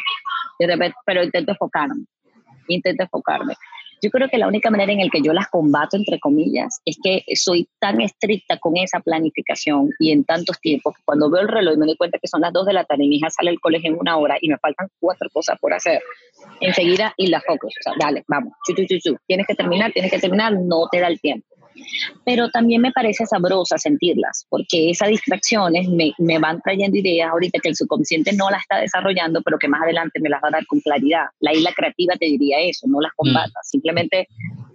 de 0.58 0.66
repente, 0.66 0.96
pero 1.06 1.22
intento 1.22 1.52
enfocarme. 1.52 2.04
Intento 2.66 3.04
enfocarme. 3.04 3.54
Yo 4.02 4.10
creo 4.10 4.28
que 4.28 4.36
la 4.36 4.48
única 4.48 4.68
manera 4.68 4.92
en 4.92 4.98
la 4.98 5.08
que 5.12 5.22
yo 5.22 5.32
las 5.32 5.46
combato, 5.48 5.96
entre 5.96 6.18
comillas, 6.18 6.80
es 6.84 6.98
que 7.00 7.22
soy 7.36 7.68
tan 7.78 8.00
estricta 8.00 8.58
con 8.58 8.76
esa 8.76 8.98
planificación 8.98 9.90
y 10.00 10.10
en 10.10 10.24
tantos 10.24 10.58
tiempos 10.60 10.94
que 10.96 11.02
cuando 11.04 11.30
veo 11.30 11.42
el 11.42 11.48
reloj 11.48 11.74
y 11.74 11.76
me 11.78 11.86
doy 11.86 11.96
cuenta 11.96 12.18
que 12.18 12.26
son 12.26 12.40
las 12.40 12.52
dos 12.52 12.66
de 12.66 12.72
la 12.72 12.84
tarde 12.84 13.04
y 13.04 13.08
mi 13.08 13.16
hija 13.16 13.30
sale 13.30 13.50
al 13.50 13.60
colegio 13.60 13.92
en 13.92 13.98
una 14.00 14.16
hora 14.16 14.38
y 14.40 14.48
me 14.48 14.58
faltan 14.58 14.88
cuatro 14.98 15.28
cosas 15.32 15.56
por 15.60 15.72
hacer, 15.72 16.02
enseguida 16.60 17.14
y 17.16 17.28
las 17.28 17.44
focus. 17.44 17.74
O 17.78 17.82
sea, 17.82 17.92
dale, 17.96 18.24
vamos, 18.26 18.52
chu, 18.66 18.74
chu, 18.74 19.16
tienes 19.28 19.46
que 19.46 19.54
terminar, 19.54 19.92
tienes 19.92 20.10
que 20.10 20.18
terminar, 20.18 20.52
no 20.52 20.88
te 20.90 20.98
da 20.98 21.06
el 21.06 21.20
tiempo 21.20 21.46
pero 22.24 22.48
también 22.50 22.80
me 22.80 22.92
parece 22.92 23.26
sabrosa 23.26 23.78
sentirlas, 23.78 24.46
porque 24.48 24.90
esas 24.90 25.08
distracciones 25.08 25.88
me, 25.88 26.12
me, 26.18 26.38
van 26.38 26.60
trayendo 26.62 26.98
ideas 26.98 27.30
ahorita 27.30 27.58
que 27.60 27.68
el 27.70 27.76
subconsciente 27.76 28.32
no 28.32 28.50
las 28.50 28.62
está 28.62 28.78
desarrollando, 28.78 29.42
pero 29.42 29.58
que 29.58 29.68
más 29.68 29.82
adelante 29.82 30.20
me 30.20 30.28
las 30.28 30.42
va 30.42 30.48
a 30.48 30.52
dar 30.52 30.66
con 30.66 30.80
claridad. 30.80 31.26
La 31.40 31.52
isla 31.52 31.72
creativa 31.74 32.14
te 32.18 32.26
diría 32.26 32.60
eso, 32.60 32.86
no 32.88 33.00
las 33.00 33.12
combata, 33.14 33.60
mm. 33.60 33.64
simplemente 33.64 34.28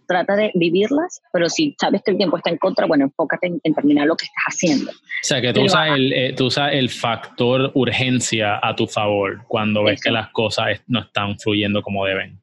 trata 0.07 0.35
de 0.35 0.51
vivirlas, 0.55 1.21
pero 1.31 1.49
si 1.49 1.75
sabes 1.79 2.01
que 2.03 2.11
el 2.11 2.17
tiempo 2.17 2.37
está 2.37 2.49
en 2.49 2.57
contra, 2.57 2.87
bueno, 2.87 3.05
enfócate 3.05 3.51
en, 3.61 3.73
terminar 3.73 4.07
lo 4.07 4.15
que 4.15 4.25
estás 4.25 4.43
haciendo. 4.47 4.91
O 4.91 4.93
sea, 5.21 5.41
que 5.41 5.53
tú 5.53 5.63
usas, 5.63 5.89
el, 5.89 6.13
eh, 6.13 6.33
tú 6.35 6.45
usas 6.45 6.73
el 6.73 6.89
factor 6.89 7.71
urgencia 7.75 8.59
a 8.61 8.75
tu 8.75 8.87
favor 8.87 9.43
cuando 9.47 9.83
ves 9.83 10.01
que 10.01 10.11
las 10.11 10.29
cosas 10.29 10.81
no 10.87 11.01
están 11.01 11.37
fluyendo 11.37 11.81
como 11.81 12.05
deben. 12.05 12.39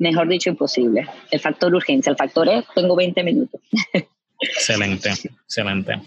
Mejor 0.00 0.28
dicho, 0.28 0.50
imposible. 0.50 1.06
El 1.30 1.40
factor 1.40 1.74
urgencia, 1.74 2.10
el 2.10 2.16
factor 2.16 2.48
es, 2.48 2.64
tengo 2.74 2.96
20 2.96 3.22
minutos. 3.22 3.60
excelente, 4.40 5.10
excelente. 5.10 6.00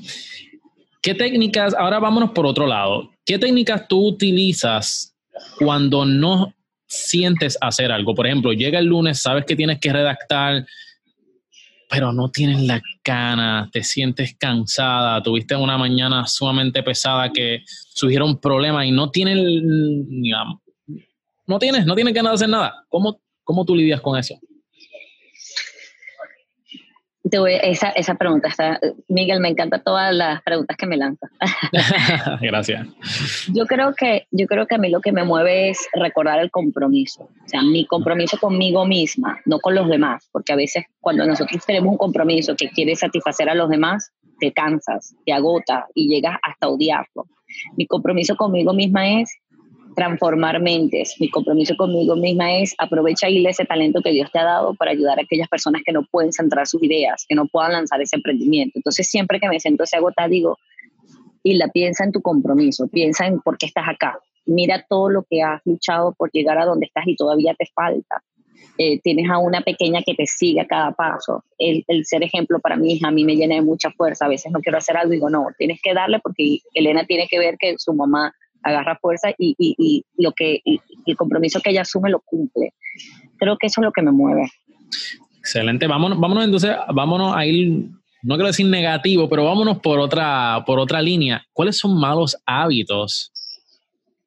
¿Qué 1.02 1.14
técnicas, 1.14 1.76
ahora 1.76 2.00
vámonos 2.00 2.32
por 2.32 2.46
otro 2.46 2.66
lado, 2.66 3.12
qué 3.24 3.38
técnicas 3.38 3.88
tú 3.88 4.08
utilizas 4.08 5.16
cuando 5.60 6.06
no 6.06 6.54
sientes 6.88 7.58
hacer 7.62 7.92
algo. 7.92 8.16
Por 8.16 8.26
ejemplo, 8.26 8.52
llega 8.54 8.80
el 8.80 8.86
lunes, 8.86 9.22
sabes 9.22 9.46
que 9.46 9.56
tienes 9.56 9.80
que 9.80 9.94
redactar, 9.94 10.66
pero 11.88 12.12
no 12.12 12.30
tienes 12.32 12.62
la 12.64 12.82
gana, 13.04 13.70
te 13.72 13.84
sientes 13.84 14.36
cansada, 14.40 15.22
tuviste 15.22 15.56
una 15.56 15.78
mañana 15.78 16.26
sumamente 16.26 16.82
pesada 16.82 17.32
que 17.32 17.64
surgieron 17.66 18.40
problemas 18.40 18.86
y 18.86 18.92
no 18.92 19.12
tienes, 19.12 19.38
no 21.46 21.60
tienes, 21.60 21.86
no 21.86 21.96
tienes 21.96 22.14
ganas 22.14 22.32
de 22.32 22.36
hacer 22.36 22.50
nada. 22.50 22.86
¿Cómo, 22.90 23.20
cómo 23.44 23.66
tú 23.66 23.76
lidias 23.76 24.02
con 24.02 24.18
eso? 24.18 24.40
esa, 27.64 27.90
esa 27.90 28.16
pregunta 28.16 28.50
está, 28.50 28.80
Miguel, 29.08 29.40
me 29.40 29.50
encanta 29.50 29.80
todas 29.80 30.14
las 30.14 30.42
preguntas 30.44 30.78
que 30.78 30.86
me 30.86 30.98
lanzas. 30.98 31.32
Gracias. 32.42 32.88
Yo 33.54 33.66
creo 33.66 33.94
que, 33.96 34.28
yo 34.32 34.46
creo 34.48 34.68
que 34.68 34.76
a 34.76 34.78
mí 34.78 34.90
lo 34.90 35.02
que 35.02 35.12
me 35.12 35.24
mueve 35.24 35.70
es 35.70 35.88
recordar 35.94 36.40
el 36.40 36.52
compromiso, 36.52 37.24
o 37.24 37.48
sea, 37.48 37.62
mi 37.62 37.86
compromiso 37.86 38.38
conmigo 38.38 38.86
misma, 38.86 39.40
no 39.46 39.60
con 39.60 39.76
los 39.76 39.88
demás, 39.88 40.30
porque 40.32 40.54
a 40.54 40.58
veces 40.58 40.86
cuando 41.00 41.26
nosotros 41.26 41.66
tenemos 41.66 41.92
un 41.92 41.98
compromiso 41.98 42.56
que 42.56 42.70
quiere 42.70 42.96
satisfacer 42.96 43.50
a 43.50 43.56
los 43.56 43.70
demás, 43.70 44.12
te 44.40 44.52
cansas, 44.52 45.16
te 45.26 45.34
agota 45.34 45.88
y 45.94 46.10
llegas 46.10 46.38
hasta 46.44 46.68
odiarlo. 46.68 47.28
Mi 47.78 47.86
compromiso 47.86 48.36
conmigo 48.36 48.74
misma 48.74 49.22
es 49.22 49.32
transformar 49.96 50.62
mentes. 50.62 51.16
Mi 51.20 51.30
compromiso 51.30 51.76
conmigo 51.76 52.16
misma 52.16 52.58
es 52.60 52.74
aprovechar 52.78 53.30
ese 53.32 53.66
talento 53.66 54.02
que 54.02 54.12
Dios 54.12 54.32
te 54.32 54.40
ha 54.40 54.44
dado 54.44 54.74
para 54.76 54.92
ayudar 54.92 55.20
a 55.20 55.24
aquellas 55.24 55.48
personas 55.48 55.82
que 55.86 55.92
no 55.92 56.04
pueden 56.04 56.32
centrar 56.32 56.68
sus 56.68 56.82
ideas, 56.84 57.26
que 57.28 57.36
no 57.36 57.48
puedan 57.48 57.74
lanzar 57.74 58.02
ese 58.02 58.16
emprendimiento. 58.16 58.80
Entonces, 58.80 59.08
siempre 59.08 59.40
que 59.40 59.48
me 59.48 59.60
siento 59.60 59.86
se 59.86 59.98
agota, 59.98 60.28
digo, 60.28 60.58
y 61.44 61.56
la 61.56 61.68
piensa 61.68 62.04
en 62.04 62.12
tu 62.12 62.22
compromiso, 62.22 62.88
piensa 62.88 63.28
en 63.28 63.42
por 63.42 63.58
qué 63.58 63.66
estás 63.66 63.88
acá. 63.88 64.20
Mira 64.46 64.86
todo 64.90 65.10
lo 65.10 65.24
que 65.30 65.42
has 65.42 65.62
luchado 65.66 66.14
por 66.14 66.32
llegar 66.32 66.58
a 66.58 66.66
donde 66.66 66.86
estás 66.86 67.06
y 67.08 67.16
todavía 67.16 67.54
te 67.58 67.66
falta. 67.74 68.24
Eh, 68.78 69.00
tienes 69.02 69.30
a 69.30 69.38
una 69.38 69.62
pequeña 69.62 70.02
que 70.02 70.16
te 70.16 70.26
sigue 70.26 70.62
a 70.62 70.66
cada 70.66 70.92
paso. 70.94 71.44
El, 71.60 71.84
el, 71.88 72.06
ser 72.06 72.24
ejemplo 72.24 72.60
para 72.60 72.76
mi 72.76 72.94
hija 72.94 73.10
a 73.10 73.12
mí 73.12 73.24
me 73.24 73.36
llena 73.36 73.56
de 73.56 73.62
mucha 73.62 73.92
fuerza. 73.92 74.26
A 74.26 74.30
veces 74.30 74.52
no 74.52 74.60
quiero 74.62 74.78
hacer 74.78 74.98
algo 74.98 75.14
y 75.14 75.18
digo, 75.18 75.30
no, 75.30 75.48
tienes 75.58 75.80
que 75.82 75.94
darle 75.94 76.20
porque 76.20 76.60
Elena 76.74 77.06
tiene 77.06 77.28
que 77.28 77.40
ver 77.40 77.56
que 77.60 77.76
su 77.78 77.94
mamá 77.94 78.34
agarra 78.64 78.98
fuerza 79.00 79.30
y, 79.38 79.56
y, 79.58 79.76
y 79.78 80.06
lo 80.24 80.32
que 80.32 80.62
el 81.06 81.18
compromiso 81.18 81.60
que 81.62 81.72
ella 81.72 81.82
asume 81.82 82.10
lo 82.10 82.22
cumple. 82.22 82.74
Creo 83.38 83.58
que 83.58 83.68
eso 83.68 83.82
es 83.82 83.86
lo 83.86 83.92
que 83.92 84.02
me 84.02 84.12
mueve. 84.12 84.50
Excelente. 85.40 85.88
Vámonos, 85.88 86.20
vámonos 86.20 86.46
entonces, 86.46 86.72
vámonos 86.94 87.36
a 87.36 87.46
ir, 87.46 87.90
no 88.22 88.36
quiero 88.36 88.48
decir 88.48 88.66
negativo, 88.68 89.28
pero 89.28 89.44
vámonos 89.46 89.80
por 89.80 90.00
otra, 90.00 90.64
por 90.66 90.80
otra 90.80 91.02
línea. 91.02 91.46
¿Cuáles 91.52 91.78
son 91.78 92.00
malos 92.00 92.38
hábitos 92.46 93.32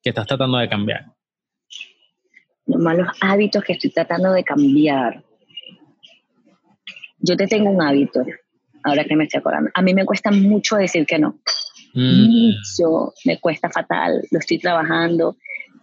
que 0.03 0.11
estás 0.11 0.26
tratando 0.26 0.59
de 0.59 0.68
cambiar? 0.68 1.07
Los 2.66 2.80
malos 2.82 3.09
hábitos 3.20 3.64
que 3.64 3.72
estoy 3.72 3.91
tratando 3.91 4.32
de 4.32 4.45
cambiar. 4.45 5.24
Yo 7.18 7.37
te 7.37 7.47
tengo 7.47 7.70
un 7.70 7.80
hábito, 7.80 8.22
ahora 8.84 9.05
que 9.05 9.16
me 9.16 9.24
estoy 9.24 9.39
acordando. 9.39 9.70
A 9.72 9.82
mí 9.82 9.95
me 9.95 10.05
cuesta 10.05 10.30
mucho 10.30 10.76
decir 10.76 11.07
que 11.07 11.18
no. 11.18 11.39
Mm. 11.97 12.28
Mucho, 12.28 13.14
me 13.24 13.40
cuesta 13.40 13.70
fatal, 13.70 14.22
lo 14.30 14.38
estoy 14.38 14.59
trabajando. 14.59 15.36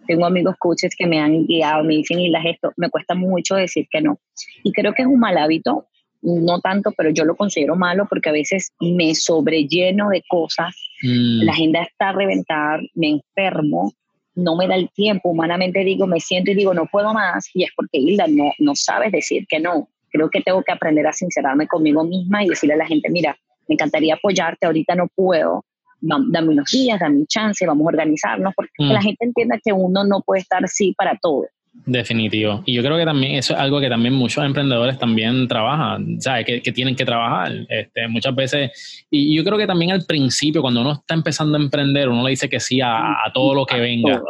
Tengo 0.06 0.26
amigos 0.26 0.54
coaches 0.58 0.94
que 0.96 1.06
me 1.06 1.18
han 1.18 1.46
guiado, 1.46 1.82
me 1.82 1.96
dicen, 1.96 2.20
y 2.20 2.28
las 2.28 2.44
esto, 2.44 2.72
me 2.76 2.88
cuesta 2.88 3.14
mucho 3.14 3.56
decir 3.56 3.86
que 3.90 4.00
no. 4.00 4.18
Y 4.62 4.72
creo 4.72 4.92
que 4.92 5.02
es 5.02 5.08
un 5.08 5.18
mal 5.18 5.36
hábito, 5.36 5.86
no 6.22 6.60
tanto, 6.60 6.92
pero 6.96 7.10
yo 7.10 7.24
lo 7.24 7.36
considero 7.36 7.74
malo 7.74 8.06
porque 8.08 8.28
a 8.28 8.32
veces 8.32 8.72
me 8.80 9.14
sobrelleno 9.14 10.08
de 10.10 10.22
cosas, 10.28 10.74
mm. 11.02 11.44
la 11.44 11.52
agenda 11.52 11.82
está 11.82 12.10
a 12.10 12.12
reventar, 12.12 12.80
me 12.94 13.10
enfermo, 13.10 13.92
no 14.36 14.56
me 14.56 14.68
da 14.68 14.74
el 14.76 14.90
tiempo, 14.90 15.30
humanamente 15.30 15.80
digo, 15.80 16.06
me 16.06 16.20
siento 16.20 16.50
y 16.50 16.54
digo, 16.54 16.74
no 16.74 16.86
puedo 16.86 17.12
más, 17.12 17.48
y 17.54 17.64
es 17.64 17.70
porque 17.74 17.98
Hilda, 17.98 18.26
no, 18.28 18.52
no 18.58 18.74
sabes 18.74 19.12
decir 19.12 19.46
que 19.48 19.60
no. 19.60 19.88
Creo 20.10 20.30
que 20.30 20.42
tengo 20.42 20.62
que 20.62 20.72
aprender 20.72 21.06
a 21.06 21.12
sincerarme 21.12 21.66
conmigo 21.66 22.04
misma 22.04 22.44
y 22.44 22.48
decirle 22.48 22.74
a 22.74 22.78
la 22.78 22.86
gente, 22.86 23.10
mira, 23.10 23.36
me 23.68 23.74
encantaría 23.74 24.14
apoyarte, 24.14 24.66
ahorita 24.66 24.94
no 24.94 25.08
puedo, 25.14 25.64
dame 26.04 26.48
unos 26.48 26.70
días, 26.70 27.00
dame 27.00 27.16
un 27.16 27.26
chance, 27.26 27.66
vamos 27.66 27.84
a 27.86 27.88
organizarnos, 27.88 28.52
porque 28.54 28.72
mm. 28.78 28.92
la 28.92 29.02
gente 29.02 29.24
entienda 29.24 29.58
que 29.62 29.72
uno 29.72 30.04
no 30.04 30.20
puede 30.20 30.42
estar 30.42 30.64
así 30.64 30.92
para 30.96 31.16
todo. 31.20 31.46
Definitivo. 31.86 32.62
Y 32.66 32.74
yo 32.74 32.82
creo 32.82 32.96
que 32.96 33.04
también 33.04 33.34
eso 33.34 33.52
es 33.52 33.58
algo 33.58 33.80
que 33.80 33.88
también 33.88 34.14
muchos 34.14 34.44
emprendedores 34.44 34.96
también 34.96 35.48
trabajan, 35.48 36.20
¿sabes? 36.20 36.46
Que, 36.46 36.62
que 36.62 36.72
tienen 36.72 36.94
que 36.94 37.04
trabajar. 37.04 37.52
Este, 37.68 38.06
muchas 38.06 38.34
veces, 38.34 39.04
y 39.10 39.36
yo 39.36 39.42
creo 39.42 39.58
que 39.58 39.66
también 39.66 39.90
al 39.90 40.04
principio, 40.06 40.62
cuando 40.62 40.82
uno 40.82 40.92
está 40.92 41.14
empezando 41.14 41.58
a 41.58 41.60
emprender, 41.60 42.08
uno 42.08 42.22
le 42.22 42.30
dice 42.30 42.48
que 42.48 42.60
sí 42.60 42.80
a, 42.80 43.16
todo 43.34 43.54
lo 43.54 43.66
que 43.66 43.80
venga. 43.80 44.22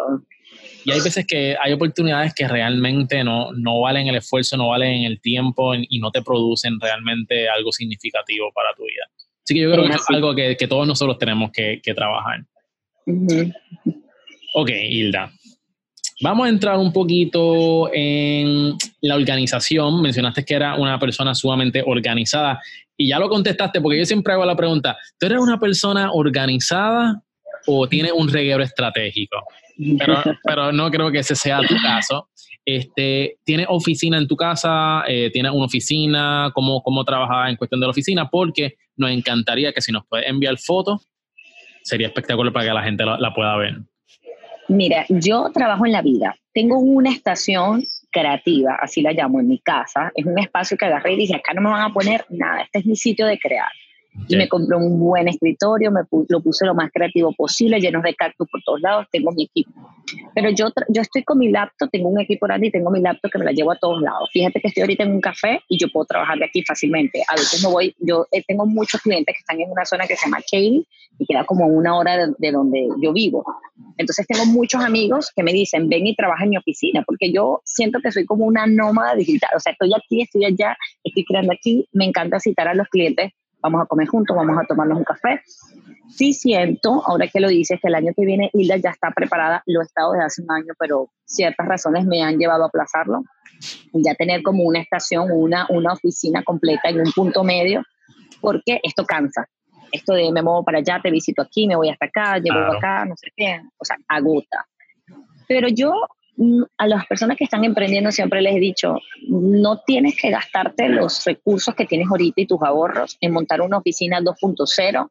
Y 0.87 0.91
hay 0.91 1.01
veces 1.01 1.27
que 1.27 1.57
hay 1.63 1.73
oportunidades 1.73 2.35
que 2.35 2.49
realmente 2.49 3.23
no, 3.23 3.53
no 3.53 3.81
valen 3.81 4.09
el 4.09 4.17
esfuerzo, 4.17 4.57
no 4.57 4.69
valen 4.69 5.05
el 5.05 5.21
tiempo 5.21 5.75
y 5.75 5.99
no 5.99 6.11
te 6.11 6.23
producen 6.23 6.81
realmente 6.81 7.49
algo 7.49 7.73
significativo 7.73 8.51
para 8.55 8.75
tu 8.75 8.85
vida. 8.85 9.05
Así 9.45 9.55
que 9.55 9.61
yo 9.61 9.73
creo 9.73 9.87
que 9.87 9.95
es 9.95 10.05
algo 10.09 10.35
que, 10.35 10.57
que, 10.57 10.67
todos 10.67 10.87
nosotros 10.87 11.19
tenemos 11.19 11.51
que, 11.53 11.81
que 11.83 11.93
trabajar. 11.93 12.45
Ok, 14.55 14.71
Hilda. 14.71 15.31
Vamos 16.23 16.47
a 16.47 16.49
entrar 16.49 16.79
un 16.79 16.93
poquito 16.93 17.91
en 17.93 18.75
la 19.03 19.17
organización. 19.17 20.01
Mencionaste 20.01 20.45
que 20.45 20.55
era 20.55 20.77
una 20.77 20.99
persona 20.99 21.35
sumamente 21.35 21.83
organizada 21.85 22.61
y 22.97 23.09
ya 23.09 23.19
lo 23.19 23.29
contestaste 23.29 23.81
porque 23.81 23.99
yo 23.99 24.05
siempre 24.05 24.33
hago 24.33 24.45
la 24.45 24.57
pregunta, 24.57 24.97
¿tú 25.19 25.27
eres 25.27 25.39
una 25.39 25.59
persona 25.59 26.13
organizada 26.13 27.23
o 27.67 27.89
tienes 27.89 28.13
un 28.13 28.29
reguero 28.29 28.63
estratégico? 28.63 29.37
Pero, 29.99 30.23
pero 30.45 30.73
no 30.73 30.91
creo 30.91 31.11
que 31.11 31.19
ese 31.19 31.35
sea 31.35 31.59
tu 31.59 31.75
caso. 31.83 32.29
Este, 32.65 33.39
¿Tienes 33.45 33.67
oficina 33.69 34.17
en 34.17 34.29
tu 34.29 34.37
casa? 34.37 35.03
Eh, 35.09 35.31
¿Tienes 35.33 35.53
una 35.53 35.65
oficina? 35.65 36.53
¿Cómo, 36.55 36.83
¿Cómo 36.83 37.05
trabajas 37.05 37.51
en 37.51 37.57
cuestión 37.57 37.81
de 37.81 37.87
la 37.87 37.91
oficina? 37.91 38.31
Porque 38.31 38.77
nos 38.97 39.11
encantaría 39.11 39.73
que 39.73 39.81
si 39.81 39.93
nos 39.93 40.07
puedes 40.07 40.29
enviar 40.29 40.57
fotos, 40.59 41.09
sería 41.83 42.09
espectacular 42.09 42.53
para 42.53 42.67
que 42.67 42.75
la 42.75 42.83
gente 42.83 43.05
la, 43.05 43.35
pueda 43.35 43.57
ver. 43.57 43.77
Mira, 44.69 45.05
yo 45.09 45.51
trabajo 45.53 45.85
en 45.85 45.93
la 45.93 46.03
vida. 46.03 46.35
Tengo 46.53 46.79
una 46.79 47.11
estación 47.11 47.83
creativa, 48.11 48.79
así 48.81 49.03
la 49.03 49.13
llamo, 49.13 49.41
en 49.41 49.49
mi 49.49 49.59
casa. 49.59 50.11
Es 50.15 50.25
un 50.25 50.39
espacio 50.39 50.77
que 50.77 50.87
agarré 50.87 51.15
y 51.15 51.19
dije, 51.19 51.37
acá 51.37 51.53
no 51.53 51.61
me 51.61 51.71
van 51.71 51.91
a 51.91 51.93
poner 51.93 52.25
nada, 52.31 52.63
este 52.63 52.79
es 52.79 52.87
mi 52.87 52.97
sitio 52.97 53.27
de 53.27 53.39
crear. 53.39 53.69
Y 54.29 54.37
me 54.37 54.49
compré 54.49 54.77
un 54.77 54.99
buen 54.99 55.29
escritorio, 55.29 55.91
me 55.91 56.03
lo 56.29 56.41
puse 56.41 56.65
lo 56.65 56.75
más 56.75 56.91
creativo 56.93 57.33
posible, 57.33 57.81
lleno 57.81 58.01
de 58.01 58.15
cactus 58.15 58.49
por 58.49 58.63
todos 58.63 58.81
lados, 58.81 59.07
tengo 59.11 59.33
mi 59.33 59.45
equipo. 59.45 59.73
Pero 60.35 60.51
yo, 60.51 60.69
yo 60.89 61.03
estoy 61.03 61.25
con 61.25 61.39
mi 61.39 61.51
laptop, 61.51 61.91
tengo 61.91 62.09
un 62.09 62.21
equipo 62.21 62.47
grande 62.47 62.69
y 62.69 62.71
tengo 62.71 62.91
mi 62.91 63.01
laptop 63.01 63.31
que 63.31 63.39
me 63.39 63.45
la 63.45 63.53
llevo 63.53 63.73
a 63.73 63.77
todos 63.77 64.01
lados. 64.01 64.31
Fíjate 64.33 64.61
que 64.61 64.69
estoy 64.69 64.83
ahorita 64.83 65.03
en 65.03 65.13
un 65.13 65.21
café 65.21 65.61
y 65.69 65.79
yo 65.79 65.89
puedo 65.93 66.07
trabajar 66.07 66.39
de 66.39 66.45
aquí 66.45 66.63
fácilmente. 66.63 67.23
A 67.29 67.35
veces 67.35 67.63
no 67.63 67.71
voy, 67.71 67.95
yo 67.99 68.27
eh, 68.31 68.43
tengo 68.47 68.67
muchos 68.67 69.01
clientes 69.03 69.35
que 69.35 69.41
están 69.41 69.61
en 69.61 69.71
una 69.71 69.85
zona 69.85 70.07
que 70.07 70.17
se 70.17 70.27
llama 70.27 70.39
Katy 70.39 70.87
y 71.19 71.27
queda 71.27 71.45
como 71.45 71.67
una 71.67 71.97
hora 71.97 72.17
de, 72.17 72.35
de, 72.39 72.53
donde 72.53 72.89
yo 73.03 73.13
vivo. 73.13 73.45
Entonces 73.99 74.27
tengo 74.27 74.47
muchos 74.47 74.83
amigos 74.83 75.31
que 75.35 75.43
me 75.43 75.53
dicen, 75.53 75.89
ven 75.89 76.07
y 76.07 76.15
trabaja 76.15 76.45
en 76.45 76.51
mi 76.51 76.57
oficina, 76.57 77.03
porque 77.05 77.33
yo 77.33 77.61
siento 77.65 78.01
que 78.01 78.13
soy 78.13 78.25
como 78.25 78.45
una 78.47 78.67
nómada 78.67 79.15
digital. 79.15 79.51
O 79.57 79.61
sea, 79.61 79.73
estoy 79.73 79.93
aquí, 79.95 80.23
estoy 80.23 80.45
allá, 80.45 80.77
estoy 81.03 81.25
creando 81.25 81.53
aquí. 81.53 81.87
Me 81.93 82.05
encanta 82.05 82.41
citar 82.41 82.69
a 82.69 82.75
los 82.75 82.89
clientes 82.89 83.33
vamos 83.65 83.83
a 83.83 83.87
comer 83.87 84.07
juntos, 84.07 84.37
vamos 84.37 84.59
a 84.63 84.67
tomarnos 84.67 84.99
un 84.99 85.05
café. 85.05 85.41
Sí 86.09 86.35
siento, 86.35 87.03
ahora 87.07 87.27
que 87.29 87.41
lo 87.41 87.49
dices, 87.49 87.81
que 87.81 87.89
el 87.89 87.95
año 87.95 88.13
que 88.15 88.27
viene 88.27 88.51
Hilda 88.53 88.77
ya 88.77 88.91
está 88.91 89.11
preparada, 89.11 89.63
lo 89.67 89.81
he 89.81 89.85
estado 89.85 90.13
desde 90.13 90.27
hace 90.27 90.43
un 90.43 90.53
año, 90.53 90.75
pero 90.79 91.09
ciertas 91.25 91.67
razones 91.67 92.05
me 92.05 92.23
han 92.23 92.37
llevado 92.37 92.65
a 92.65 92.67
aplazarlo. 92.67 93.25
Ya 93.95 94.15
tener 94.15 94.43
como 94.43 94.65
una 94.65 94.81
estación, 94.81 95.29
una, 95.33 95.67
una 95.71 95.95
oficina 95.95 96.43
completa 96.43 96.91
en 96.91 97.01
un 97.01 97.13
punto 97.13 97.43
medio, 97.43 97.83
porque 98.43 98.81
esto 98.83 99.07
cansa. 99.07 99.49
Esto 99.91 100.13
de 100.13 100.31
me 100.31 100.43
muevo 100.43 100.63
para 100.63 100.79
allá, 100.79 101.01
te 101.03 101.11
visito 101.11 101.41
aquí, 101.41 101.67
me 101.67 101.77
voy 101.77 101.89
hasta 101.89 102.07
acá, 102.07 102.39
llevo 102.39 102.59
acá, 102.77 103.07
no 103.07 103.15
sé 103.17 103.29
qué, 103.35 103.63
o 103.79 103.85
sea, 103.85 103.97
agota. 104.09 104.67
Pero 105.49 105.69
yo 105.69 105.95
a 106.79 106.87
las 106.87 107.07
personas 107.07 107.37
que 107.37 107.45
están 107.45 107.65
emprendiendo 107.65 108.11
siempre 108.11 108.43
les 108.43 108.57
he 108.57 108.61
dicho, 108.61 108.99
no 109.29 109.81
tienes 109.87 110.17
que 110.21 110.31
gastarte 110.31 110.89
los 110.89 111.25
recursos 111.25 111.75
que 111.75 111.87
tienes 111.87 112.09
ahorita 112.11 112.41
y 112.41 112.47
tus 112.47 112.61
ahorros 112.63 113.17
en 113.21 113.33
montar 113.33 113.61
una 113.61 113.79
oficina 113.79 114.21
2.0 114.21 115.11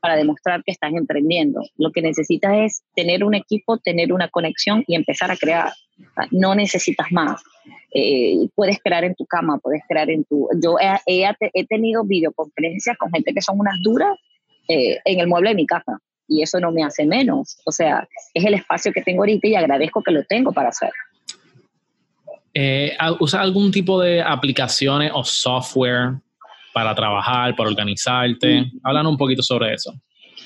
para 0.00 0.16
demostrar 0.16 0.62
que 0.64 0.72
estás 0.72 0.92
emprendiendo. 0.92 1.62
Lo 1.78 1.90
que 1.90 2.02
necesitas 2.02 2.52
es 2.56 2.82
tener 2.94 3.24
un 3.24 3.34
equipo, 3.34 3.78
tener 3.78 4.12
una 4.12 4.28
conexión 4.28 4.84
y 4.86 4.96
empezar 4.96 5.30
a 5.30 5.36
crear. 5.36 5.72
No 6.30 6.54
necesitas 6.54 7.06
más. 7.10 7.42
Eh, 7.94 8.48
puedes 8.54 8.78
crear 8.80 9.04
en 9.04 9.14
tu 9.14 9.24
cama, 9.24 9.58
puedes 9.58 9.82
crear 9.88 10.10
en 10.10 10.24
tu... 10.24 10.48
Yo 10.62 10.76
he, 11.06 11.30
he, 11.54 11.66
tenido 11.66 12.04
videoconferencias 12.04 12.98
con 12.98 13.10
gente 13.12 13.32
que 13.32 13.40
son 13.40 13.58
unas 13.58 13.80
duras 13.80 14.14
eh, 14.68 14.98
en 15.04 15.20
el 15.20 15.26
mueble 15.26 15.50
de 15.50 15.56
mi 15.56 15.66
casa 15.66 15.98
y 16.28 16.42
eso 16.42 16.60
no 16.60 16.72
me 16.72 16.82
hace 16.82 17.06
menos. 17.06 17.58
O 17.64 17.72
sea, 17.72 18.06
es 18.32 18.44
el 18.44 18.54
espacio 18.54 18.92
que 18.92 19.02
tengo 19.02 19.22
ahorita 19.22 19.46
y 19.46 19.54
agradezco 19.54 20.02
que 20.02 20.12
lo 20.12 20.24
tengo 20.24 20.52
para 20.52 20.70
hacer. 20.70 20.90
Eh, 22.54 22.96
¿Usas 23.20 23.40
algún 23.40 23.70
tipo 23.72 24.00
de 24.00 24.22
aplicaciones 24.22 25.10
o 25.14 25.24
software 25.24 26.14
para 26.72 26.94
trabajar, 26.94 27.54
para 27.56 27.68
organizarte? 27.68 28.62
Mm. 28.62 28.80
Háblanos 28.82 29.12
un 29.12 29.18
poquito 29.18 29.42
sobre 29.42 29.74
eso. 29.74 29.92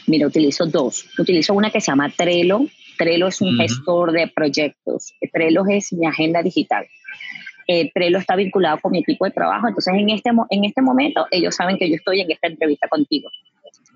Mira, 0.06 0.26
utilizo 0.26 0.66
dos. 0.66 1.04
Utilizo 1.18 1.52
una 1.52 1.70
que 1.70 1.80
se 1.80 1.90
llama 1.90 2.08
Trello. 2.08 2.60
Trello 2.96 3.28
es 3.28 3.40
un 3.40 3.56
gestor 3.56 4.12
de 4.12 4.26
proyectos. 4.28 5.12
Trello 5.32 5.64
es 5.68 5.92
mi 5.92 6.06
agenda 6.06 6.42
digital. 6.42 6.86
Eh, 7.66 7.90
Trello 7.92 8.16
está 8.16 8.34
vinculado 8.34 8.78
con 8.80 8.92
mi 8.92 9.00
equipo 9.00 9.26
de 9.26 9.30
trabajo. 9.30 9.68
Entonces, 9.68 9.92
en 9.94 10.08
este, 10.08 10.30
en 10.48 10.64
este 10.64 10.80
momento, 10.80 11.26
ellos 11.30 11.54
saben 11.54 11.76
que 11.76 11.88
yo 11.88 11.96
estoy 11.96 12.22
en 12.22 12.30
esta 12.30 12.48
entrevista 12.48 12.88
contigo 12.88 13.28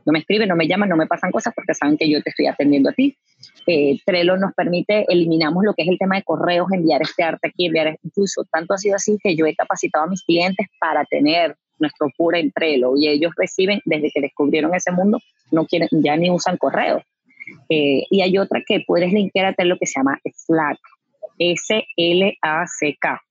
no 0.05 0.13
me 0.13 0.21
escriben, 0.21 0.49
no 0.49 0.57
me 0.57 0.67
llaman, 0.67 0.89
no 0.89 0.97
me 0.97 1.07
pasan 1.07 1.31
cosas 1.31 1.53
porque 1.55 1.75
saben 1.75 1.97
que 1.97 2.09
yo 2.09 2.23
te 2.23 2.31
estoy 2.31 2.47
atendiendo 2.47 2.91
a 2.91 2.93
ti. 2.93 3.17
Eh, 3.67 3.99
Trello 4.05 4.37
nos 4.37 4.53
permite, 4.55 5.05
eliminamos 5.09 5.65
lo 5.65 5.75
que 5.75 5.83
es 5.83 5.89
el 5.89 5.99
tema 5.99 6.17
de 6.17 6.23
correos, 6.23 6.69
enviar 6.73 7.03
este 7.03 7.23
arte 7.23 7.49
aquí, 7.49 7.67
enviar 7.67 7.99
incluso, 8.03 8.45
tanto 8.51 8.75
ha 8.75 8.79
sido 8.79 8.97
así 8.97 9.19
que 9.23 9.37
yo 9.37 9.47
he 9.47 9.55
capacitado 9.55 10.05
a 10.05 10.09
mis 10.09 10.23
clientes 10.23 10.67
para 10.81 11.05
tener 11.05 11.57
nuestro 11.79 12.09
puro 12.17 12.37
en 12.37 12.53
Trello 12.53 12.97
y 12.97 13.09
ellos 13.09 13.33
reciben, 13.37 13.81
desde 13.85 14.11
que 14.11 14.21
descubrieron 14.21 14.75
ese 14.75 14.93
mundo, 14.93 15.19
no 15.51 15.67
quieren, 15.67 15.89
ya 15.91 16.17
ni 16.17 16.31
usan 16.31 16.57
correo. 16.57 17.03
Eh, 17.69 18.05
y 18.11 18.23
hay 18.23 18.39
otra 18.39 18.63
que 18.67 18.83
puedes 18.87 19.13
linkear 19.13 19.47
a 19.47 19.53
Trello 19.53 19.77
que 19.79 19.87
se 19.87 19.99
llama 19.99 20.19
Slack, 20.25 20.79
S-L-A-C-K. 21.39 23.23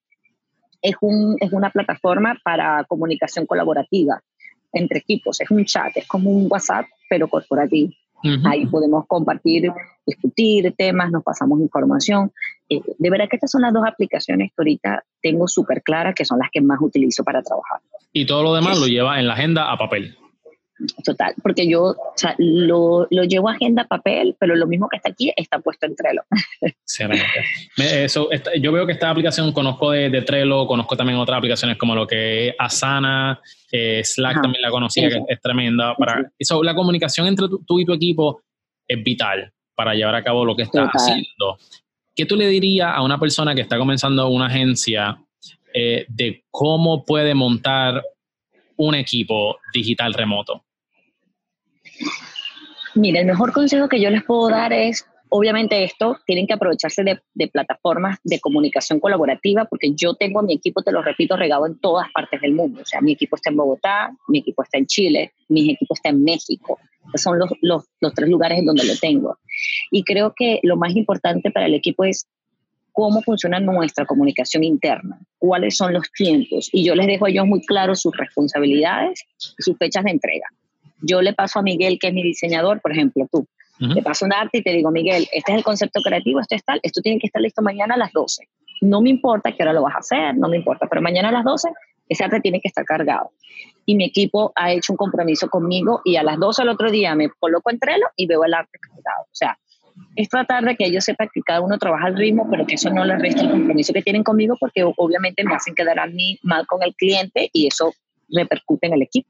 Es, 0.82 0.96
un, 1.02 1.38
es 1.40 1.54
una 1.54 1.70
plataforma 1.70 2.38
para 2.44 2.84
comunicación 2.86 3.46
colaborativa 3.46 4.22
entre 4.74 5.00
equipos. 5.00 5.40
Es 5.42 5.50
un 5.52 5.66
chat, 5.66 5.92
es 5.96 6.08
como 6.08 6.30
un 6.30 6.48
WhatsApp, 6.50 6.86
pero 7.10 7.28
corporativo. 7.28 7.92
Ahí 8.46 8.68
podemos 8.68 9.06
compartir, 9.08 9.72
discutir 10.06 10.74
temas, 10.78 11.10
nos 11.10 11.24
pasamos 11.24 11.60
información. 11.60 12.32
Eh, 12.70 12.80
de 13.00 13.10
verdad 13.10 13.26
que 13.28 13.38
estas 13.38 13.50
son 13.50 13.64
las 13.64 13.74
dos 13.74 13.84
aplicaciones 13.86 14.50
que 14.50 14.56
ahorita 14.60 15.04
tengo 15.22 15.48
súper 15.48 15.82
claras, 15.82 16.14
que 16.14 16.24
son 16.24 16.38
las 16.38 16.50
que 16.52 16.62
más 16.62 16.78
utilizo 16.82 17.24
para 17.24 17.42
trabajar. 17.42 17.80
Y 18.14 18.26
todo 18.26 18.44
lo 18.44 18.54
demás 18.54 18.80
lo 18.80 18.86
lleva 18.86 19.20
en 19.20 19.28
la 19.28 19.34
agenda 19.34 19.72
a 19.72 19.78
papel. 19.78 20.16
Total, 21.04 21.34
porque 21.42 21.68
yo 21.68 21.84
o 21.84 22.14
sea, 22.16 22.36
lo, 22.38 23.08
lo, 23.10 23.24
llevo 23.24 23.50
a 23.50 23.54
agenda 23.54 23.86
papel, 23.86 24.36
pero 24.40 24.56
lo 24.56 24.68
mismo 24.68 24.88
que 24.90 24.98
está 24.98 25.10
aquí 25.10 25.32
está 25.36 25.60
puesto 25.60 25.86
en 25.86 25.96
Trello. 25.96 26.22
Eso, 27.78 28.30
yo 28.60 28.72
veo 28.72 28.86
que 28.86 28.94
esta 28.94 29.10
aplicación 29.10 29.52
conozco 29.52 29.92
de, 29.92 30.22
Trello, 30.22 30.68
conozco 30.68 30.96
también 30.98 31.20
otras 31.20 31.38
aplicaciones 31.38 31.78
como 31.78 31.96
lo 31.96 32.08
que 32.08 32.50
es 32.50 32.56
Asana, 32.58 33.40
eh, 33.72 34.02
Slack 34.04 34.42
también 34.42 34.62
la 34.62 34.72
conocía, 34.72 35.10
que 35.10 35.22
es 35.28 35.42
tremenda. 35.42 35.96
Para, 35.96 36.32
eso, 36.38 36.64
la 36.64 36.76
comunicación 36.76 37.28
entre 37.28 37.48
tú, 37.66 37.80
y 37.80 37.86
tu 37.86 37.94
equipo 37.94 38.42
es 38.88 39.04
vital 39.04 39.52
para 39.76 39.94
llevar 39.94 40.16
a 40.16 40.24
cabo 40.24 40.46
lo 40.46 40.56
que 40.56 40.64
estás 40.64 40.90
haciendo. 40.94 41.58
¿Qué 42.16 42.26
tú 42.26 42.36
le 42.36 42.48
dirías 42.48 42.92
a 42.94 43.02
una 43.02 43.20
persona 43.20 43.56
que 43.56 43.62
está 43.62 43.78
comenzando 43.78 44.28
una 44.30 44.48
agencia 44.48 45.18
eh, 45.74 46.06
de 46.10 46.44
cómo 46.52 47.06
puede 47.06 47.34
montar 47.34 48.04
un 48.76 48.96
equipo 48.96 49.58
digital 49.74 50.14
remoto? 50.14 50.66
Mira, 52.94 53.22
el 53.22 53.26
mejor 53.26 53.54
consejo 53.54 53.88
que 53.88 54.02
yo 54.02 54.10
les 54.10 54.24
puedo 54.24 54.50
dar 54.50 54.74
es, 54.74 55.06
obviamente 55.30 55.86
esto, 55.86 56.18
tienen 56.26 56.46
que 56.46 56.54
aprovecharse 56.54 57.04
de, 57.04 57.48
plataformas 57.48 58.20
de 58.24 58.42
comunicación 58.42 59.00
colaborativa, 59.00 59.64
porque 59.66 59.94
yo 59.96 60.14
tengo 60.16 60.42
mi 60.42 60.56
equipo, 60.56 60.82
te 60.84 60.92
lo 60.92 61.02
repito, 61.02 61.38
regado 61.38 61.66
en 61.66 61.80
todas 61.80 62.12
partes 62.12 62.42
del 62.42 62.54
mundo. 62.54 62.82
O 62.82 62.86
sea, 62.86 63.00
mi 63.00 63.14
equipo 63.14 63.38
está 63.38 63.50
en 63.50 63.56
Bogotá, 63.56 64.12
mi 64.28 64.40
equipo 64.40 64.62
está 64.64 64.78
en 64.78 64.88
Chile, 64.88 65.32
mi 65.48 65.72
equipo 65.72 65.94
está 65.94 66.10
en 66.10 66.24
México. 66.24 66.80
son 67.16 67.40
los, 67.40 67.50
los, 67.62 67.86
los 68.02 68.14
tres 68.14 68.30
lugares 68.30 68.60
en 68.60 68.66
donde 68.66 68.84
lo 68.84 68.96
tengo. 68.98 69.38
Y 69.90 70.04
creo 70.04 70.34
que 70.36 70.60
lo 70.64 70.76
más 70.76 70.94
importante 70.94 71.50
para 71.50 71.68
el 71.68 71.76
equipo 71.76 72.04
es 72.04 72.28
cómo 72.92 73.22
funciona 73.22 73.62
nuestra 73.62 74.06
comunicación 74.06 74.66
interna, 74.66 75.18
cuáles 75.38 75.78
son 75.78 75.94
los 75.94 76.12
tiempos. 76.12 76.68
Y 76.74 76.84
yo 76.84 76.94
les 76.94 77.08
dejo 77.08 77.26
a 77.26 77.30
ellos 77.30 77.48
muy 77.48 77.62
claros 77.62 78.02
sus 78.02 78.16
responsabilidades 78.18 79.24
y 79.58 79.64
sus 79.64 79.78
fechas 79.78 80.04
de 80.04 80.12
entrega 80.12 80.48
yo 81.02 81.22
le 81.22 81.34
paso 81.34 81.60
a 81.60 81.62
Miguel, 81.62 81.98
que 82.00 82.08
es 82.08 82.14
mi 82.14 82.24
diseñador, 82.24 82.82
por 82.82 82.92
ejemplo, 82.92 83.28
tú, 83.32 83.48
le 83.80 84.04
paso 84.04 84.26
un 84.26 84.34
arte 84.34 84.60
y 84.60 84.64
te 84.64 84.72
digo, 84.72 84.92
Miguel, 84.92 85.28
este 85.32 85.52
es 85.52 85.58
el 85.58 85.64
concepto 85.64 86.02
creativo, 86.02 86.40
esto 86.40 86.56
es 86.56 86.64
tal, 86.64 86.80
esto 86.84 87.02
tiene 87.02 87.18
que 87.20 87.28
estar 87.28 87.42
listo 87.42 87.64
mañana 87.64 87.96
a 87.96 87.98
las 87.98 88.12
12. 88.12 88.48
No 88.82 89.02
me 89.02 89.10
importa 89.10 89.52
qué 89.52 89.64
hora 89.64 89.74
lo 89.74 89.82
vas 89.82 89.96
a 89.96 90.00
hacer, 90.00 90.38
no 90.38 90.48
me 90.50 90.58
importa, 90.58 90.86
pero 90.88 91.02
mañana 91.02 91.30
a 91.30 91.32
las 91.32 91.44
12 91.44 91.70
ese 92.08 92.24
arte 92.24 92.42
tiene 92.42 92.60
que 92.60 92.68
estar 92.68 92.86
cargado. 92.86 93.32
Y 93.86 93.96
mi 93.96 94.06
equipo 94.06 94.52
ha 94.56 94.72
hecho 94.72 94.94
un 94.94 94.98
compromiso 94.98 95.50
conmigo 95.50 96.02
y 96.04 96.18
a 96.18 96.24
las 96.24 96.38
12 96.38 96.62
al 96.62 96.70
otro 96.70 96.92
día 96.92 97.16
me 97.16 97.30
coloco 97.40 97.72
en 97.72 97.80
Trello 97.80 98.06
y 98.16 98.28
veo 98.28 98.44
el 98.44 98.54
arte 98.54 98.78
cargado. 98.80 99.24
O 99.24 99.34
sea, 99.34 99.58
es 100.16 100.30
tratar 100.30 100.64
de 100.64 100.76
que 100.76 100.86
ellos 100.86 101.04
sepan 101.04 101.30
que 101.34 101.42
cada 101.42 101.62
uno 101.62 101.78
trabaja 101.78 102.08
al 102.08 102.18
ritmo, 102.18 102.48
pero 102.52 102.68
que 102.68 102.76
eso 102.76 102.90
no 102.90 103.06
les 103.06 103.20
resta 103.20 103.42
el 103.42 103.52
compromiso 103.52 103.94
que 103.94 104.02
tienen 104.02 104.24
conmigo 104.24 104.58
porque 104.60 104.84
obviamente 104.84 105.44
me 105.44 105.56
hacen 105.56 105.74
quedar 105.74 106.00
a 106.00 106.08
mí 106.08 106.38
mal 106.44 106.68
con 106.68 106.84
el 106.84 106.94
cliente 106.96 107.50
y 107.54 107.68
eso 107.68 107.94
repercute 108.30 108.88
en 108.88 108.94
el 108.94 109.02
equipo. 109.04 109.30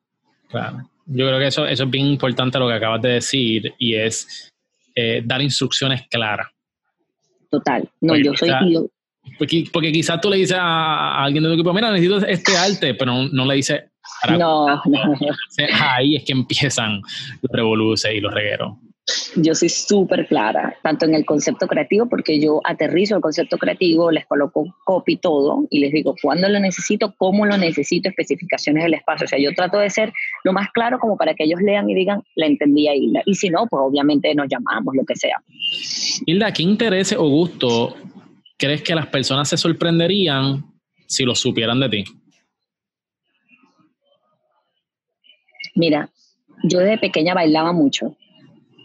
Claro 0.49 0.80
yo 1.14 1.28
creo 1.28 1.39
que 1.39 1.47
eso, 1.47 1.66
eso 1.66 1.84
es 1.84 1.89
bien 1.89 2.07
importante 2.07 2.57
lo 2.59 2.68
que 2.68 2.74
acabas 2.74 3.01
de 3.01 3.09
decir 3.09 3.74
y 3.78 3.95
es 3.95 4.49
eh, 4.95 5.22
dar 5.26 5.41
instrucciones 5.41 6.07
claras. 6.09 6.47
Total. 7.49 7.88
No, 7.99 8.16
yo 8.16 8.34
soy... 8.34 8.49
porque, 9.38 9.66
porque, 9.72 9.91
quizás 9.91 10.22
tú 10.22 10.30
le 10.30 10.38
dices 10.38 10.57
a, 10.59 11.24
alguien 11.24 11.43
de 11.43 11.49
tu 11.49 11.53
equipo, 11.55 11.74
mira, 11.74 11.91
necesito 11.91 12.26
este 12.26 12.55
arte, 12.57 12.93
pero 12.93 13.28
no, 13.32 13.45
le 13.45 13.55
dices... 13.55 13.84
No, 14.30 14.68
no, 14.68 14.82
no. 14.86 15.16
Ahí 15.80 16.16
es 16.16 16.24
que 16.24 16.32
empiezan 16.32 17.01
los 17.41 17.51
revoluces 17.51 18.14
y 18.14 18.20
los 18.20 18.34
regueros 18.34 18.78
yo 19.36 19.56
soy 19.56 19.70
súper 19.70 20.28
clara, 20.28 20.78
tanto 20.84 21.06
en 21.06 21.16
el 21.16 21.26
concepto 21.26 21.68
creativo, 21.68 22.08
porque 22.08 22.39
yo 22.39 22.62
aterrizo 22.64 23.16
el 23.16 23.22
concepto 23.22 23.58
creativo, 23.58 24.12
les 24.12 24.26
coloco 24.26 24.76
copy 24.84 25.18
todo 25.18 25.66
y 25.70 25.80
les 25.80 25.91
digo 25.91 26.16
cuándo 26.22 26.47
lo 26.49 26.60
necesito, 26.60 27.14
cómo 27.18 27.45
lo 27.45 27.58
necesito, 27.58 28.10
especificaciones 28.10 28.84
del 28.84 28.93
espacio. 28.93 29.26
O 29.26 29.28
sea, 29.28 29.39
yo 29.39 29.54
trato 29.54 29.80
de 29.80 29.89
ser 29.89 30.14
lo 30.43 30.54
más 30.54 30.70
claro 30.72 30.99
como 30.99 31.18
para 31.18 31.34
que 31.34 31.45
ellos 31.45 31.62
lean 31.62 31.89
y 31.89 31.95
digan, 31.95 32.22
la 32.36 32.45
entendía 32.45 32.95
Hilda. 32.95 33.22
Y 33.26 33.36
si 33.36 33.49
no, 33.49 33.66
pues 33.68 33.82
obviamente 33.84 34.34
nos 34.36 34.47
llamamos, 34.47 34.95
lo 34.95 35.04
que 35.06 35.16
sea. 35.16 35.41
Hilda, 36.26 36.52
¿qué 36.54 36.64
interés 36.64 37.14
o 37.14 37.28
gusto 37.28 37.95
crees 38.58 38.82
que 38.84 38.93
las 38.93 39.08
personas 39.08 39.49
se 39.49 39.58
sorprenderían 39.58 40.64
si 41.08 41.24
lo 41.24 41.36
supieran 41.36 41.80
de 41.80 41.89
ti? 41.89 42.04
Mira, 45.74 46.10
yo 46.64 46.80
desde 46.80 46.97
pequeña 46.97 47.34
bailaba 47.34 47.72
mucho 47.72 48.16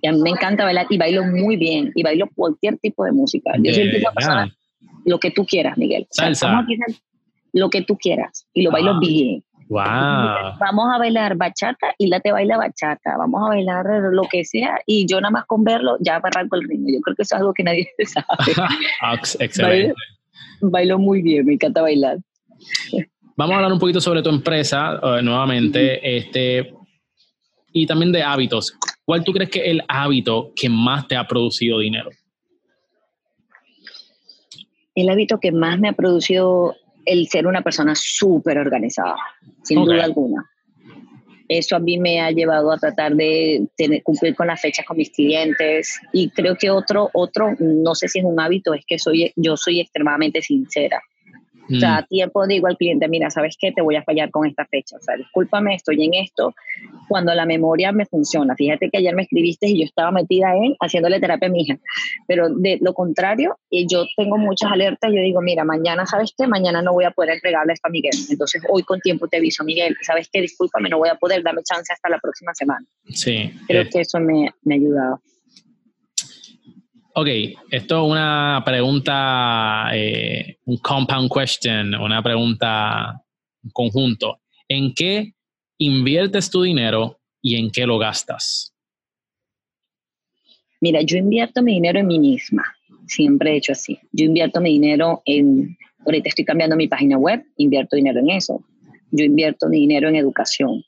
y 0.06 0.08
a 0.08 0.12
mí 0.12 0.22
me 0.22 0.30
encanta 0.30 0.64
bailar 0.64 0.86
y 0.88 0.98
bailo 0.98 1.24
muy 1.24 1.56
bien 1.56 1.90
y 1.96 2.02
bailo 2.04 2.28
cualquier 2.36 2.78
tipo 2.78 3.04
de 3.04 3.10
música. 3.10 3.50
Yo 3.60 3.74
soy 3.74 3.82
el 3.82 3.92
tipo 3.96 4.08
de 4.08 4.14
persona, 4.14 4.56
lo 5.04 5.18
que 5.18 5.32
tú 5.32 5.44
quieras, 5.44 5.76
Miguel. 5.76 6.06
Salsa. 6.10 6.64
lo 7.52 7.70
que 7.70 7.82
tú 7.82 7.96
quieras 7.96 8.46
y 8.54 8.62
lo 8.62 8.70
bailo 8.70 8.92
ah. 8.92 8.98
bien. 9.00 9.42
Wow. 9.68 10.58
Vamos 10.60 10.94
a 10.94 10.98
bailar 10.98 11.36
bachata 11.36 11.92
y 11.98 12.06
la 12.06 12.20
te 12.20 12.30
baila 12.30 12.56
bachata. 12.56 13.16
Vamos 13.18 13.42
a 13.44 13.48
bailar 13.48 13.84
lo 14.12 14.22
que 14.30 14.44
sea 14.44 14.78
y 14.86 15.06
yo 15.08 15.20
nada 15.20 15.32
más 15.32 15.44
con 15.46 15.64
verlo 15.64 15.96
ya 15.98 16.20
arranco 16.22 16.54
el 16.54 16.68
ritmo. 16.68 16.86
Yo 16.88 17.00
creo 17.00 17.16
que 17.16 17.22
eso 17.22 17.34
es 17.34 17.40
algo 17.40 17.52
que 17.52 17.64
nadie 17.64 17.88
sabe. 18.04 18.26
Ah, 19.02 19.14
excelente. 19.40 19.94
Bailo, 20.60 21.00
muy 21.00 21.20
bien, 21.20 21.44
me 21.44 21.54
encanta 21.54 21.82
bailar. 21.82 22.18
Vamos 23.36 23.54
a 23.54 23.56
hablar 23.56 23.72
un 23.72 23.80
poquito 23.80 24.00
sobre 24.00 24.22
tu 24.22 24.30
empresa 24.30 25.00
uh, 25.02 25.20
nuevamente. 25.20 26.16
Este, 26.16 26.75
y 27.76 27.86
también 27.86 28.10
de 28.10 28.22
hábitos. 28.22 28.74
¿Cuál 29.04 29.22
tú 29.22 29.32
crees 29.32 29.50
que 29.50 29.58
es 29.58 29.66
el 29.66 29.82
hábito 29.86 30.50
que 30.56 30.70
más 30.70 31.06
te 31.06 31.14
ha 31.14 31.26
producido 31.26 31.80
dinero? 31.80 32.08
El 34.94 35.10
hábito 35.10 35.38
que 35.38 35.52
más 35.52 35.78
me 35.78 35.90
ha 35.90 35.92
producido 35.92 36.74
el 37.04 37.28
ser 37.28 37.46
una 37.46 37.60
persona 37.60 37.94
súper 37.94 38.56
organizada, 38.56 39.16
sin 39.62 39.84
duda 39.84 40.04
alguna. 40.04 40.50
Eso 41.48 41.76
a 41.76 41.78
mí 41.78 41.98
me 41.98 42.18
ha 42.18 42.30
llevado 42.30 42.72
a 42.72 42.78
tratar 42.78 43.14
de 43.14 43.68
cumplir 44.02 44.34
con 44.34 44.46
las 44.46 44.58
fechas 44.58 44.86
con 44.86 44.96
mis 44.96 45.10
clientes 45.10 46.00
y 46.14 46.30
creo 46.30 46.56
que 46.56 46.70
otro, 46.70 47.10
otro, 47.12 47.56
no 47.58 47.94
sé 47.94 48.08
si 48.08 48.20
es 48.20 48.24
un 48.24 48.40
hábito, 48.40 48.72
es 48.72 48.86
que 48.86 48.98
soy, 48.98 49.34
yo 49.36 49.58
soy 49.58 49.80
extremadamente 49.80 50.40
sincera. 50.40 51.02
O 51.74 51.78
sea, 51.78 51.96
a 51.96 52.02
mm. 52.02 52.06
tiempo 52.06 52.46
digo 52.46 52.66
al 52.66 52.76
cliente, 52.76 53.08
mira, 53.08 53.30
¿sabes 53.30 53.56
qué? 53.58 53.72
Te 53.72 53.82
voy 53.82 53.96
a 53.96 54.02
fallar 54.02 54.30
con 54.30 54.46
esta 54.46 54.64
fecha. 54.66 54.96
O 54.96 55.00
sea, 55.00 55.16
discúlpame, 55.16 55.74
estoy 55.74 56.04
en 56.04 56.14
esto. 56.14 56.54
Cuando 57.08 57.34
la 57.34 57.46
memoria 57.46 57.92
me 57.92 58.06
funciona. 58.06 58.54
Fíjate 58.54 58.90
que 58.90 58.98
ayer 58.98 59.14
me 59.14 59.22
escribiste 59.22 59.68
y 59.68 59.80
yo 59.80 59.84
estaba 59.84 60.10
metida 60.10 60.54
en 60.54 60.76
haciéndole 60.80 61.20
terapia 61.20 61.48
a 61.48 61.50
mi 61.50 61.62
hija. 61.62 61.78
Pero 62.26 62.48
de 62.50 62.78
lo 62.80 62.94
contrario, 62.94 63.58
yo 63.70 64.04
tengo 64.16 64.38
muchas 64.38 64.70
alertas. 64.70 65.10
Yo 65.12 65.20
digo, 65.20 65.40
mira, 65.40 65.64
mañana, 65.64 66.06
¿sabes 66.06 66.32
qué? 66.36 66.46
Mañana 66.46 66.82
no 66.82 66.92
voy 66.92 67.04
a 67.04 67.10
poder 67.10 67.34
entregarle 67.34 67.72
esto 67.72 67.88
a 67.88 67.90
Miguel. 67.90 68.14
Entonces, 68.30 68.62
hoy 68.68 68.82
con 68.82 69.00
tiempo 69.00 69.28
te 69.28 69.38
aviso, 69.38 69.64
Miguel, 69.64 69.96
¿sabes 70.02 70.28
qué? 70.32 70.40
Discúlpame, 70.40 70.88
no 70.88 70.98
voy 70.98 71.08
a 71.08 71.16
poder, 71.16 71.42
dame 71.42 71.62
chance 71.62 71.92
hasta 71.92 72.08
la 72.08 72.18
próxima 72.18 72.54
semana. 72.54 72.86
Sí. 73.08 73.52
Creo 73.66 73.82
eh. 73.82 73.88
que 73.90 74.00
eso 74.00 74.20
me, 74.20 74.50
me 74.62 74.74
ha 74.74 74.78
ayudado. 74.78 75.20
Ok, 77.18 77.28
esto 77.70 78.04
es 78.04 78.10
una 78.10 78.62
pregunta, 78.62 79.88
eh, 79.94 80.58
un 80.66 80.76
compound 80.76 81.30
question, 81.32 81.94
una 81.94 82.22
pregunta 82.22 83.24
conjunto. 83.72 84.40
¿En 84.68 84.92
qué 84.92 85.32
inviertes 85.78 86.50
tu 86.50 86.60
dinero 86.60 87.18
y 87.40 87.56
en 87.56 87.70
qué 87.70 87.86
lo 87.86 87.96
gastas? 87.96 88.74
Mira, 90.82 91.00
yo 91.00 91.16
invierto 91.16 91.62
mi 91.62 91.72
dinero 91.72 92.00
en 92.00 92.06
mí 92.06 92.18
misma. 92.18 92.64
Siempre 93.06 93.52
he 93.52 93.56
hecho 93.56 93.72
así. 93.72 93.98
Yo 94.12 94.26
invierto 94.26 94.60
mi 94.60 94.74
dinero 94.74 95.22
en, 95.24 95.74
ahorita 96.04 96.28
estoy 96.28 96.44
cambiando 96.44 96.76
mi 96.76 96.86
página 96.86 97.16
web, 97.16 97.42
invierto 97.56 97.96
dinero 97.96 98.20
en 98.20 98.28
eso. 98.28 98.62
Yo 99.10 99.24
invierto 99.24 99.70
mi 99.70 99.80
dinero 99.80 100.10
en 100.10 100.16
educación. 100.16 100.84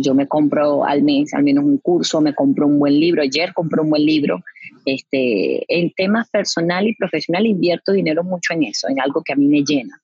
Yo 0.00 0.14
me 0.14 0.26
compro 0.26 0.84
al 0.84 1.02
mes 1.02 1.34
al 1.34 1.42
menos 1.42 1.64
un 1.64 1.78
curso, 1.78 2.20
me 2.20 2.34
compro 2.34 2.66
un 2.66 2.78
buen 2.78 2.98
libro. 2.98 3.22
Ayer 3.22 3.52
compré 3.52 3.80
un 3.80 3.90
buen 3.90 4.04
libro 4.04 4.42
este, 4.84 5.64
en 5.68 5.92
temas 5.92 6.30
personal 6.30 6.86
y 6.86 6.94
profesional 6.94 7.46
invierto 7.46 7.92
dinero 7.92 8.22
mucho 8.22 8.54
en 8.54 8.64
eso, 8.64 8.88
en 8.88 9.00
algo 9.00 9.22
que 9.24 9.32
a 9.32 9.36
mí 9.36 9.46
me 9.46 9.62
llena. 9.62 10.00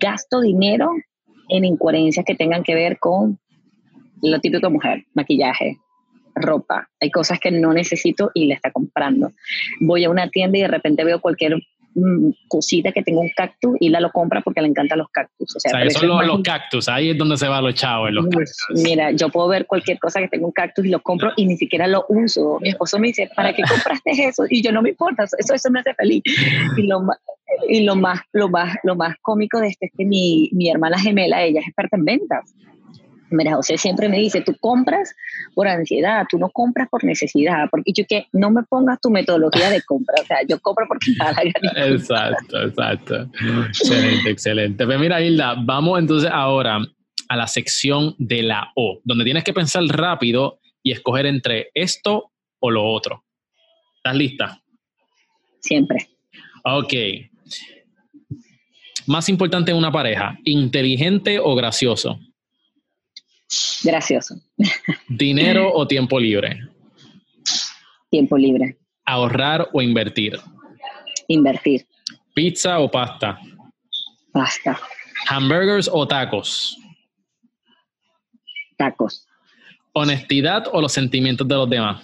Gasto 0.00 0.40
dinero 0.40 0.90
en 1.48 1.64
incoherencias 1.64 2.24
que 2.24 2.34
tengan 2.34 2.62
que 2.62 2.74
ver 2.74 2.98
con 2.98 3.38
lo 4.22 4.40
típico 4.40 4.66
de 4.66 4.72
mujer, 4.72 5.04
maquillaje, 5.14 5.78
ropa. 6.34 6.88
Hay 7.00 7.10
cosas 7.10 7.38
que 7.38 7.50
no 7.50 7.72
necesito 7.72 8.30
y 8.34 8.46
le 8.46 8.54
está 8.54 8.70
comprando. 8.70 9.32
Voy 9.80 10.04
a 10.04 10.10
una 10.10 10.28
tienda 10.28 10.58
y 10.58 10.62
de 10.62 10.68
repente 10.68 11.04
veo 11.04 11.20
cualquier 11.20 11.54
cosita 12.48 12.92
que 12.92 13.02
tenga 13.02 13.20
un 13.20 13.30
cactus 13.36 13.76
y 13.80 13.88
la 13.88 14.00
lo 14.00 14.10
compra 14.10 14.40
porque 14.40 14.60
le 14.60 14.68
encantan 14.68 14.98
los 14.98 15.08
cactus. 15.08 15.56
O 15.56 15.60
sea, 15.60 15.72
son 15.90 16.26
los, 16.26 16.42
cactus, 16.42 16.88
ahí 16.88 17.10
es 17.10 17.18
donde 17.18 17.36
se 17.36 17.48
va 17.48 17.60
los 17.60 17.74
chavos. 17.74 18.10
Los 18.12 18.26
Mira, 18.74 19.10
yo 19.12 19.28
puedo 19.28 19.48
ver 19.48 19.66
cualquier 19.66 19.98
cosa 19.98 20.20
que 20.20 20.28
tenga 20.28 20.46
un 20.46 20.52
cactus 20.52 20.84
y 20.84 20.88
lo 20.88 21.00
compro 21.00 21.32
y 21.36 21.46
ni 21.46 21.56
siquiera 21.56 21.86
lo 21.86 22.04
uso. 22.08 22.58
Mi 22.60 22.70
esposo 22.70 22.98
me 22.98 23.08
dice, 23.08 23.28
¿para 23.34 23.52
qué 23.52 23.62
compraste 23.68 24.10
eso? 24.10 24.44
Y 24.48 24.62
yo 24.62 24.72
no 24.72 24.82
me 24.82 24.90
importa, 24.90 25.24
eso, 25.24 25.54
eso 25.54 25.70
me 25.70 25.80
hace 25.80 25.94
feliz. 25.94 26.22
Y 26.76 26.82
lo, 26.86 27.02
y 27.68 27.84
lo 27.84 27.96
más, 27.96 28.20
lo 28.32 28.48
más, 28.48 28.76
lo 28.84 28.96
más 28.96 29.16
cómico 29.22 29.60
de 29.60 29.68
esto 29.68 29.86
es 29.86 29.92
que 29.96 30.04
mi, 30.04 30.50
mi 30.52 30.70
hermana 30.70 30.98
gemela, 30.98 31.42
ella 31.42 31.60
es 31.60 31.66
experta 31.66 31.96
en 31.96 32.04
ventas. 32.04 32.54
Mira, 33.30 33.54
José 33.54 33.78
siempre 33.78 34.08
me 34.08 34.18
dice, 34.18 34.40
tú 34.40 34.56
compras 34.60 35.14
por 35.54 35.68
ansiedad, 35.68 36.26
tú 36.28 36.38
no 36.38 36.50
compras 36.50 36.88
por 36.90 37.04
necesidad, 37.04 37.68
porque 37.70 37.92
yo 37.94 38.04
que 38.08 38.26
no 38.32 38.50
me 38.50 38.62
pongas 38.64 39.00
tu 39.00 39.10
metodología 39.10 39.70
de 39.70 39.82
compra, 39.82 40.16
o 40.20 40.26
sea, 40.26 40.38
yo 40.48 40.58
compro 40.60 40.86
porque 40.88 41.12
nada. 41.18 41.40
Exacto, 41.76 42.62
exacto. 42.62 43.30
Excelente, 43.68 44.30
excelente. 44.30 44.86
Pues 44.86 44.98
mira, 44.98 45.20
Hilda, 45.20 45.54
vamos 45.58 45.98
entonces 45.98 46.30
ahora 46.32 46.80
a 47.28 47.36
la 47.36 47.46
sección 47.46 48.14
de 48.18 48.42
la 48.42 48.72
O, 48.74 49.00
donde 49.04 49.24
tienes 49.24 49.44
que 49.44 49.52
pensar 49.52 49.84
rápido 49.84 50.58
y 50.82 50.92
escoger 50.92 51.26
entre 51.26 51.70
esto 51.74 52.32
o 52.58 52.70
lo 52.70 52.84
otro. 52.84 53.24
¿Estás 53.96 54.16
lista? 54.16 54.62
Siempre. 55.60 56.08
Ok. 56.64 56.94
Más 59.06 59.28
importante 59.28 59.70
en 59.70 59.76
una 59.76 59.92
pareja, 59.92 60.38
inteligente 60.44 61.38
o 61.38 61.54
gracioso. 61.54 62.18
Gracioso. 63.82 64.36
¿Dinero 65.08 65.72
o 65.72 65.86
tiempo 65.86 66.20
libre? 66.20 66.60
Tiempo 68.10 68.36
libre. 68.36 68.78
¿Ahorrar 69.04 69.68
o 69.72 69.82
invertir? 69.82 70.38
Invertir. 71.28 71.86
¿Pizza 72.34 72.78
o 72.78 72.90
pasta? 72.90 73.40
Pasta. 74.32 74.78
¿Hamburgers 75.28 75.88
o 75.92 76.06
tacos? 76.06 76.76
Tacos. 78.76 79.26
¿Honestidad 79.92 80.64
o 80.72 80.80
los 80.80 80.92
sentimientos 80.92 81.46
de 81.46 81.54
los 81.54 81.68
demás? 81.68 82.02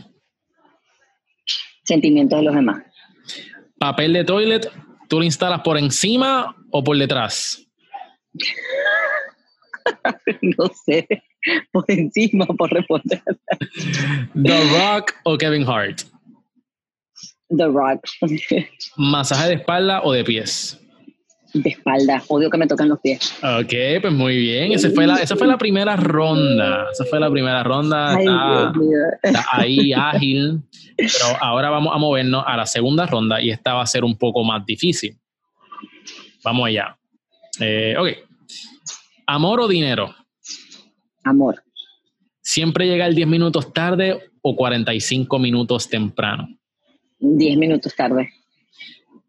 Sentimientos 1.85 2.39
de 2.41 2.45
los 2.45 2.55
demás. 2.55 2.83
¿Papel 3.79 4.13
de 4.13 4.25
toilet, 4.25 4.71
tú 5.09 5.19
lo 5.19 5.25
instalas 5.25 5.61
por 5.61 5.79
encima 5.79 6.57
o 6.71 6.83
por 6.83 6.97
detrás? 6.97 7.65
no 10.43 10.71
sé. 10.85 11.07
por 11.73 11.85
encima 11.89 12.47
por 12.47 12.73
responder. 12.73 13.23
The 14.35 14.61
Rock 14.79 15.15
o 15.25 15.37
Kevin 15.39 15.69
Hart? 15.69 16.03
The 17.57 17.67
Rock. 17.67 18.07
¿Masaje 18.97 19.49
de 19.49 19.55
espalda 19.55 20.03
o 20.03 20.13
de 20.13 20.25
pies? 20.25 20.81
De 21.55 21.71
espalda. 21.71 22.23
Odio 22.29 22.51
que 22.51 22.59
me 22.59 22.67
toquen 22.67 22.89
los 22.89 23.01
pies. 23.01 23.33
Ok, 23.43 23.73
pues 24.01 24.13
muy 24.13 24.37
bien. 24.37 24.73
Esa 24.73 24.91
fue 24.91 25.07
la, 25.07 25.17
esa 25.17 25.37
fue 25.37 25.47
la 25.47 25.57
primera 25.57 25.97
ronda. 25.97 26.87
Esa 26.93 27.05
fue 27.05 27.21
la 27.21 27.31
primera 27.31 27.63
ronda. 27.63 28.19
está, 29.23 29.45
ahí 29.53 29.93
ágil. 29.93 30.61
Pero 30.97 31.37
ahora 31.41 31.71
vamos 31.71 31.95
a 31.95 31.99
movernos 31.99 32.45
a 32.47 32.57
la 32.57 32.67
segunda 32.67 33.07
ronda 33.07 33.41
y 33.41 33.51
esta 33.51 33.75
va 33.75 33.83
a 33.83 33.87
ser 33.87 34.05
un 34.05 34.19
poco 34.19 34.43
más 34.43 34.67
difícil. 34.67 35.17
Vamos 36.43 36.69
allá. 36.69 36.97
Eh, 37.61 37.95
ok. 37.99 38.26
¿Amor 39.27 39.61
o 39.61 39.69
dinero? 39.69 40.15
amor. 41.27 41.63
¿Siempre 42.41 42.87
llega 42.87 43.07
el 43.07 43.15
10 43.15 43.27
minutos 43.27 43.73
tarde 43.73 44.31
o 44.41 44.55
45 44.55 45.39
minutos 45.41 45.89
temprano? 45.89 46.49
10 47.19 47.59
minutos 47.59 47.95
tarde. 47.97 48.31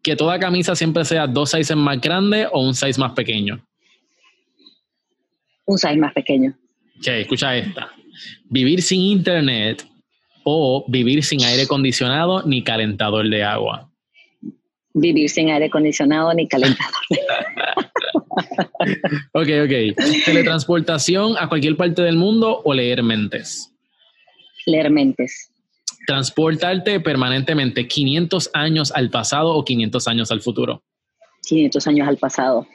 ¿Que 0.02 0.14
toda 0.14 0.38
camisa 0.38 0.76
siempre 0.76 1.04
sea 1.04 1.26
dos 1.26 1.50
sizes 1.50 1.76
más 1.76 2.00
grande 2.00 2.46
o 2.52 2.64
un 2.64 2.74
size 2.74 3.00
más 3.00 3.12
pequeño? 3.12 3.60
Un 5.66 5.76
size 5.76 5.96
más 5.96 6.12
pequeño. 6.12 6.56
Ok, 6.98 7.08
escucha 7.08 7.56
esta. 7.56 7.90
Vivir 8.44 8.80
sin 8.82 9.00
internet 9.00 9.84
o 10.44 10.84
vivir 10.88 11.24
sin 11.24 11.42
aire 11.42 11.62
acondicionado 11.62 12.42
ni 12.44 12.62
calentador 12.62 13.28
de 13.28 13.42
agua. 13.42 13.90
Vivir 14.94 15.28
sin 15.28 15.50
aire 15.50 15.66
acondicionado 15.66 16.32
ni 16.34 16.46
calentador 16.46 17.02
de 17.10 17.20
agua. 17.20 17.74
ok, 19.32 19.48
ok. 19.64 20.24
¿Teletransportación 20.24 21.36
a 21.38 21.48
cualquier 21.48 21.76
parte 21.76 22.02
del 22.02 22.16
mundo 22.16 22.60
o 22.64 22.74
leer 22.74 23.02
mentes? 23.02 23.72
Leer 24.66 24.90
mentes. 24.90 25.50
¿Transportarte 26.06 27.00
permanentemente 27.00 27.86
500 27.86 28.50
años 28.54 28.92
al 28.92 29.10
pasado 29.10 29.54
o 29.54 29.64
500 29.64 30.08
años 30.08 30.30
al 30.30 30.40
futuro? 30.40 30.82
500 31.46 31.86
años 31.86 32.08
al 32.08 32.16
pasado. 32.16 32.66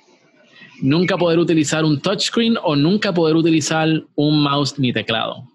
¿Nunca 0.81 1.17
poder 1.17 1.39
utilizar 1.39 1.85
un 1.85 2.01
touchscreen 2.01 2.57
o 2.63 2.75
nunca 2.75 3.13
poder 3.13 3.35
utilizar 3.35 3.87
un 4.15 4.43
mouse 4.43 4.77
ni 4.77 4.91
teclado? 4.91 5.49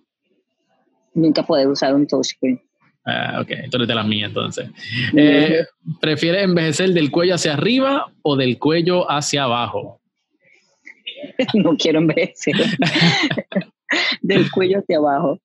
Nunca 1.15 1.43
poder 1.45 1.69
usar 1.69 1.95
un 1.95 2.07
touchscreen. 2.07 2.61
Ah, 3.09 3.41
ok, 3.41 3.51
entonces 3.51 3.89
de 3.89 3.95
las 3.95 4.07
mías 4.07 4.29
entonces. 4.29 4.69
Eh, 5.17 5.65
¿Prefieres 5.99 6.45
envejecer 6.45 6.91
del 6.91 7.11
cuello 7.11 7.37
hacia 7.37 7.55
arriba 7.55 8.13
o 8.21 8.37
del 8.37 8.59
cuello 8.59 9.11
hacia 9.11 9.45
abajo? 9.45 10.01
no 11.55 11.75
quiero 11.77 12.01
envejecer. 12.01 12.55
del 14.21 14.51
cuello 14.51 14.81
hacia 14.81 14.99
abajo. 14.99 15.41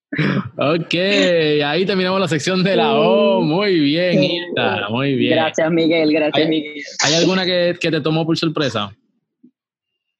Ok, 0.57 0.93
ahí 1.63 1.85
terminamos 1.85 2.19
la 2.19 2.27
sección 2.27 2.63
de 2.63 2.75
la 2.75 2.95
O. 2.95 3.39
Muy 3.39 3.79
bien, 3.79 4.21
Hilda, 4.21 4.89
muy 4.89 5.15
bien. 5.15 5.37
Gracias, 5.37 5.71
Miguel, 5.71 6.11
gracias, 6.11 6.49
Miguel. 6.49 6.83
¿Hay 7.05 7.13
alguna 7.13 7.45
que, 7.45 7.77
que 7.79 7.91
te 7.91 8.01
tomó 8.01 8.25
por 8.25 8.37
sorpresa? 8.37 8.93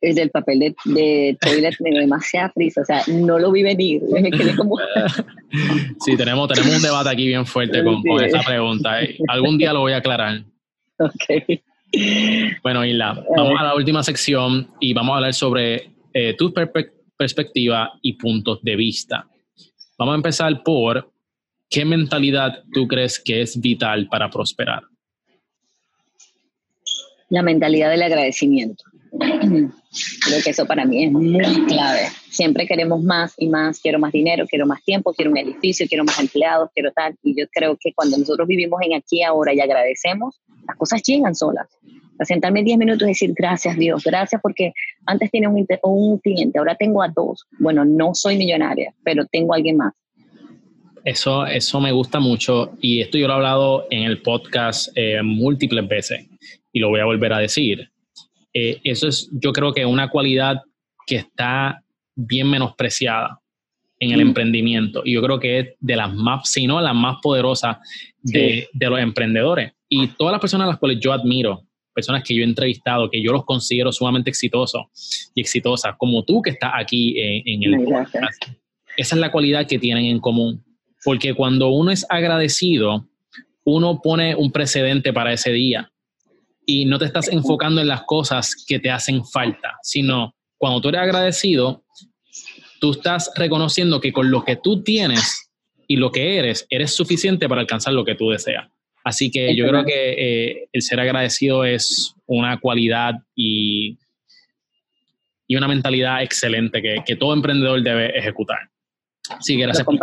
El 0.04 0.16
del 0.16 0.30
papel 0.30 0.60
de, 0.60 0.76
de 0.86 1.38
toilet 1.40 1.76
me 1.80 1.92
dio 1.92 2.02
demasiada 2.02 2.52
prisa, 2.54 2.82
o 2.82 2.86
sea, 2.86 3.02
no 3.08 3.40
lo 3.40 3.52
vi 3.52 3.64
venir, 3.64 4.02
me 4.12 4.30
quedé 4.30 4.56
como... 4.56 4.78
sí, 6.06 6.18
tenemos, 6.18 6.50
tenemos 6.50 6.76
un 6.76 6.82
debate 6.82 7.10
aquí 7.10 7.26
bien 7.26 7.46
fuerte 7.46 7.84
con, 7.84 8.04
con 8.04 8.24
esa 8.24 8.42
pregunta, 8.42 9.02
¿eh? 9.02 9.18
algún 9.30 9.58
día 9.58 9.74
lo 9.74 9.80
voy 9.80 9.94
a 9.94 9.98
aclarar. 9.98 10.44
Ok. 11.00 11.60
Bueno, 12.64 12.84
Isla, 12.84 13.24
vamos 13.36 13.54
a 13.60 13.64
la 13.64 13.76
última 13.76 14.04
sección 14.04 14.68
y 14.80 14.94
vamos 14.94 15.14
a 15.14 15.18
hablar 15.18 15.34
sobre 15.34 15.92
eh, 16.14 16.36
tu 16.38 16.54
perspectiva 17.18 17.94
y 18.02 18.14
puntos 18.14 18.60
de 18.62 18.76
vista. 18.76 19.28
Vamos 19.98 20.14
a 20.14 20.16
empezar 20.16 20.64
por 20.64 21.12
qué 21.70 21.86
mentalidad 21.86 22.64
tú 22.74 22.88
crees 22.88 23.20
que 23.20 23.42
es 23.42 23.60
vital 23.62 24.08
para 24.08 24.30
prosperar. 24.30 24.84
La 27.30 27.42
mentalidad 27.42 27.90
del 27.90 28.02
agradecimiento. 28.02 28.84
Creo 30.26 30.42
que 30.44 30.50
eso 30.50 30.66
para 30.66 30.86
mí 30.86 31.06
es 31.06 31.12
muy 31.12 31.66
clave. 31.66 32.08
Siempre 32.30 32.66
queremos 32.68 33.04
más 33.04 33.34
y 33.38 33.48
más, 33.48 33.80
quiero 33.80 34.00
más 34.00 34.12
dinero, 34.12 34.46
quiero 34.48 34.66
más 34.66 34.84
tiempo, 34.84 35.14
quiero 35.14 35.32
un 35.32 35.38
edificio, 35.38 35.88
quiero 35.88 36.04
más 36.04 36.20
empleados, 36.20 36.70
quiero 36.74 36.92
tal. 36.92 37.16
Y 37.22 37.40
yo 37.40 37.46
creo 37.52 37.78
que 37.80 37.94
cuando 37.94 38.18
nosotros 38.18 38.48
vivimos 38.48 38.82
en 38.82 38.96
aquí 38.96 39.24
ahora 39.24 39.54
y 39.54 39.60
agradecemos, 39.60 40.42
las 40.68 40.78
cosas 40.78 41.02
llegan 41.04 41.36
solas. 41.36 41.68
sea, 42.18 42.26
sentarme 42.26 42.64
10 42.64 42.78
minutos 42.78 43.04
y 43.04 43.12
decir 43.12 43.34
gracias 43.36 43.78
Dios, 43.78 44.04
gracias 44.04 44.42
porque 44.42 44.74
antes 45.06 45.30
tenía 45.30 45.50
un, 45.50 45.66
un 45.84 46.18
cliente, 46.20 46.58
ahora 46.58 46.76
tengo 46.76 47.04
a 47.04 47.10
dos. 47.10 47.46
Bueno, 47.60 47.86
no 47.86 48.14
soy 48.14 48.38
millonaria, 48.38 48.94
pero 49.04 49.26
tengo 49.26 49.54
a 49.54 49.58
alguien 49.58 49.78
más. 49.78 49.94
Eso, 51.04 51.46
eso 51.46 51.82
me 51.82 51.92
gusta 51.92 52.20
mucho 52.20 52.78
y 52.80 53.02
esto 53.02 53.18
yo 53.18 53.28
lo 53.28 53.34
he 53.34 53.36
hablado 53.36 53.88
en 53.90 54.04
el 54.04 54.22
podcast 54.22 54.90
eh, 54.96 55.22
múltiples 55.22 55.86
veces 55.88 56.26
y 56.72 56.80
lo 56.80 56.90
voy 56.90 57.02
a 57.02 57.06
volver 57.06 57.34
a 57.34 57.40
decir. 57.40 57.93
Eh, 58.54 58.80
eso 58.84 59.08
es, 59.08 59.30
yo 59.32 59.52
creo 59.52 59.74
que 59.74 59.86
una 59.86 60.10
cualidad 60.10 60.62
que 61.06 61.16
está 61.18 61.84
bien 62.16 62.50
menospreciada 62.50 63.40
en 64.00 64.12
el 64.12 64.24
mm. 64.24 64.28
emprendimiento. 64.28 65.02
Y 65.06 65.14
yo 65.14 65.22
creo 65.22 65.40
que 65.40 65.60
es 65.60 65.68
de 65.80 65.96
las 65.96 66.14
más, 66.14 66.50
si 66.50 66.68
no 66.68 66.80
la 66.82 66.94
más 66.94 67.18
poderosa 67.22 67.80
de, 68.22 68.68
de 68.72 68.90
los 68.90 69.00
emprendedores. 69.00 69.74
Y 69.90 70.08
todas 70.08 70.32
las 70.32 70.42
personas 70.42 70.66
a 70.66 70.70
las 70.70 70.80
cuales 70.80 71.00
yo 71.00 71.14
admiro, 71.14 71.64
personas 71.94 72.24
que 72.24 72.36
yo 72.36 72.42
he 72.42 72.46
entrevistado, 72.46 73.10
que 73.10 73.22
yo 73.22 73.32
los 73.32 73.46
considero 73.46 73.92
sumamente 73.92 74.30
exitosos 74.30 75.32
y 75.36 75.42
exitosas, 75.42 75.96
como 75.98 76.24
tú 76.24 76.42
que 76.42 76.52
estás 76.52 76.72
aquí 76.76 77.20
en, 77.20 77.64
en 77.64 77.74
el 77.74 77.84
podcast, 77.84 78.46
esa 78.98 79.16
es 79.16 79.22
la 79.22 79.32
cualidad 79.32 79.68
que 79.68 79.80
tienen 79.80 80.06
en 80.06 80.20
común. 80.20 80.64
Porque 81.04 81.34
cuando 81.34 81.70
uno 81.70 81.92
es 81.92 82.06
agradecido, 82.10 83.08
uno 83.64 84.02
pone 84.02 84.36
un 84.36 84.52
precedente 84.52 85.14
para 85.14 85.34
ese 85.34 85.52
día 85.52 85.93
y 86.66 86.86
no 86.86 86.98
te 87.00 87.06
estás 87.06 87.28
enfocando 87.30 87.82
en 87.82 87.88
las 87.88 88.04
cosas 88.04 88.56
que 88.68 88.80
te 88.80 88.90
hacen 88.90 89.26
falta, 89.26 89.78
sino 89.82 90.36
cuando 90.58 90.82
tú 90.82 90.90
eres 90.90 91.02
agradecido, 91.02 91.84
tú 92.80 92.92
estás 92.92 93.32
reconociendo 93.36 94.00
que 94.00 94.14
con 94.14 94.32
lo 94.32 94.44
que 94.44 94.56
tú 94.56 94.82
tienes 94.84 95.52
y 95.88 95.98
lo 95.98 96.12
que 96.12 96.38
eres, 96.38 96.66
eres 96.70 96.96
suficiente 96.96 97.50
para 97.50 97.62
alcanzar 97.62 97.94
lo 97.94 98.06
que 98.06 98.16
tú 98.16 98.30
deseas. 98.30 98.68
Así 99.04 99.30
que 99.30 99.56
yo 99.56 99.68
creo 99.68 99.84
que 99.84 100.12
eh, 100.14 100.70
el 100.72 100.82
ser 100.82 101.00
agradecido 101.00 101.66
es 101.66 102.16
una 102.26 102.60
cualidad 102.60 103.16
y, 103.36 103.98
y 105.46 105.56
una 105.58 105.68
mentalidad 105.68 106.24
excelente 106.24 106.82
que, 106.82 107.04
que 107.06 107.18
todo 107.18 107.34
emprendedor 107.34 107.84
debe 107.84 108.18
ejecutar. 108.18 108.70
Sí, 109.42 109.58
gracias 109.58 109.86
por 109.86 109.96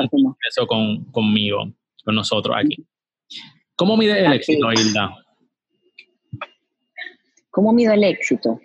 eso 0.49 0.67
con, 0.67 1.05
conmigo, 1.07 1.73
con 2.05 2.15
nosotros 2.15 2.55
aquí. 2.59 2.85
¿Cómo 3.77 3.97
mide 3.97 4.25
el 4.25 4.33
éxito, 4.33 4.71
Hilda? 4.73 5.15
¿Cómo 7.51 7.73
mido 7.73 7.93
el 7.93 8.05
éxito? 8.05 8.61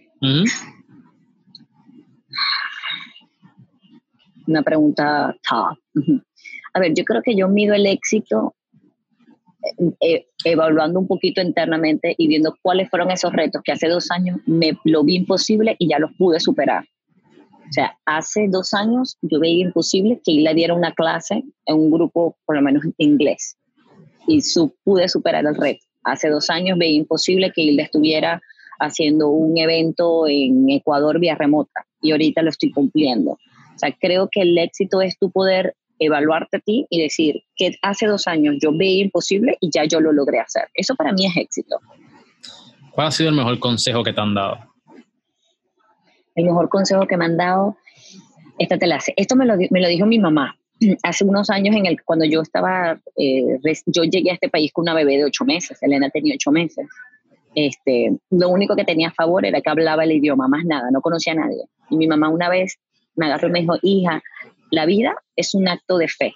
Una 4.48 4.62
pregunta 4.62 5.36
top. 5.48 5.78
A 6.74 6.80
ver, 6.80 6.94
yo 6.94 7.04
creo 7.04 7.22
que 7.22 7.36
yo 7.36 7.48
mido 7.48 7.74
el 7.74 7.86
éxito 7.86 8.56
eh, 9.80 9.96
eh, 10.02 10.28
evaluando 10.44 11.00
un 11.00 11.08
poquito 11.08 11.42
internamente 11.42 12.14
y 12.18 12.28
viendo 12.28 12.56
cuáles 12.62 12.90
fueron 12.90 13.10
esos 13.10 13.34
retos 13.34 13.62
que 13.64 13.72
hace 13.72 13.88
dos 13.88 14.12
años 14.12 14.40
me 14.46 14.78
lo 14.84 15.04
vi 15.04 15.16
imposible 15.16 15.76
y 15.80 15.90
ya 15.90 15.98
los 15.98 16.12
pude 16.18 16.40
superar. 16.40 16.86
O 17.68 17.72
sea, 17.72 17.98
hace 18.06 18.48
dos 18.48 18.76
años 18.76 19.18
yo 19.24 19.40
veía 19.40 19.66
imposible 19.66 20.22
que 20.24 20.34
le 20.34 20.54
diera 20.54 20.76
una 20.76 20.94
clase 20.94 21.44
en 21.66 21.76
un 21.76 21.90
grupo, 21.90 22.38
por 22.46 22.56
lo 22.56 22.62
menos 22.62 22.86
en 22.86 22.94
inglés, 22.98 23.58
y 24.28 24.42
su, 24.42 24.76
pude 24.84 25.10
superar 25.10 25.46
el 25.48 25.56
reto. 25.56 25.84
Hace 26.04 26.30
dos 26.30 26.52
años 26.52 26.78
veía 26.78 26.98
imposible 26.98 27.52
que 27.52 27.64
Hilda 27.64 27.84
estuviera 27.84 28.40
haciendo 28.80 29.30
un 29.30 29.58
evento 29.58 30.28
en 30.28 30.70
Ecuador 30.70 31.20
vía 31.20 31.36
remota 31.36 31.86
y 32.02 32.12
ahorita 32.12 32.42
lo 32.42 32.50
estoy 32.50 32.72
cumpliendo. 32.72 33.32
O 33.32 33.78
sea, 33.78 33.96
creo 34.00 34.30
que 34.32 34.42
el 34.42 34.58
éxito 34.58 35.02
es 35.02 35.18
tu 35.18 35.32
poder 35.32 35.76
evaluarte 36.00 36.58
a 36.58 36.60
ti 36.60 36.86
y 36.90 37.02
decir 37.02 37.44
que 37.56 37.76
hace 37.82 38.06
dos 38.06 38.28
años 38.28 38.56
yo 38.62 38.72
veía 38.76 39.04
imposible 39.04 39.58
y 39.62 39.70
ya 39.74 39.86
yo 39.86 40.00
lo 40.00 40.12
logré 40.12 40.40
hacer. 40.40 40.68
Eso 40.74 40.96
para 40.96 41.14
mí 41.14 41.26
es 41.26 41.38
éxito. 41.38 41.78
¿Cuál 42.92 43.08
ha 43.08 43.12
sido 43.12 43.30
el 43.30 43.36
mejor 43.36 43.60
consejo 43.60 44.04
que 44.04 44.14
te 44.14 44.22
han 44.22 44.34
dado? 44.34 44.58
el 46.36 46.46
mejor 46.46 46.70
consejo 46.70 47.08
que 47.08 47.18
me 47.18 47.26
han 47.26 47.38
dado, 47.38 47.78
esta 48.60 48.78
te 48.78 48.88
la 48.88 48.98
hace. 48.98 49.14
Esto 49.18 49.36
me 49.36 49.46
lo, 49.46 49.56
me 49.58 49.82
lo 49.82 49.88
dijo 49.88 50.06
mi 50.06 50.20
mamá 50.20 50.56
hace 51.04 51.24
unos 51.24 51.50
años 51.50 51.76
en 51.76 51.86
el 51.86 52.04
cuando 52.04 52.26
yo 52.26 52.42
estaba, 52.42 53.00
eh, 53.18 53.60
yo 53.88 54.04
llegué 54.04 54.32
a 54.32 54.34
este 54.34 54.50
país 54.50 54.72
con 54.72 54.84
una 54.84 54.94
bebé 54.94 55.18
de 55.18 55.26
ocho 55.26 55.46
meses, 55.46 55.82
Elena 55.82 56.10
tenía 56.10 56.36
ocho 56.36 56.52
meses. 56.52 56.86
Este, 57.56 58.18
lo 58.30 58.50
único 58.50 58.76
que 58.76 58.84
tenía 58.84 59.08
a 59.08 59.14
favor 59.14 59.46
era 59.46 59.62
que 59.62 59.70
hablaba 59.70 60.04
el 60.04 60.12
idioma, 60.12 60.48
más 60.48 60.66
nada, 60.66 60.92
no 60.92 61.02
conocía 61.02 61.34
a 61.34 61.38
nadie. 61.38 61.64
Y 61.90 61.98
mi 61.98 62.08
mamá 62.08 62.30
una 62.30 62.50
vez 62.50 62.78
me 63.16 63.26
agarró 63.26 63.48
y 63.48 63.52
me 63.52 63.62
dijo, 63.62 63.78
hija, 63.82 64.22
la 64.72 64.86
vida 64.86 65.16
es 65.36 65.56
un 65.56 65.68
acto 65.68 65.98
de 65.98 66.08
fe. 66.10 66.34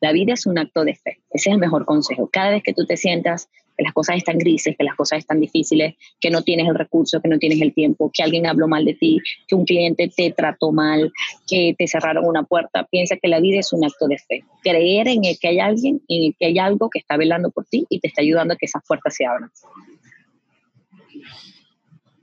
La 0.00 0.12
vida 0.12 0.34
es 0.34 0.46
un 0.46 0.58
acto 0.58 0.84
de 0.84 0.94
fe. 0.94 1.18
Ese 1.30 1.50
es 1.50 1.54
el 1.54 1.58
mejor 1.58 1.84
consejo. 1.84 2.28
Cada 2.32 2.50
vez 2.50 2.62
que 2.62 2.72
tú 2.72 2.86
te 2.86 2.96
sientas 2.96 3.48
que 3.76 3.84
las 3.84 3.92
cosas 3.92 4.16
están 4.16 4.38
grises, 4.38 4.74
que 4.76 4.84
las 4.84 4.94
cosas 4.94 5.18
están 5.18 5.40
difíciles, 5.40 5.94
que 6.20 6.30
no 6.30 6.42
tienes 6.42 6.68
el 6.68 6.74
recurso, 6.74 7.20
que 7.20 7.28
no 7.28 7.38
tienes 7.38 7.60
el 7.60 7.74
tiempo, 7.74 8.10
que 8.12 8.22
alguien 8.22 8.46
habló 8.46 8.68
mal 8.68 8.84
de 8.84 8.94
ti, 8.94 9.20
que 9.46 9.54
un 9.54 9.64
cliente 9.64 10.10
te 10.14 10.32
trató 10.32 10.72
mal, 10.72 11.12
que 11.46 11.74
te 11.78 11.86
cerraron 11.86 12.24
una 12.24 12.44
puerta, 12.44 12.86
piensa 12.90 13.16
que 13.20 13.28
la 13.28 13.40
vida 13.40 13.60
es 13.60 13.72
un 13.72 13.84
acto 13.84 14.06
de 14.08 14.18
fe. 14.18 14.44
Creer 14.62 15.08
en 15.08 15.22
que 15.22 15.48
hay 15.48 15.60
alguien, 15.60 16.00
en 16.08 16.32
que 16.38 16.46
hay 16.46 16.58
algo 16.58 16.88
que 16.90 16.98
está 16.98 17.16
velando 17.16 17.50
por 17.50 17.66
ti 17.66 17.86
y 17.88 18.00
te 18.00 18.08
está 18.08 18.22
ayudando 18.22 18.54
a 18.54 18.56
que 18.56 18.66
esas 18.66 18.82
puertas 18.86 19.14
se 19.14 19.26
abran. 19.26 19.50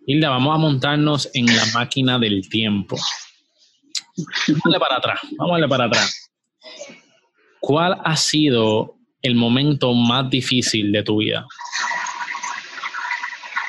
Hilda, 0.05 0.29
vamos 0.29 0.55
a 0.55 0.57
montarnos 0.57 1.29
en 1.33 1.45
la 1.45 1.65
máquina 1.73 2.19
del 2.19 2.49
tiempo. 2.49 2.97
Vamos 4.47 4.79
para 4.79 4.97
atrás, 4.97 5.19
vamos 5.37 5.69
para 5.69 5.85
atrás. 5.85 6.31
¿Cuál 7.59 7.97
ha 8.03 8.17
sido 8.17 8.97
el 9.24 9.36
momento 9.36 9.93
más 9.93 10.30
difícil 10.30 10.91
de 10.91 11.01
tu 11.01 11.17
vida? 11.17 11.47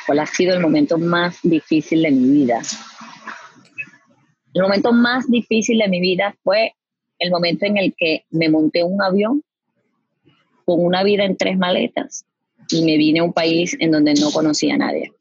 ¿Cuál 0.07 0.19
ha 0.19 0.27
sido 0.27 0.55
el 0.55 0.61
momento 0.61 0.99
más 0.99 1.39
difícil 1.43 2.03
de 2.03 2.11
mi 2.11 2.29
vida? 2.29 2.61
El 4.53 4.63
momento 4.63 4.93
más 4.93 5.31
difícil 5.31 5.79
de 5.79 5.89
mi 5.89 6.01
vida 6.01 6.37
fue 6.43 6.75
el 7.19 7.31
momento 7.31 7.65
en 7.67 7.79
el 7.79 7.95
que 7.97 8.25
me 8.31 8.49
monté 8.49 8.83
un 8.83 9.01
avión 9.01 9.43
con 10.65 10.85
una 10.85 11.03
vida 11.05 11.25
en 11.25 11.37
tres 11.37 11.57
maletas 11.57 12.25
y 12.71 12.83
me 12.83 12.97
vine 12.97 13.21
a 13.21 13.25
un 13.25 13.33
país 13.33 13.77
en 13.79 13.93
donde 13.93 14.15
no 14.15 14.31
conocía 14.33 14.75
a 14.75 14.79
nadie. 14.79 15.13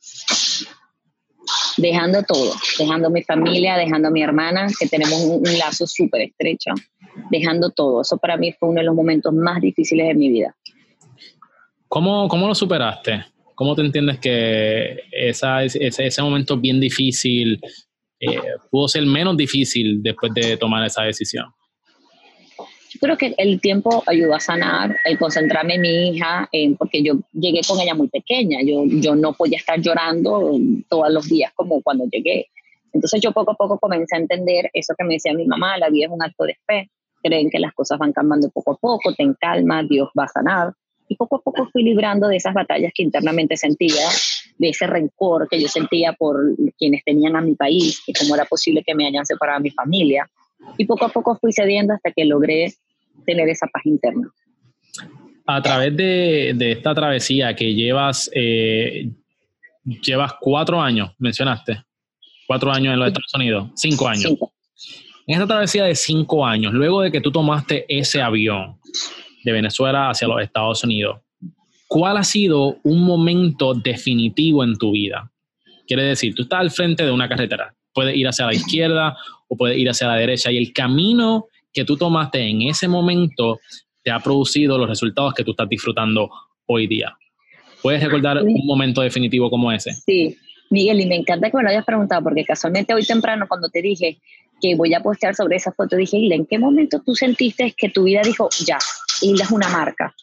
Dejando 1.77 2.23
todo, 2.23 2.53
dejando 2.79 3.09
mi 3.09 3.23
familia, 3.23 3.77
dejando 3.77 4.07
a 4.07 4.11
mi 4.11 4.23
hermana, 4.23 4.67
que 4.79 4.87
tenemos 4.87 5.21
un, 5.21 5.47
un 5.47 5.57
lazo 5.57 5.85
súper 5.87 6.21
estrecho, 6.21 6.71
dejando 7.29 7.69
todo. 7.71 8.01
Eso 8.01 8.17
para 8.17 8.37
mí 8.37 8.53
fue 8.53 8.69
uno 8.69 8.79
de 8.79 8.85
los 8.85 8.95
momentos 8.95 9.33
más 9.33 9.61
difíciles 9.61 10.07
de 10.07 10.15
mi 10.15 10.29
vida. 10.29 10.55
¿Cómo, 11.87 12.27
cómo 12.27 12.47
lo 12.47 12.55
superaste? 12.55 13.25
¿Cómo 13.55 13.75
te 13.75 13.81
entiendes 13.81 14.19
que 14.19 14.97
esa, 15.11 15.63
ese, 15.63 15.87
ese 15.87 16.21
momento 16.21 16.57
bien 16.57 16.79
difícil 16.79 17.61
eh, 18.19 18.39
pudo 18.71 18.87
ser 18.87 19.05
menos 19.05 19.37
difícil 19.37 20.01
después 20.01 20.33
de 20.33 20.57
tomar 20.57 20.85
esa 20.85 21.03
decisión? 21.03 21.45
Yo 22.93 22.99
creo 22.99 23.17
que 23.17 23.33
el 23.37 23.59
tiempo 23.59 24.03
ayudó 24.05 24.35
a 24.35 24.39
sanar, 24.39 24.95
el 25.05 25.17
concentrarme 25.17 25.75
en 25.75 25.81
mi 25.81 26.09
hija, 26.09 26.47
porque 26.77 27.01
yo 27.01 27.15
llegué 27.33 27.61
con 27.67 27.79
ella 27.79 27.95
muy 27.95 28.07
pequeña, 28.07 28.59
yo, 28.63 28.83
yo 28.85 29.15
no 29.15 29.33
podía 29.33 29.57
estar 29.57 29.81
llorando 29.81 30.57
todos 30.89 31.11
los 31.11 31.27
días 31.27 31.51
como 31.55 31.81
cuando 31.81 32.05
llegué. 32.11 32.47
Entonces 32.93 33.19
yo 33.19 33.31
poco 33.31 33.51
a 33.51 33.55
poco 33.55 33.79
comencé 33.79 34.15
a 34.15 34.19
entender 34.19 34.69
eso 34.73 34.93
que 34.95 35.03
me 35.03 35.15
decía 35.15 35.33
mi 35.33 35.45
mamá, 35.45 35.77
la 35.79 35.89
vida 35.89 36.05
es 36.05 36.11
un 36.11 36.21
acto 36.21 36.43
de 36.43 36.55
fe, 36.67 36.91
creen 37.23 37.49
que 37.49 37.59
las 37.59 37.73
cosas 37.73 37.97
van 37.97 38.11
cambiando 38.11 38.49
poco 38.49 38.73
a 38.73 38.77
poco, 38.77 39.13
ten 39.13 39.35
calma, 39.39 39.83
Dios 39.83 40.09
va 40.17 40.25
a 40.25 40.27
sanar. 40.27 40.73
Y 41.07 41.15
poco 41.15 41.37
a 41.37 41.41
poco 41.41 41.69
fui 41.71 41.83
librando 41.83 42.27
de 42.27 42.37
esas 42.37 42.53
batallas 42.53 42.91
que 42.93 43.03
internamente 43.03 43.57
sentía, 43.57 44.07
de 44.57 44.69
ese 44.69 44.87
rencor 44.87 45.47
que 45.49 45.59
yo 45.59 45.67
sentía 45.67 46.13
por 46.13 46.37
quienes 46.77 47.03
tenían 47.03 47.35
a 47.35 47.41
mi 47.41 47.55
país, 47.55 48.01
y 48.07 48.13
cómo 48.13 48.35
era 48.35 48.45
posible 48.45 48.83
que 48.85 48.95
me 48.95 49.07
hayan 49.07 49.25
separado 49.25 49.57
a 49.57 49.61
mi 49.61 49.71
familia. 49.71 50.29
Y 50.77 50.85
poco 50.85 51.05
a 51.05 51.09
poco 51.09 51.37
fui 51.39 51.51
cediendo 51.51 51.93
hasta 51.93 52.11
que 52.11 52.25
logré 52.25 52.73
tener 53.25 53.49
esa 53.49 53.67
paz 53.67 53.85
interna. 53.85 54.29
A 55.45 55.61
través 55.61 55.95
de, 55.95 56.53
de 56.55 56.71
esta 56.71 56.95
travesía 56.95 57.53
que 57.55 57.73
llevas, 57.73 58.29
eh, 58.33 59.09
llevas 59.83 60.33
cuatro 60.39 60.79
años, 60.81 61.11
mencionaste, 61.19 61.83
cuatro 62.47 62.71
años 62.71 62.93
en 62.93 62.99
los 62.99 63.07
Estados 63.09 63.33
Unidos, 63.35 63.71
cinco 63.75 64.07
años. 64.07 64.23
Cinco. 64.23 64.53
En 65.25 65.35
esta 65.35 65.47
travesía 65.47 65.85
de 65.85 65.95
cinco 65.95 66.45
años, 66.45 66.73
luego 66.73 67.01
de 67.01 67.11
que 67.11 67.21
tú 67.21 67.31
tomaste 67.31 67.85
ese 67.87 68.21
avión 68.21 68.77
de 69.45 69.51
Venezuela 69.53 70.09
hacia 70.09 70.27
los 70.27 70.41
Estados 70.41 70.83
Unidos, 70.83 71.21
¿cuál 71.87 72.17
ha 72.17 72.23
sido 72.23 72.77
un 72.83 73.03
momento 73.03 73.73
definitivo 73.73 74.65
en 74.65 74.77
tu 74.77 74.91
vida? 74.91 75.31
Quiere 75.87 76.03
decir, 76.03 76.35
tú 76.35 76.43
estás 76.43 76.59
al 76.59 76.71
frente 76.71 77.05
de 77.05 77.11
una 77.11 77.29
carretera, 77.29 77.73
puedes 77.93 78.17
ir 78.17 78.27
hacia 78.27 78.47
la 78.47 78.53
izquierda 78.53 79.15
o 79.47 79.55
puedes 79.55 79.77
ir 79.77 79.89
hacia 79.89 80.07
la 80.07 80.15
derecha 80.15 80.51
y 80.51 80.57
el 80.57 80.73
camino 80.73 81.47
que 81.71 81.85
tú 81.85 81.95
tomaste 81.95 82.41
en 82.41 82.63
ese 82.63 82.89
momento 82.89 83.59
te 84.03 84.11
ha 84.11 84.19
producido 84.19 84.77
los 84.77 84.89
resultados 84.89 85.33
que 85.33 85.45
tú 85.45 85.51
estás 85.51 85.69
disfrutando 85.69 86.29
hoy 86.65 86.85
día. 86.87 87.17
¿Puedes 87.81 88.03
recordar 88.03 88.43
un 88.43 88.65
momento 88.65 89.01
definitivo 89.01 89.49
como 89.49 89.71
ese? 89.71 89.93
Sí, 89.93 90.37
Miguel, 90.69 90.99
y 90.99 91.05
me 91.05 91.15
encanta 91.15 91.49
que 91.49 91.55
me 91.55 91.63
lo 91.63 91.69
hayas 91.69 91.85
preguntado 91.85 92.23
porque 92.23 92.43
casualmente 92.43 92.93
hoy 92.93 93.05
temprano 93.05 93.45
cuando 93.47 93.69
te 93.69 93.81
dije 93.81 94.17
que 94.63 94.75
voy 94.75 94.93
a 94.93 95.01
postear 95.01 95.35
sobre 95.35 95.57
esa 95.57 95.73
foto, 95.73 95.97
dije, 95.97 96.15
Hilda, 96.15 96.35
¿en 96.35 96.45
qué 96.45 96.57
momento 96.57 97.01
tú 97.05 97.13
sentiste 97.15 97.73
que 97.77 97.89
tu 97.89 98.03
vida 98.03 98.21
dijo, 98.23 98.47
ya, 98.65 98.77
Hilda 99.21 99.43
es 99.43 99.51
una 99.51 99.67
marca? 99.67 100.15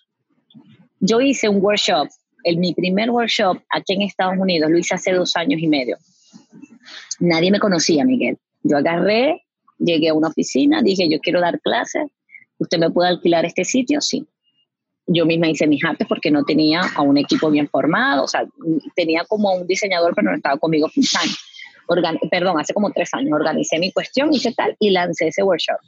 Yo 0.99 1.20
hice 1.20 1.49
un 1.49 1.62
workshop 1.62 2.09
En 2.43 2.59
mi 2.59 2.72
primer 2.72 3.11
workshop 3.11 3.59
aquí 3.68 3.93
en 3.93 4.03
Estados 4.03 4.38
Unidos 4.38 4.70
lo 4.70 4.78
hice 4.78 4.95
hace 4.95 5.12
dos 5.12 5.36
años 5.36 5.61
y 5.61 5.68
medio. 5.68 5.99
Nadie 7.18 7.51
me 7.51 7.59
conocía, 7.59 8.03
Miguel. 8.03 8.38
Yo 8.62 8.78
agarré, 8.78 9.45
llegué 9.78 10.09
a 10.09 10.14
una 10.14 10.28
oficina, 10.28 10.80
dije, 10.80 11.07
yo 11.11 11.18
quiero 11.20 11.43
dar 11.43 11.61
clases, 11.61 12.05
¿usted 12.59 12.78
me 12.78 12.91
puede 12.91 13.11
alquilar 13.11 13.45
este 13.45 13.64
sitio? 13.64 14.01
Sí. 14.01 14.26
Yo 15.07 15.26
misma 15.26 15.49
hice 15.49 15.66
mis 15.66 15.84
artes 15.84 16.07
porque 16.09 16.30
no 16.30 16.45
tenía 16.45 16.80
a 16.95 17.03
un 17.03 17.18
equipo 17.18 17.51
bien 17.51 17.68
formado, 17.68 18.24
o 18.24 18.28
sea, 18.28 18.47
tenía 18.97 19.22
como 19.28 19.53
un 19.53 19.66
diseñador, 19.66 20.14
pero 20.14 20.30
no 20.30 20.36
estaba 20.36 20.57
conmigo 20.57 20.88
full 20.88 21.05
time. 21.05 21.34
Perdón, 22.30 22.61
hace 22.61 22.72
como 22.72 22.91
tres 22.91 23.12
años 23.14 23.32
organicé 23.32 23.78
mi 23.78 23.93
cuestión, 23.93 24.32
hice 24.32 24.53
tal 24.53 24.76
y 24.78 24.91
lancé 24.91 25.28
ese 25.28 25.43
workshop. 25.43 25.78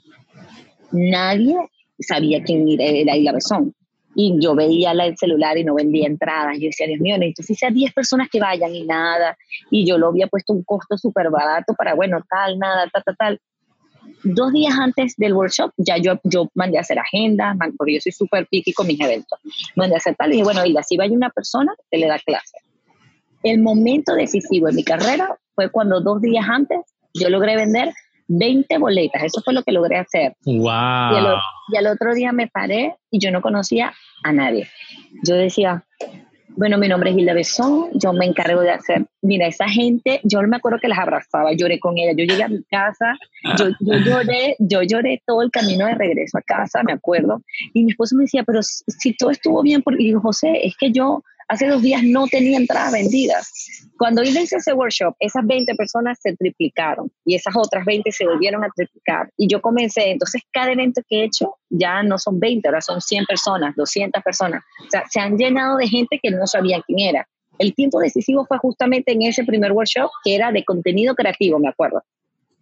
Nadie 0.93 1.57
sabía 1.99 2.43
quién 2.43 2.67
era 2.81 3.17
Isla 3.17 3.33
Besón. 3.33 3.75
Y 4.15 4.37
yo 4.41 4.55
veía 4.55 4.93
el 4.93 5.17
celular 5.17 5.57
y 5.57 5.65
no 5.65 5.75
vendía 5.75 6.07
entradas. 6.07 6.59
Yo 6.59 6.67
decía, 6.67 6.87
Dios 6.87 7.01
mío, 7.01 7.17
necesito 7.17 7.67
si 7.67 7.75
10 7.75 7.95
personas 7.95 8.29
que 8.31 8.41
vayan 8.41 8.75
y 8.75 8.85
nada. 8.85 9.39
Y 9.71 9.87
yo 9.87 9.97
lo 9.97 10.09
había 10.09 10.27
puepuesto 10.27 10.53
un 10.53 10.65
costo 10.65 10.99
súper 10.99 11.31
barato 11.31 11.73
para, 11.75 11.95
bueno, 11.95 12.19
tal, 12.29 12.59
nada, 12.59 12.91
tal, 12.93 13.03
tal, 13.05 13.17
tal 13.17 13.41
dos 14.25 14.53
días 14.53 14.75
antes 14.79 15.15
del 15.17 15.33
workshop 15.33 15.73
ya 15.77 15.97
yo, 15.97 16.19
yo 16.25 16.49
mandé 16.55 16.79
a 16.79 16.81
hacer 16.81 16.99
agenda, 16.99 17.57
porque 17.77 17.95
yo 17.95 18.01
soy 18.01 18.13
súper 18.13 18.47
picky 18.47 18.73
con 18.73 18.87
mis 18.87 19.01
eventos. 19.01 19.39
Mandé 19.77 19.95
a 19.95 19.99
hacer 19.99 20.15
tal 20.17 20.29
y 20.31 20.33
dije, 20.33 20.45
bueno, 20.45 20.65
Hilda, 20.65 20.83
si 20.83 20.97
vaya 20.97 21.13
una 21.15 21.31
persona, 21.31 21.73
te 21.91 21.99
le 21.99 22.07
da 22.07 22.19
clase. 22.19 22.59
El 23.43 23.61
momento 23.61 24.15
decisivo 24.15 24.69
en 24.69 24.77
mi 24.77 24.85
carrera 24.85 25.37
fue 25.55 25.71
cuando 25.71 26.01
dos 26.01 26.21
días 26.21 26.47
antes 26.49 26.79
yo 27.15 27.29
logré 27.29 27.57
vender 27.57 27.93
20 28.29 28.79
boletas. 28.79 29.25
Eso 29.25 29.43
fue 29.43 29.53
lo 29.53 29.63
que 29.63 29.73
logré 29.73 29.99
hacer. 29.99 30.35
Wow. 30.45 31.39
y 31.69 31.77
al 31.77 31.87
otro 31.87 32.15
día 32.15 32.33
me 32.33 32.49
paré 32.49 32.97
y 33.11 33.19
yo 33.19 33.31
no 33.31 33.43
conocía 33.43 33.93
a 34.25 34.33
nadie. 34.33 34.69
Yo 35.25 35.35
decía, 35.35 35.85
bueno, 36.57 36.79
mi 36.79 36.89
nombre 36.89 37.11
es 37.11 37.17
Hilda 37.17 37.35
Besón, 37.35 37.89
yo 37.95 38.13
me 38.13 38.27
encargo 38.27 38.61
de 38.61 38.71
hacer, 38.71 39.07
mira, 39.23 39.47
esa 39.47 39.69
gente, 39.69 40.21
yo 40.23 40.43
me 40.43 40.57
acuerdo 40.57 40.79
que 40.81 40.89
las 40.89 40.99
abrazaba, 40.99 41.53
lloré 41.53 41.81
con 41.81 41.97
ella, 41.97 42.13
yo 42.13 42.25
llegué 42.25 42.43
a 42.43 42.49
mi 42.49 42.63
casa, 42.65 43.17
yo, 43.59 43.69
yo 43.81 43.99
lloré, 43.99 44.57
yo 44.59 44.83
lloré 44.83 45.23
todo 45.27 45.43
el 45.43 45.51
camino 45.51 45.87
de 45.87 45.95
regreso 45.95 46.39
a 46.39 46.43
casa, 46.43 46.83
me 46.83 46.93
acuerdo, 46.93 47.43
y 47.73 47.85
mi 47.85 47.93
esposo 47.93 48.17
me 48.17 48.25
decía, 48.25 48.43
pero 48.45 48.61
si 48.63 49.17
todo 49.17 49.31
estuvo 49.31 49.63
bien, 49.63 49.83
porque, 49.83 50.03
y 50.03 50.07
digo, 50.07 50.21
José, 50.21 50.67
es 50.67 50.77
que 50.77 50.93
yo 50.93 51.23
hace 51.53 51.69
dos 51.69 51.83
días 51.83 52.03
no 52.03 52.27
tenía 52.29 52.57
entradas 52.57 52.93
vendidas. 52.93 53.53
Cuando 53.99 54.23
hice 54.23 54.43
ese 54.43 54.73
workshop, 54.73 55.15
esas 55.21 55.47
20 55.47 55.75
personas 55.75 56.19
se 56.23 56.35
triplicaron 56.35 57.13
y 57.27 57.35
esas 57.35 57.55
otras 57.55 57.85
20 57.85 58.11
se 58.11 58.27
volvieron 58.27 58.65
a 58.65 58.69
triplicar. 58.75 59.31
Y 59.37 59.49
yo 59.49 59.61
comencé, 59.61 60.11
entonces 60.11 60.41
cada 60.51 60.73
evento 60.73 61.03
que 61.07 61.21
he 61.21 61.25
hecho 61.25 61.57
ya 61.69 62.03
no 62.03 62.17
son 62.19 62.41
20, 62.41 62.67
ahora 62.67 62.81
son 62.81 63.03
100 63.03 63.27
personas, 63.27 63.77
200 63.77 64.23
personas. 64.23 64.63
O 64.81 64.91
sea, 64.91 65.05
se 65.11 65.21
han 65.21 65.37
llenado 65.37 65.77
de 65.77 65.87
gente 65.89 66.19
que 66.23 66.31
no 66.31 66.47
sabía 66.47 66.83
quién 66.87 67.01
era. 67.01 67.29
El 67.59 67.75
tiempo 67.75 68.01
decisivo 68.01 68.47
fue 68.47 68.57
justamente 68.57 69.13
en 69.13 69.21
ese 69.21 69.45
primer 69.45 69.73
workshop 69.73 70.11
que 70.25 70.35
era 70.35 70.51
de 70.53 70.65
contenido 70.65 71.15
creativo, 71.15 71.59
me 71.59 71.69
acuerdo. 71.69 72.03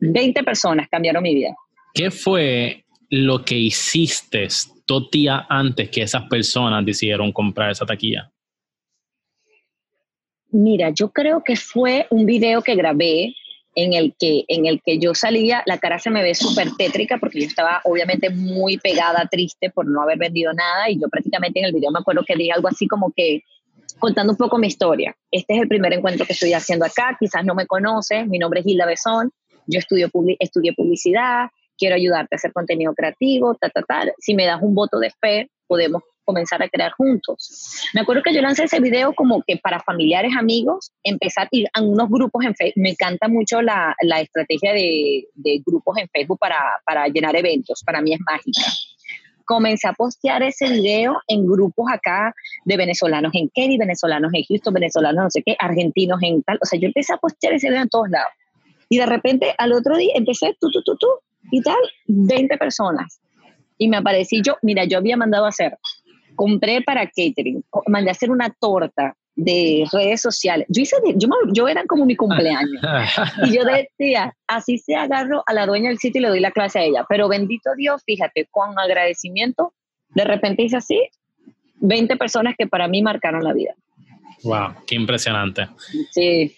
20 0.00 0.42
personas 0.42 0.88
cambiaron 0.90 1.22
mi 1.22 1.36
vida. 1.36 1.54
¿Qué 1.94 2.10
fue 2.10 2.84
lo 3.08 3.44
que 3.44 3.56
hiciste 3.56 4.48
días 5.12 5.42
antes 5.48 5.88
que 5.90 6.02
esas 6.02 6.24
personas 6.24 6.84
decidieron 6.84 7.30
comprar 7.30 7.70
esa 7.70 7.86
taquilla? 7.86 8.28
Mira, 10.52 10.90
yo 10.90 11.10
creo 11.10 11.42
que 11.44 11.56
fue 11.56 12.06
un 12.10 12.26
video 12.26 12.62
que 12.62 12.74
grabé 12.74 13.34
en 13.76 13.92
el 13.92 14.14
que, 14.18 14.44
en 14.48 14.66
el 14.66 14.82
que 14.84 14.98
yo 14.98 15.14
salía, 15.14 15.62
la 15.66 15.78
cara 15.78 15.98
se 15.98 16.10
me 16.10 16.22
ve 16.22 16.34
súper 16.34 16.68
tétrica 16.76 17.18
porque 17.18 17.40
yo 17.40 17.46
estaba 17.46 17.80
obviamente 17.84 18.30
muy 18.30 18.78
pegada, 18.78 19.28
triste 19.30 19.70
por 19.70 19.86
no 19.86 20.02
haber 20.02 20.18
vendido 20.18 20.52
nada 20.52 20.90
y 20.90 21.00
yo 21.00 21.08
prácticamente 21.08 21.60
en 21.60 21.66
el 21.66 21.72
video 21.72 21.90
me 21.92 22.00
acuerdo 22.00 22.24
que 22.26 22.34
dije 22.34 22.52
algo 22.52 22.68
así 22.68 22.88
como 22.88 23.12
que 23.14 23.42
contando 23.98 24.32
un 24.32 24.36
poco 24.36 24.58
mi 24.58 24.66
historia. 24.66 25.14
Este 25.30 25.54
es 25.54 25.62
el 25.62 25.68
primer 25.68 25.92
encuentro 25.92 26.26
que 26.26 26.32
estoy 26.32 26.52
haciendo 26.52 26.84
acá, 26.84 27.16
quizás 27.18 27.44
no 27.44 27.54
me 27.54 27.66
conoces, 27.66 28.26
mi 28.26 28.38
nombre 28.38 28.60
es 28.60 28.66
Hilda 28.66 28.86
Besón, 28.86 29.30
yo 29.66 29.78
estudio 29.78 30.10
estudié 30.40 30.72
publicidad, 30.72 31.48
quiero 31.78 31.94
ayudarte 31.94 32.34
a 32.34 32.36
hacer 32.36 32.52
contenido 32.52 32.92
creativo, 32.94 33.54
ta, 33.54 33.70
ta, 33.70 33.82
ta. 33.82 34.04
Si 34.18 34.34
me 34.34 34.46
das 34.46 34.60
un 34.62 34.74
voto 34.74 34.98
de 34.98 35.10
fe, 35.10 35.50
podemos 35.66 36.02
comenzar 36.30 36.62
a 36.62 36.68
crear 36.68 36.92
juntos. 36.92 37.82
Me 37.94 38.02
acuerdo 38.02 38.22
que 38.22 38.34
yo 38.34 38.40
lancé 38.40 38.64
ese 38.64 38.80
video 38.80 39.12
como 39.14 39.42
que 39.46 39.56
para 39.56 39.80
familiares, 39.80 40.32
amigos, 40.38 40.92
empezar 41.02 41.46
a 41.46 41.48
ir 41.50 41.66
a 41.72 41.82
unos 41.82 42.08
grupos 42.08 42.44
en 42.44 42.54
Facebook. 42.54 42.82
Me 42.82 42.90
encanta 42.90 43.28
mucho 43.28 43.60
la, 43.62 43.94
la 44.02 44.20
estrategia 44.20 44.72
de, 44.72 45.26
de, 45.34 45.62
grupos 45.66 45.98
en 45.98 46.08
Facebook 46.08 46.38
para, 46.38 46.60
para 46.86 47.08
llenar 47.08 47.34
eventos. 47.36 47.82
Para 47.84 48.00
mí 48.00 48.12
es 48.12 48.20
mágica 48.20 48.62
comencé 49.50 49.88
a 49.88 49.94
postear 49.94 50.44
ese 50.44 50.68
video 50.68 51.20
en 51.26 51.44
grupos 51.44 51.86
acá 51.92 52.32
de 52.64 52.76
venezolanos 52.76 53.32
en 53.34 53.50
Kenny, 53.52 53.78
venezolanos 53.78 54.30
en 54.32 54.44
Houston, 54.44 54.72
venezolanos 54.72 55.24
no 55.24 55.30
sé 55.30 55.42
qué, 55.44 55.56
argentinos 55.58 56.20
en 56.22 56.40
tal. 56.44 56.56
O 56.62 56.66
sea, 56.66 56.78
yo 56.78 56.86
empecé 56.86 57.14
a 57.14 57.16
postear 57.16 57.54
ese 57.54 57.68
video 57.68 57.82
en 57.82 57.88
todos 57.88 58.08
lados. 58.10 58.30
Y 58.88 58.98
de 58.98 59.06
repente 59.06 59.52
al 59.58 59.72
otro 59.72 59.96
día 59.96 60.12
empecé 60.14 60.56
tú, 60.60 60.70
tú, 60.70 60.82
tú, 60.84 60.96
tú, 60.96 61.08
y 61.50 61.60
tal, 61.62 61.74
20 62.06 62.58
personas. 62.58 63.20
Y 63.76 63.88
me 63.88 63.96
aparecí 63.96 64.40
yo, 64.40 64.56
mira, 64.62 64.84
yo 64.84 64.98
había 64.98 65.16
mandado 65.16 65.46
a 65.46 65.48
hacer 65.48 65.76
compré 66.40 66.80
para 66.80 67.04
catering, 67.04 67.62
mandé 67.86 68.08
a 68.08 68.12
hacer 68.12 68.30
una 68.30 68.48
torta 68.48 69.14
de 69.36 69.86
redes 69.92 70.22
sociales. 70.22 70.66
Yo 70.70 70.80
hice, 70.80 70.96
yo, 71.16 71.28
yo 71.52 71.68
era 71.68 71.84
como 71.84 72.06
mi 72.06 72.16
cumpleaños. 72.16 72.80
y 73.46 73.54
yo 73.54 73.62
decía, 73.62 74.34
así 74.46 74.78
se 74.78 74.94
agarro 74.94 75.42
a 75.46 75.52
la 75.52 75.66
dueña 75.66 75.90
del 75.90 75.98
sitio 75.98 76.20
y 76.20 76.22
le 76.22 76.28
doy 76.28 76.40
la 76.40 76.50
clase 76.50 76.78
a 76.78 76.82
ella. 76.84 77.04
Pero 77.10 77.28
bendito 77.28 77.68
Dios, 77.76 78.02
fíjate, 78.06 78.48
con 78.50 78.78
agradecimiento, 78.78 79.74
de 80.14 80.24
repente 80.24 80.62
hice 80.62 80.78
así, 80.78 80.98
20 81.80 82.16
personas 82.16 82.54
que 82.58 82.66
para 82.66 82.88
mí 82.88 83.02
marcaron 83.02 83.44
la 83.44 83.52
vida. 83.52 83.74
Wow, 84.42 84.76
qué 84.86 84.94
impresionante. 84.94 85.68
Sí. 86.10 86.54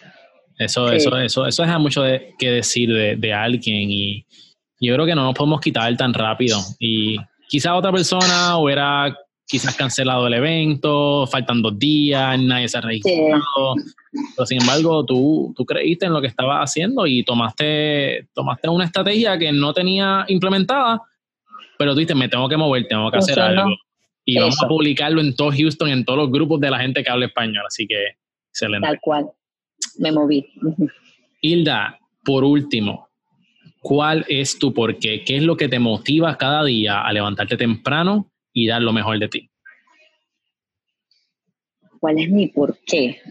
Eso, 0.57 0.89
eso, 0.93 1.17
eso, 1.17 1.45
eso 1.45 1.63
deja 1.63 1.77
mucho 1.77 2.03
de, 2.03 2.35
que 2.39 2.51
decir 2.51 2.87
de, 2.89 3.17
de 3.17 3.33
alguien 3.33 3.91
y 3.91 4.25
yo 4.79 4.93
creo 4.93 5.05
que 5.05 5.15
no 5.15 5.23
nos 5.23 5.35
podemos 5.35 5.59
quitar 5.59 5.93
tan 5.97 6.13
rápido. 6.13 6.57
Y 6.79 7.17
quizá 7.49 7.75
otra 7.75 7.91
persona 7.91 8.57
hubiera 8.57 9.13
quizás 9.47 9.75
cancelado 9.75 10.27
el 10.27 10.33
evento, 10.33 11.27
faltan 11.27 11.61
dos 11.61 11.77
días, 11.77 12.39
nadie 12.41 12.67
se 12.67 12.77
ha 12.77 12.81
registrado. 12.81 13.75
Pero 14.35 14.45
sin 14.45 14.61
embargo, 14.61 15.05
tú, 15.05 15.53
tú 15.55 15.65
creíste 15.65 16.05
en 16.05 16.13
lo 16.13 16.21
que 16.21 16.27
estabas 16.27 16.69
haciendo 16.69 17.05
y 17.05 17.23
tomaste, 17.23 18.27
tomaste 18.33 18.69
una 18.69 18.85
estrategia 18.85 19.37
que 19.37 19.51
no 19.51 19.73
tenía 19.73 20.25
implementada, 20.27 21.01
pero 21.77 21.91
tú 21.91 21.99
dijiste, 21.99 22.15
me 22.15 22.29
tengo 22.29 22.47
que 22.47 22.57
mover, 22.57 22.87
tengo 22.87 23.11
que 23.11 23.17
hacer 23.17 23.39
algo. 23.39 23.69
Y 24.25 24.39
vamos 24.39 24.61
a 24.63 24.67
publicarlo 24.67 25.19
en 25.19 25.35
todo 25.35 25.51
Houston, 25.51 25.89
en 25.89 26.05
todos 26.05 26.17
los 26.17 26.31
grupos 26.31 26.59
de 26.61 26.71
la 26.71 26.79
gente 26.79 27.03
que 27.03 27.09
habla 27.09 27.25
español. 27.25 27.63
Así 27.67 27.85
que, 27.85 28.15
excelente. 28.49 28.87
Tal 28.87 28.99
cual. 29.01 29.25
Me 29.97 30.11
moví. 30.13 30.45
Hilda, 31.41 31.99
por 32.23 32.45
último, 32.45 33.09
¿cuál 33.81 34.25
es 34.29 34.57
tu 34.57 34.73
porqué? 34.73 35.25
¿Qué 35.25 35.37
es 35.37 35.43
lo 35.43 35.57
que 35.57 35.67
te 35.67 35.77
motiva 35.77 36.37
cada 36.37 36.63
día 36.63 37.01
a 37.01 37.11
levantarte 37.11 37.57
temprano 37.57 38.32
y 38.53 38.67
dar 38.67 38.81
lo 38.81 38.93
mejor 38.93 39.19
de 39.19 39.27
ti. 39.27 39.49
¿Cuál 41.99 42.19
es 42.19 42.29
mi 42.29 42.47
por 42.47 42.77
qué? 42.85 43.21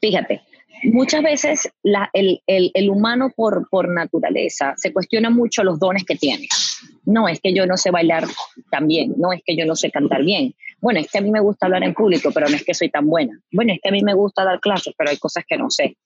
Fíjate, 0.00 0.42
muchas 0.84 1.22
veces 1.22 1.70
el, 2.12 2.90
humano 2.90 3.32
por, 3.34 3.68
por 3.68 3.88
naturaleza 3.88 4.74
se 4.76 4.92
cuestiona 4.92 5.30
mucho 5.30 5.62
los 5.62 5.78
dones 5.78 6.04
que 6.04 6.16
tiene. 6.16 6.48
No 7.04 7.28
es 7.28 7.40
que 7.40 7.54
yo 7.54 7.66
no 7.66 7.76
sé 7.76 7.90
bailar 7.90 8.24
tan 8.70 8.86
bien, 8.86 9.14
no 9.16 9.32
es 9.32 9.42
que 9.44 9.56
yo 9.56 9.66
no 9.66 9.76
sé 9.76 9.90
cantar 9.90 10.24
bien. 10.24 10.54
Bueno, 10.80 11.00
es 11.00 11.10
que 11.10 11.18
a 11.18 11.20
mí 11.20 11.30
me 11.30 11.40
gusta 11.40 11.66
hablar 11.66 11.82
en 11.82 11.94
público, 11.94 12.30
pero 12.32 12.48
no 12.48 12.56
es 12.56 12.64
que 12.64 12.74
soy 12.74 12.90
tan 12.90 13.06
buena. 13.06 13.38
Bueno, 13.52 13.72
es 13.72 13.80
que 13.82 13.88
a 13.88 13.92
mí 13.92 14.02
me 14.02 14.14
gusta 14.14 14.44
dar 14.44 14.60
clases, 14.60 14.94
pero 14.96 15.10
hay 15.10 15.16
cosas 15.18 15.44
que 15.48 15.56
no 15.56 15.70
sé. 15.70 15.96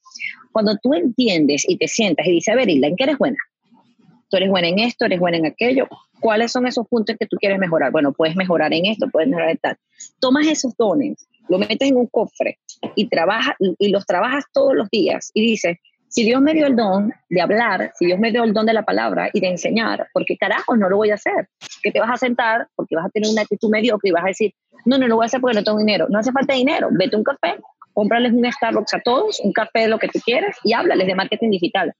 Cuando 0.53 0.76
tú 0.82 0.95
entiendes 0.95 1.68
y 1.68 1.76
te 1.76 1.89
sientas 1.89 2.26
y 2.26 2.32
dices, 2.32 2.53
a 2.53 2.57
ver, 2.57 2.68
Hilda, 2.68 2.89
¿en 2.89 2.97
qué 2.97 3.05
eres 3.05 3.18
buena? 3.18 3.36
Tú 4.30 4.36
eres 4.36 4.51
buena 4.51 4.68
en 4.68 4.78
esto, 4.78 5.07
eres 5.07 5.18
buena 5.20 5.39
en 5.39 5.47
aquello. 5.47 5.89
¿Cuáles 6.20 6.52
son 6.52 6.66
esos 6.66 6.86
puntos 6.88 7.16
que 7.18 7.26
tú 7.26 7.36
quieres 7.36 7.58
mejorar? 7.58 7.92
Bueno, 7.92 8.12
puedes 8.12 8.36
mejorar 8.36 8.72
en 8.72 8.86
esto, 8.86 9.08
puedes 9.10 9.28
mejorar 9.28 9.50
en 9.50 9.58
tal. 9.58 9.76
Tomas 10.20 10.46
esos 10.46 10.76
dones, 10.76 11.28
lo 11.48 11.58
metes 11.58 11.88
en 11.88 11.96
un 11.96 12.06
cofre 12.06 12.58
y, 12.94 13.08
trabajas, 13.08 13.54
y 13.58 13.88
los 13.88 14.06
trabajas 14.06 14.44
todos 14.52 14.74
los 14.74 14.88
días 14.90 15.30
y 15.34 15.42
dices, 15.42 15.78
si 16.08 16.24
Dios 16.24 16.40
me 16.40 16.54
dio 16.54 16.66
el 16.66 16.74
don 16.74 17.12
de 17.28 17.40
hablar, 17.40 17.92
si 17.98 18.06
Dios 18.06 18.18
me 18.18 18.32
dio 18.32 18.42
el 18.44 18.54
don 18.54 18.64
de 18.64 18.72
la 18.72 18.82
palabra 18.82 19.28
y 19.32 19.40
de 19.40 19.48
enseñar, 19.48 20.08
¿por 20.12 20.24
qué 20.24 20.36
carajo 20.36 20.76
no 20.76 20.88
lo 20.88 20.96
voy 20.96 21.10
a 21.10 21.14
hacer? 21.14 21.48
Que 21.82 21.90
te 21.90 22.00
vas 22.00 22.10
a 22.10 22.16
sentar 22.16 22.66
porque 22.74 22.96
vas 22.96 23.06
a 23.06 23.10
tener 23.10 23.30
una 23.30 23.42
actitud 23.42 23.68
mediocre 23.68 24.08
y 24.08 24.12
vas 24.12 24.24
a 24.24 24.28
decir, 24.28 24.54
no, 24.86 24.96
no 24.96 25.06
lo 25.06 25.16
voy 25.16 25.24
a 25.24 25.26
hacer 25.26 25.40
porque 25.40 25.56
no 25.56 25.64
tengo 25.64 25.78
dinero. 25.78 26.06
No 26.08 26.18
hace 26.18 26.32
falta 26.32 26.54
dinero, 26.54 26.88
vete 26.90 27.14
a 27.14 27.18
un 27.18 27.24
café, 27.24 27.56
cómprales 27.92 28.32
un 28.32 28.50
Starbucks 28.50 28.94
a 28.94 29.00
todos, 29.00 29.40
un 29.40 29.52
café 29.52 29.80
de 29.80 29.88
lo 29.88 29.98
que 29.98 30.08
tú 30.08 30.18
quieras 30.24 30.56
y 30.64 30.72
háblales 30.72 31.06
de 31.06 31.14
marketing 31.14 31.50
digital. 31.50 31.92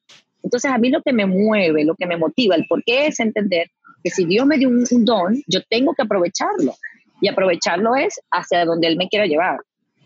Entonces, 0.43 0.71
a 0.71 0.79
mí 0.79 0.89
lo 0.89 1.03
que 1.03 1.13
me 1.13 1.27
mueve, 1.27 1.85
lo 1.85 1.95
que 1.95 2.07
me 2.07 2.17
motiva, 2.17 2.55
el 2.55 2.67
por 2.67 2.83
qué 2.85 3.09
es 3.09 3.21
entender 3.21 3.71
que 4.03 4.11
si 4.11 4.25
Dios 4.25 4.47
me 4.47 4.59
dio 4.59 4.69
un, 4.69 5.05
don, 5.05 5.43
yo 5.47 5.61
tengo 5.69 5.95
que 5.95 6.03
aprovecharlo. 6.03 6.75
Y 7.21 7.29
aprovecharlo 7.29 7.97
es 7.97 8.21
hacia 8.31 8.65
donde 8.65 8.87
Él 8.87 8.97
me 8.97 9.09
quiera 9.09 9.27
llevar. 9.27 9.59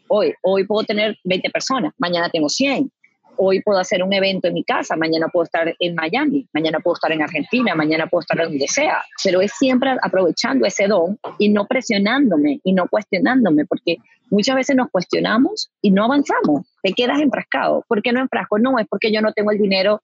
Hoy, 0.08 0.34
hoy 0.42 0.64
puedo 0.66 0.84
tener 0.84 1.16
20 1.24 1.50
personas, 1.50 1.92
mañana 1.98 2.28
tengo 2.30 2.48
100. 2.48 2.90
hoy 3.36 3.62
puedo 3.62 3.78
hacer 3.78 4.02
un 4.02 4.12
evento 4.12 4.48
en 4.48 4.54
mi 4.54 4.62
casa, 4.62 4.94
mañana 4.96 5.28
puedo 5.28 5.44
estar 5.44 5.74
en 5.78 5.94
Miami, 5.94 6.46
mañana 6.52 6.80
puedo 6.80 6.94
estar 6.94 7.12
en 7.12 7.22
Argentina, 7.22 7.74
mañana 7.74 8.06
puedo 8.06 8.20
estar 8.20 8.44
donde 8.44 8.68
sea, 8.68 9.02
pero 9.24 9.40
es 9.40 9.52
siempre 9.58 9.96
aprovechando 10.02 10.66
ese 10.66 10.86
don 10.86 11.18
y 11.38 11.48
no 11.48 11.66
presionándome 11.66 12.60
y 12.62 12.72
no 12.72 12.88
cuestionándome, 12.88 13.64
porque 13.64 13.96
muchas 14.30 14.56
veces 14.56 14.76
nos 14.76 14.90
cuestionamos 14.90 15.70
y 15.80 15.90
no 15.90 16.04
avanzamos, 16.04 16.66
te 16.82 16.92
quedas 16.92 17.20
enfrascado. 17.20 17.84
¿Por 17.88 18.02
qué 18.02 18.12
no 18.12 18.20
enfrasco? 18.20 18.58
No, 18.58 18.78
es 18.78 18.86
porque 18.88 19.12
yo 19.12 19.20
no 19.20 19.32
tengo 19.32 19.50
el 19.50 19.58
dinero, 19.58 20.02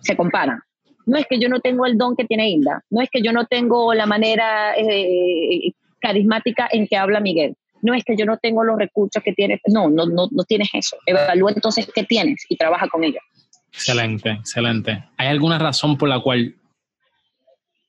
se 0.00 0.16
compara. 0.16 0.64
No 1.06 1.16
es 1.16 1.26
que 1.28 1.38
yo 1.38 1.48
no 1.48 1.60
tengo 1.60 1.86
el 1.86 1.96
don 1.96 2.16
que 2.16 2.24
tiene 2.24 2.50
Hilda, 2.50 2.82
no 2.90 3.00
es 3.00 3.08
que 3.10 3.22
yo 3.22 3.32
no 3.32 3.46
tengo 3.46 3.94
la 3.94 4.06
manera 4.06 4.74
eh, 4.76 5.72
carismática 6.00 6.68
en 6.70 6.86
que 6.86 6.96
habla 6.96 7.20
Miguel, 7.20 7.54
no 7.82 7.94
es 7.94 8.04
que 8.04 8.16
yo 8.16 8.26
no 8.26 8.38
tengo 8.38 8.64
los 8.64 8.76
recursos 8.76 9.22
que 9.22 9.32
tienes, 9.32 9.60
no, 9.68 9.88
no, 9.88 10.06
no, 10.06 10.28
no 10.30 10.44
tienes 10.44 10.68
eso. 10.72 10.96
Evalúa 11.06 11.52
entonces 11.52 11.88
qué 11.94 12.02
tienes 12.04 12.44
y 12.48 12.56
trabaja 12.56 12.88
con 12.88 13.04
ello. 13.04 13.20
Excelente, 13.72 14.30
excelente. 14.30 15.04
¿Hay 15.16 15.28
alguna 15.28 15.58
razón 15.58 15.96
por 15.96 16.08
la 16.08 16.20
cual 16.20 16.54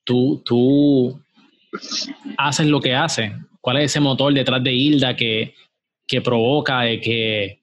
tú, 0.04 0.42
tú 0.44 1.20
haces 2.36 2.66
lo 2.66 2.80
que 2.80 2.94
haces? 2.94 3.32
¿Cuál 3.60 3.78
es 3.78 3.86
ese 3.86 4.00
motor 4.00 4.32
detrás 4.32 4.62
de 4.62 4.72
Hilda 4.72 5.16
que, 5.16 5.54
que 6.06 6.20
provoca 6.20 6.82
de 6.82 7.00
que 7.00 7.58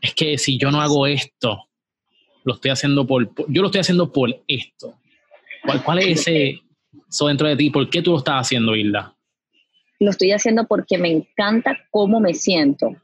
es 0.00 0.14
que 0.14 0.38
si 0.38 0.58
yo 0.58 0.70
no 0.70 0.80
hago 0.80 1.06
esto, 1.06 1.67
lo 2.48 2.54
estoy 2.54 2.72
haciendo 2.72 3.06
por, 3.06 3.32
yo 3.48 3.62
lo 3.62 3.68
estoy 3.68 3.80
haciendo 3.80 4.12
por 4.12 4.30
esto? 4.48 4.94
¿Cuál, 5.64 5.84
cuál 5.84 5.98
es 6.00 6.26
eso 6.26 7.26
dentro 7.26 7.48
de 7.48 7.56
ti? 7.56 7.70
¿Por 7.70 7.88
qué 7.88 8.02
tú 8.02 8.12
lo 8.12 8.18
estás 8.18 8.40
haciendo, 8.40 8.74
Hilda? 8.74 9.14
lo 10.00 10.10
estoy 10.10 10.32
haciendo 10.32 10.66
porque 10.66 10.98
me 10.98 11.10
encanta 11.10 11.76
cómo 11.90 12.20
me 12.20 12.34
siento 12.34 12.94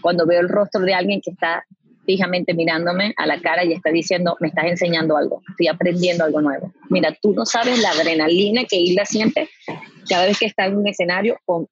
cuando 0.00 0.26
veo 0.26 0.40
el 0.40 0.48
rostro 0.48 0.82
de 0.82 0.94
alguien 0.94 1.20
que 1.22 1.30
está 1.30 1.64
fijamente 2.04 2.52
mirándome 2.52 3.14
a 3.16 3.26
la 3.26 3.40
cara 3.40 3.64
y 3.64 3.72
está 3.72 3.90
diciendo, 3.90 4.36
me 4.40 4.48
estás 4.48 4.66
enseñando 4.66 5.16
algo, 5.16 5.42
estoy 5.48 5.68
aprendiendo 5.68 6.24
algo 6.24 6.42
nuevo. 6.42 6.70
Mira, 6.90 7.16
tú 7.22 7.32
no 7.32 7.46
sabes 7.46 7.80
la 7.80 7.90
adrenalina 7.90 8.64
que 8.64 8.76
Hilda 8.76 9.06
siente 9.06 9.48
cada 10.06 10.26
vez 10.26 10.38
que 10.38 10.44
está 10.44 10.66
en 10.66 10.76
un 10.76 10.86
escenario 10.86 11.38
con 11.46 11.66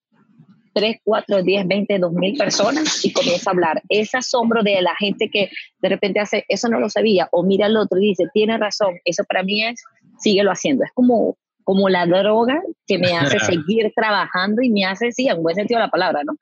3, 0.74 0.96
4, 1.04 1.42
10, 1.42 1.68
20, 1.68 1.98
2 1.98 2.12
mil 2.12 2.36
personas 2.36 3.04
y 3.04 3.12
comienza 3.12 3.50
a 3.50 3.52
hablar. 3.52 3.82
Ese 3.88 4.18
asombro 4.18 4.62
de 4.62 4.80
la 4.82 4.94
gente 4.96 5.28
que 5.28 5.50
de 5.80 5.88
repente 5.88 6.20
hace, 6.20 6.44
eso 6.48 6.68
no 6.68 6.80
lo 6.80 6.88
sabía, 6.88 7.28
o 7.32 7.42
mira 7.42 7.66
al 7.66 7.76
otro 7.76 7.98
y 7.98 8.08
dice, 8.08 8.24
tiene 8.32 8.56
razón, 8.58 8.94
eso 9.04 9.24
para 9.24 9.42
mí 9.42 9.64
es, 9.64 9.82
síguelo 10.18 10.50
haciendo. 10.50 10.84
Es 10.84 10.90
como 10.94 11.36
como 11.64 11.88
la 11.88 12.06
droga 12.06 12.60
que 12.86 12.98
me 12.98 13.16
hace 13.16 13.38
seguir 13.40 13.92
trabajando 13.94 14.62
y 14.62 14.70
me 14.70 14.84
hace, 14.84 15.12
sí, 15.12 15.28
en 15.28 15.42
buen 15.42 15.54
sentido 15.54 15.78
de 15.78 15.86
la 15.86 15.90
palabra, 15.90 16.22
¿no? 16.24 16.36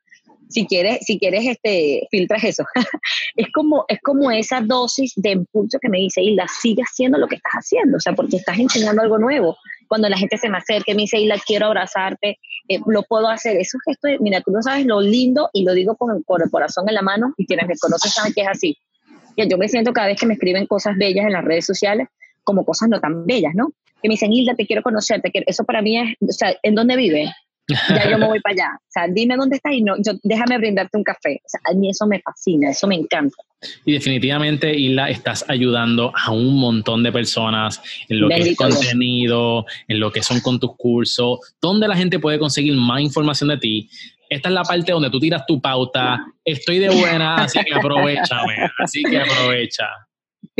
Si 0.49 0.67
quieres, 0.67 0.99
si 1.03 1.19
quieres, 1.19 1.47
este, 1.47 2.09
filtras 2.11 2.43
eso. 2.43 2.65
es, 3.37 3.47
como, 3.53 3.85
es 3.87 4.01
como 4.03 4.31
esa 4.33 4.61
dosis 4.61 5.13
de 5.15 5.31
impulso 5.33 5.79
que 5.81 5.89
me 5.89 5.99
dice, 5.99 6.23
Hilda, 6.23 6.47
sigue 6.49 6.83
haciendo 6.83 7.19
lo 7.19 7.29
que 7.29 7.37
estás 7.37 7.53
haciendo, 7.53 7.99
o 7.99 8.01
sea, 8.01 8.15
porque 8.15 8.37
estás 8.37 8.59
enseñando 8.59 9.03
algo 9.03 9.19
nuevo. 9.19 9.57
Cuando 9.91 10.09
la 10.09 10.17
gente 10.17 10.39
se 10.39 10.49
me 10.49 10.57
acerca 10.57 10.93
y 10.93 10.95
me 10.95 11.03
dice, 11.03 11.19
Hilda, 11.19 11.35
quiero 11.45 11.67
abrazarte, 11.67 12.39
eh, 12.69 12.79
lo 12.87 13.03
puedo 13.03 13.29
hacer. 13.29 13.57
Eso 13.57 13.77
es 13.85 13.97
esto, 13.97 14.23
mira, 14.23 14.41
tú 14.41 14.53
no 14.53 14.63
sabes 14.63 14.87
lo 14.87 15.01
lindo 15.01 15.51
y 15.53 15.65
lo 15.65 15.75
digo 15.75 15.97
con 15.97 16.17
el, 16.17 16.25
corazón 16.25 16.89
en 16.89 16.95
la 16.95 17.03
mano 17.03 17.35
y 17.37 17.45
quienes 17.45 17.67
me 17.67 17.77
conocen 17.77 18.13
saben 18.13 18.33
que 18.33 18.43
es 18.43 18.49
así. 18.49 18.79
Yo 19.37 19.59
me 19.59 19.69
siento 19.69 19.93
cada 19.93 20.07
vez 20.07 20.21
que 20.21 20.27
me 20.27 20.35
escriben 20.35 20.67
cosas 20.67 20.97
bellas 20.97 21.27
en 21.27 21.33
las 21.33 21.45
redes 21.45 21.67
sociales 21.67 22.07
como 22.45 22.65
cosas 22.65 22.89
no 22.89 23.01
tan 23.01 23.27
bellas, 23.27 23.53
¿no? 23.55 23.73
que 24.01 24.09
me 24.09 24.15
dicen, 24.15 24.33
Hilda, 24.33 24.55
te 24.55 24.67
quiero 24.67 24.83
conocer, 24.83 25.21
te 25.21 25.31
quiero. 25.31 25.45
eso 25.47 25.65
para 25.65 25.83
mí 25.83 25.99
es, 25.99 26.17
o 26.21 26.33
sea, 26.33 26.55
¿en 26.63 26.75
dónde 26.75 26.97
vive? 26.97 27.33
Ya 27.89 28.11
yo 28.11 28.19
me 28.19 28.27
voy 28.27 28.41
para 28.43 28.53
allá. 28.53 28.69
O 28.77 28.91
sea, 28.91 29.07
dime 29.09 29.37
dónde 29.37 29.57
estás 29.57 29.73
y 29.73 29.83
no, 29.83 29.95
yo, 30.03 30.13
déjame 30.23 30.59
brindarte 30.59 30.97
un 30.97 31.05
café. 31.05 31.41
O 31.45 31.49
sea, 31.49 31.61
a 31.65 31.75
mí 31.75 31.91
eso 31.91 32.07
me 32.07 32.21
fascina, 32.21 32.71
eso 32.71 32.87
me 32.87 32.97
encanta. 32.97 33.37
Y 33.85 33.93
definitivamente, 33.93 34.75
Hilda, 34.75 35.11
estás 35.11 35.45
ayudando 35.49 36.13
a 36.17 36.33
un 36.33 36.59
montón 36.59 37.03
de 37.03 37.13
personas 37.13 37.83
en 38.09 38.21
lo 38.21 38.29
que 38.29 38.41
es 38.41 38.57
contenido, 38.57 39.67
en 39.89 40.01
lo 40.01 40.11
que 40.11 40.23
son 40.23 40.41
con 40.41 40.59
tus 40.59 40.77
cursos, 40.77 41.41
donde 41.61 41.87
la 41.87 41.97
gente 41.97 42.19
puede 42.19 42.39
conseguir 42.39 42.75
más 42.75 43.01
información 43.03 43.51
de 43.51 43.59
ti. 43.59 43.91
Esta 44.31 44.49
es 44.49 44.55
la 44.55 44.63
parte 44.63 44.93
donde 44.93 45.11
tú 45.11 45.19
tiras 45.19 45.45
tu 45.47 45.61
pauta. 45.61 46.25
Estoy 46.45 46.79
de 46.79 46.89
buena, 46.89 47.37
así 47.37 47.59
que 47.65 47.75
aprovechame. 47.75 48.71
Así 48.79 49.03
que 49.03 49.19
aprovecha. 49.19 49.87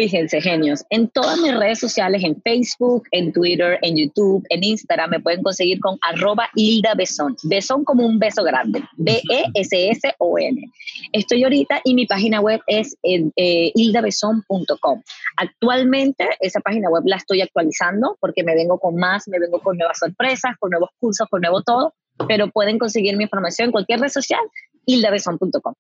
Fíjense, 0.01 0.41
genios, 0.41 0.83
en 0.89 1.09
todas 1.09 1.39
mis 1.41 1.55
redes 1.55 1.79
sociales, 1.79 2.25
en 2.25 2.41
Facebook, 2.41 3.03
en 3.11 3.35
Twitter, 3.35 3.79
en 3.83 3.99
YouTube, 3.99 4.43
en 4.49 4.65
Instagram, 4.65 5.11
me 5.11 5.21
pueden 5.21 5.43
conseguir 5.43 5.79
con 5.79 5.99
arroba 6.01 6.49
Hilda 6.55 6.95
Besón. 6.95 7.37
Besón 7.43 7.85
como 7.85 8.07
un 8.07 8.19
beso 8.19 8.43
grande. 8.43 8.83
B-E-S-S-O-N. 8.97 10.73
Estoy 11.13 11.45
ahorita 11.45 11.83
y 11.85 11.93
mi 11.93 12.07
página 12.07 12.41
web 12.41 12.63
es 12.67 12.97
eh, 13.03 13.73
hildabesón.com. 13.75 15.03
Actualmente 15.37 16.27
esa 16.41 16.61
página 16.61 16.89
web 16.89 17.03
la 17.05 17.17
estoy 17.17 17.43
actualizando 17.43 18.17
porque 18.21 18.43
me 18.43 18.55
vengo 18.55 18.79
con 18.79 18.97
más, 18.97 19.29
me 19.29 19.39
vengo 19.39 19.61
con 19.61 19.77
nuevas 19.77 19.99
sorpresas, 19.99 20.57
con 20.59 20.71
nuevos 20.71 20.89
cursos, 20.99 21.29
con 21.29 21.43
nuevo 21.43 21.61
todo, 21.61 21.93
pero 22.27 22.49
pueden 22.49 22.79
conseguir 22.79 23.19
mi 23.19 23.25
información 23.25 23.67
en 23.67 23.73
cualquier 23.73 24.01
red 24.01 24.09
social, 24.09 24.41
hildabesón.com. 24.87 25.75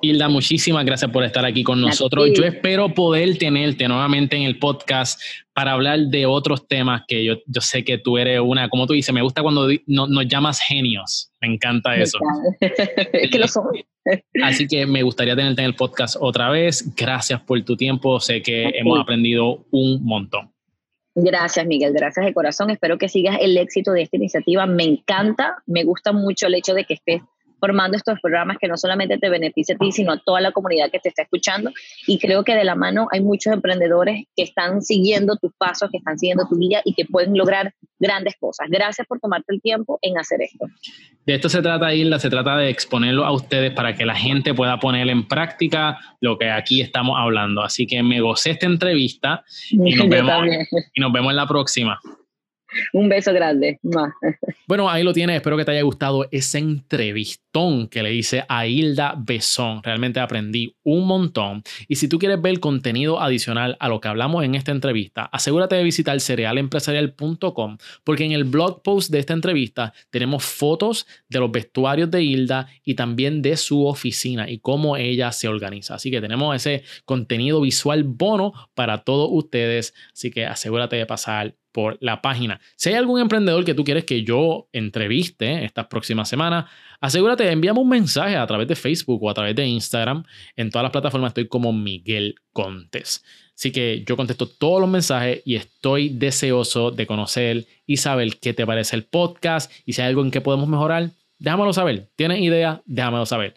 Hilda, 0.00 0.28
muchísimas 0.28 0.84
gracias 0.84 1.10
por 1.10 1.24
estar 1.24 1.44
aquí 1.44 1.64
con 1.64 1.80
nosotros. 1.80 2.30
Yo 2.34 2.44
espero 2.44 2.94
poder 2.94 3.36
tenerte 3.36 3.88
nuevamente 3.88 4.36
en 4.36 4.42
el 4.42 4.58
podcast 4.58 5.20
para 5.52 5.72
hablar 5.72 5.98
de 5.98 6.24
otros 6.24 6.68
temas 6.68 7.02
que 7.08 7.24
yo, 7.24 7.34
yo 7.46 7.60
sé 7.60 7.84
que 7.84 7.98
tú 7.98 8.16
eres 8.16 8.40
una, 8.40 8.68
como 8.68 8.86
tú 8.86 8.92
dices, 8.92 9.12
me 9.12 9.22
gusta 9.22 9.42
cuando 9.42 9.68
nos 9.86 10.28
llamas 10.28 10.60
genios. 10.60 11.32
Me 11.40 11.48
encanta 11.48 11.96
eso. 11.96 12.18
es 12.60 13.30
que 13.30 13.38
lo 13.38 13.48
soy. 13.48 13.84
Así 14.42 14.66
que 14.68 14.86
me 14.86 15.02
gustaría 15.02 15.34
tenerte 15.34 15.62
en 15.62 15.66
el 15.66 15.74
podcast 15.74 16.16
otra 16.20 16.50
vez. 16.50 16.94
Gracias 16.96 17.40
por 17.40 17.60
tu 17.64 17.76
tiempo. 17.76 18.20
Sé 18.20 18.40
que 18.40 18.70
hemos 18.74 19.00
aprendido 19.00 19.66
un 19.70 20.04
montón. 20.04 20.52
Gracias, 21.14 21.66
Miguel. 21.66 21.92
Gracias 21.92 22.24
de 22.24 22.32
corazón. 22.32 22.70
Espero 22.70 22.96
que 22.96 23.08
sigas 23.08 23.38
el 23.40 23.56
éxito 23.56 23.92
de 23.92 24.02
esta 24.02 24.16
iniciativa. 24.16 24.66
Me 24.66 24.84
encanta. 24.84 25.56
Me 25.66 25.82
gusta 25.82 26.12
mucho 26.12 26.46
el 26.46 26.54
hecho 26.54 26.74
de 26.74 26.84
que 26.84 26.94
estés 26.94 27.22
formando 27.58 27.96
estos 27.96 28.20
programas 28.20 28.58
que 28.60 28.68
no 28.68 28.76
solamente 28.76 29.18
te 29.18 29.28
beneficia 29.28 29.74
a 29.74 29.78
ti, 29.78 29.92
sino 29.92 30.12
a 30.12 30.18
toda 30.18 30.40
la 30.40 30.52
comunidad 30.52 30.90
que 30.90 30.98
te 30.98 31.08
está 31.08 31.22
escuchando. 31.22 31.70
Y 32.06 32.18
creo 32.18 32.44
que 32.44 32.54
de 32.54 32.64
la 32.64 32.74
mano 32.74 33.08
hay 33.10 33.20
muchos 33.20 33.52
emprendedores 33.52 34.24
que 34.36 34.42
están 34.42 34.82
siguiendo 34.82 35.36
tus 35.36 35.52
pasos, 35.56 35.90
que 35.90 35.98
están 35.98 36.18
siguiendo 36.18 36.46
tu 36.48 36.58
guía 36.58 36.80
y 36.84 36.94
que 36.94 37.04
pueden 37.04 37.36
lograr 37.36 37.72
grandes 37.98 38.34
cosas. 38.38 38.68
Gracias 38.70 39.06
por 39.06 39.20
tomarte 39.20 39.54
el 39.54 39.60
tiempo 39.60 39.98
en 40.02 40.18
hacer 40.18 40.42
esto. 40.42 40.66
De 41.26 41.34
esto 41.34 41.48
se 41.48 41.60
trata, 41.60 41.92
Isla, 41.92 42.18
se 42.18 42.30
trata 42.30 42.56
de 42.56 42.70
exponerlo 42.70 43.24
a 43.24 43.32
ustedes 43.32 43.72
para 43.72 43.94
que 43.94 44.06
la 44.06 44.14
gente 44.14 44.54
pueda 44.54 44.78
poner 44.78 45.08
en 45.08 45.26
práctica 45.26 45.98
lo 46.20 46.38
que 46.38 46.50
aquí 46.50 46.80
estamos 46.80 47.16
hablando. 47.18 47.62
Así 47.62 47.86
que 47.86 48.02
me 48.02 48.20
gocé 48.20 48.52
esta 48.52 48.66
entrevista 48.66 49.44
y 49.70 49.76
nos, 49.96 50.08
vemos, 50.08 50.46
y 50.94 51.00
nos 51.00 51.12
vemos 51.12 51.30
en 51.30 51.36
la 51.36 51.46
próxima. 51.46 52.00
Un 52.92 53.08
beso 53.08 53.32
grande. 53.32 53.78
Bueno, 54.66 54.90
ahí 54.90 55.02
lo 55.02 55.12
tienes. 55.12 55.36
Espero 55.36 55.56
que 55.56 55.64
te 55.64 55.70
haya 55.72 55.82
gustado 55.82 56.28
ese 56.30 56.58
entrevistón 56.58 57.88
que 57.88 58.02
le 58.02 58.14
hice 58.14 58.44
a 58.48 58.66
Hilda 58.66 59.14
Besón. 59.16 59.82
Realmente 59.82 60.20
aprendí 60.20 60.74
un 60.82 61.06
montón. 61.06 61.62
Y 61.88 61.96
si 61.96 62.08
tú 62.08 62.18
quieres 62.18 62.40
ver 62.40 62.60
contenido 62.60 63.20
adicional 63.20 63.76
a 63.80 63.88
lo 63.88 64.00
que 64.00 64.08
hablamos 64.08 64.44
en 64.44 64.54
esta 64.54 64.72
entrevista, 64.72 65.24
asegúrate 65.24 65.76
de 65.76 65.84
visitar 65.84 66.20
cerealempresarial.com 66.20 67.78
porque 68.04 68.24
en 68.24 68.32
el 68.32 68.44
blog 68.44 68.82
post 68.82 69.10
de 69.10 69.18
esta 69.18 69.32
entrevista 69.32 69.92
tenemos 70.10 70.44
fotos 70.44 71.06
de 71.28 71.40
los 71.40 71.50
vestuarios 71.50 72.10
de 72.10 72.22
Hilda 72.22 72.68
y 72.84 72.94
también 72.94 73.42
de 73.42 73.56
su 73.56 73.86
oficina 73.86 74.48
y 74.50 74.58
cómo 74.58 74.96
ella 74.96 75.32
se 75.32 75.48
organiza. 75.48 75.94
Así 75.94 76.10
que 76.10 76.20
tenemos 76.20 76.54
ese 76.54 76.84
contenido 77.04 77.60
visual 77.60 78.04
bono 78.04 78.52
para 78.74 78.98
todos 78.98 79.28
ustedes. 79.32 79.94
Así 80.12 80.30
que 80.30 80.46
asegúrate 80.46 80.96
de 80.96 81.06
pasar 81.06 81.54
por 81.72 81.98
la 82.00 82.22
página. 82.22 82.60
Si 82.76 82.88
hay 82.88 82.94
algún 82.96 83.20
emprendedor 83.20 83.64
que 83.64 83.74
tú 83.74 83.84
quieres 83.84 84.04
que 84.04 84.22
yo 84.22 84.68
entreviste 84.72 85.64
estas 85.64 85.86
próximas 85.86 86.28
semanas, 86.28 86.66
asegúrate, 87.00 87.50
envíame 87.50 87.80
un 87.80 87.88
mensaje 87.88 88.36
a 88.36 88.46
través 88.46 88.68
de 88.68 88.76
Facebook 88.76 89.22
o 89.22 89.30
a 89.30 89.34
través 89.34 89.54
de 89.54 89.66
Instagram. 89.66 90.24
En 90.56 90.70
todas 90.70 90.84
las 90.84 90.92
plataformas 90.92 91.30
estoy 91.30 91.48
como 91.48 91.72
Miguel 91.72 92.34
Contes. 92.52 93.24
Así 93.54 93.72
que 93.72 94.04
yo 94.06 94.16
contesto 94.16 94.46
todos 94.46 94.80
los 94.80 94.88
mensajes 94.88 95.42
y 95.44 95.56
estoy 95.56 96.10
deseoso 96.10 96.92
de 96.92 97.06
conocer 97.06 97.66
y 97.86 97.96
saber 97.96 98.38
qué 98.38 98.54
te 98.54 98.64
parece 98.64 98.94
el 98.94 99.02
podcast 99.02 99.72
y 99.84 99.94
si 99.94 100.00
hay 100.00 100.08
algo 100.08 100.22
en 100.22 100.30
que 100.30 100.40
podemos 100.40 100.68
mejorar, 100.68 101.10
déjamelo 101.40 101.72
saber. 101.72 102.08
¿Tienes 102.14 102.40
idea? 102.40 102.82
Déjamelo 102.86 103.26
saber. 103.26 103.54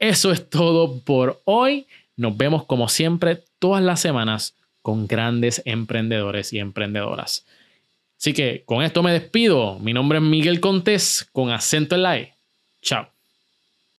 Eso 0.00 0.32
es 0.32 0.50
todo 0.50 1.00
por 1.02 1.40
hoy. 1.44 1.86
Nos 2.16 2.36
vemos 2.36 2.64
como 2.64 2.88
siempre 2.88 3.44
todas 3.60 3.82
las 3.82 4.00
semanas 4.00 4.57
con 4.82 5.06
grandes 5.06 5.62
emprendedores 5.64 6.52
y 6.52 6.58
emprendedoras. 6.58 7.46
Así 8.18 8.32
que 8.32 8.64
con 8.64 8.82
esto 8.82 9.02
me 9.02 9.12
despido. 9.12 9.78
Mi 9.78 9.92
nombre 9.92 10.18
es 10.18 10.24
Miguel 10.24 10.60
Contés 10.60 11.28
con 11.32 11.50
acento 11.50 11.94
en 11.94 12.02
la 12.02 12.18
E. 12.18 12.38
Chao. 12.82 13.17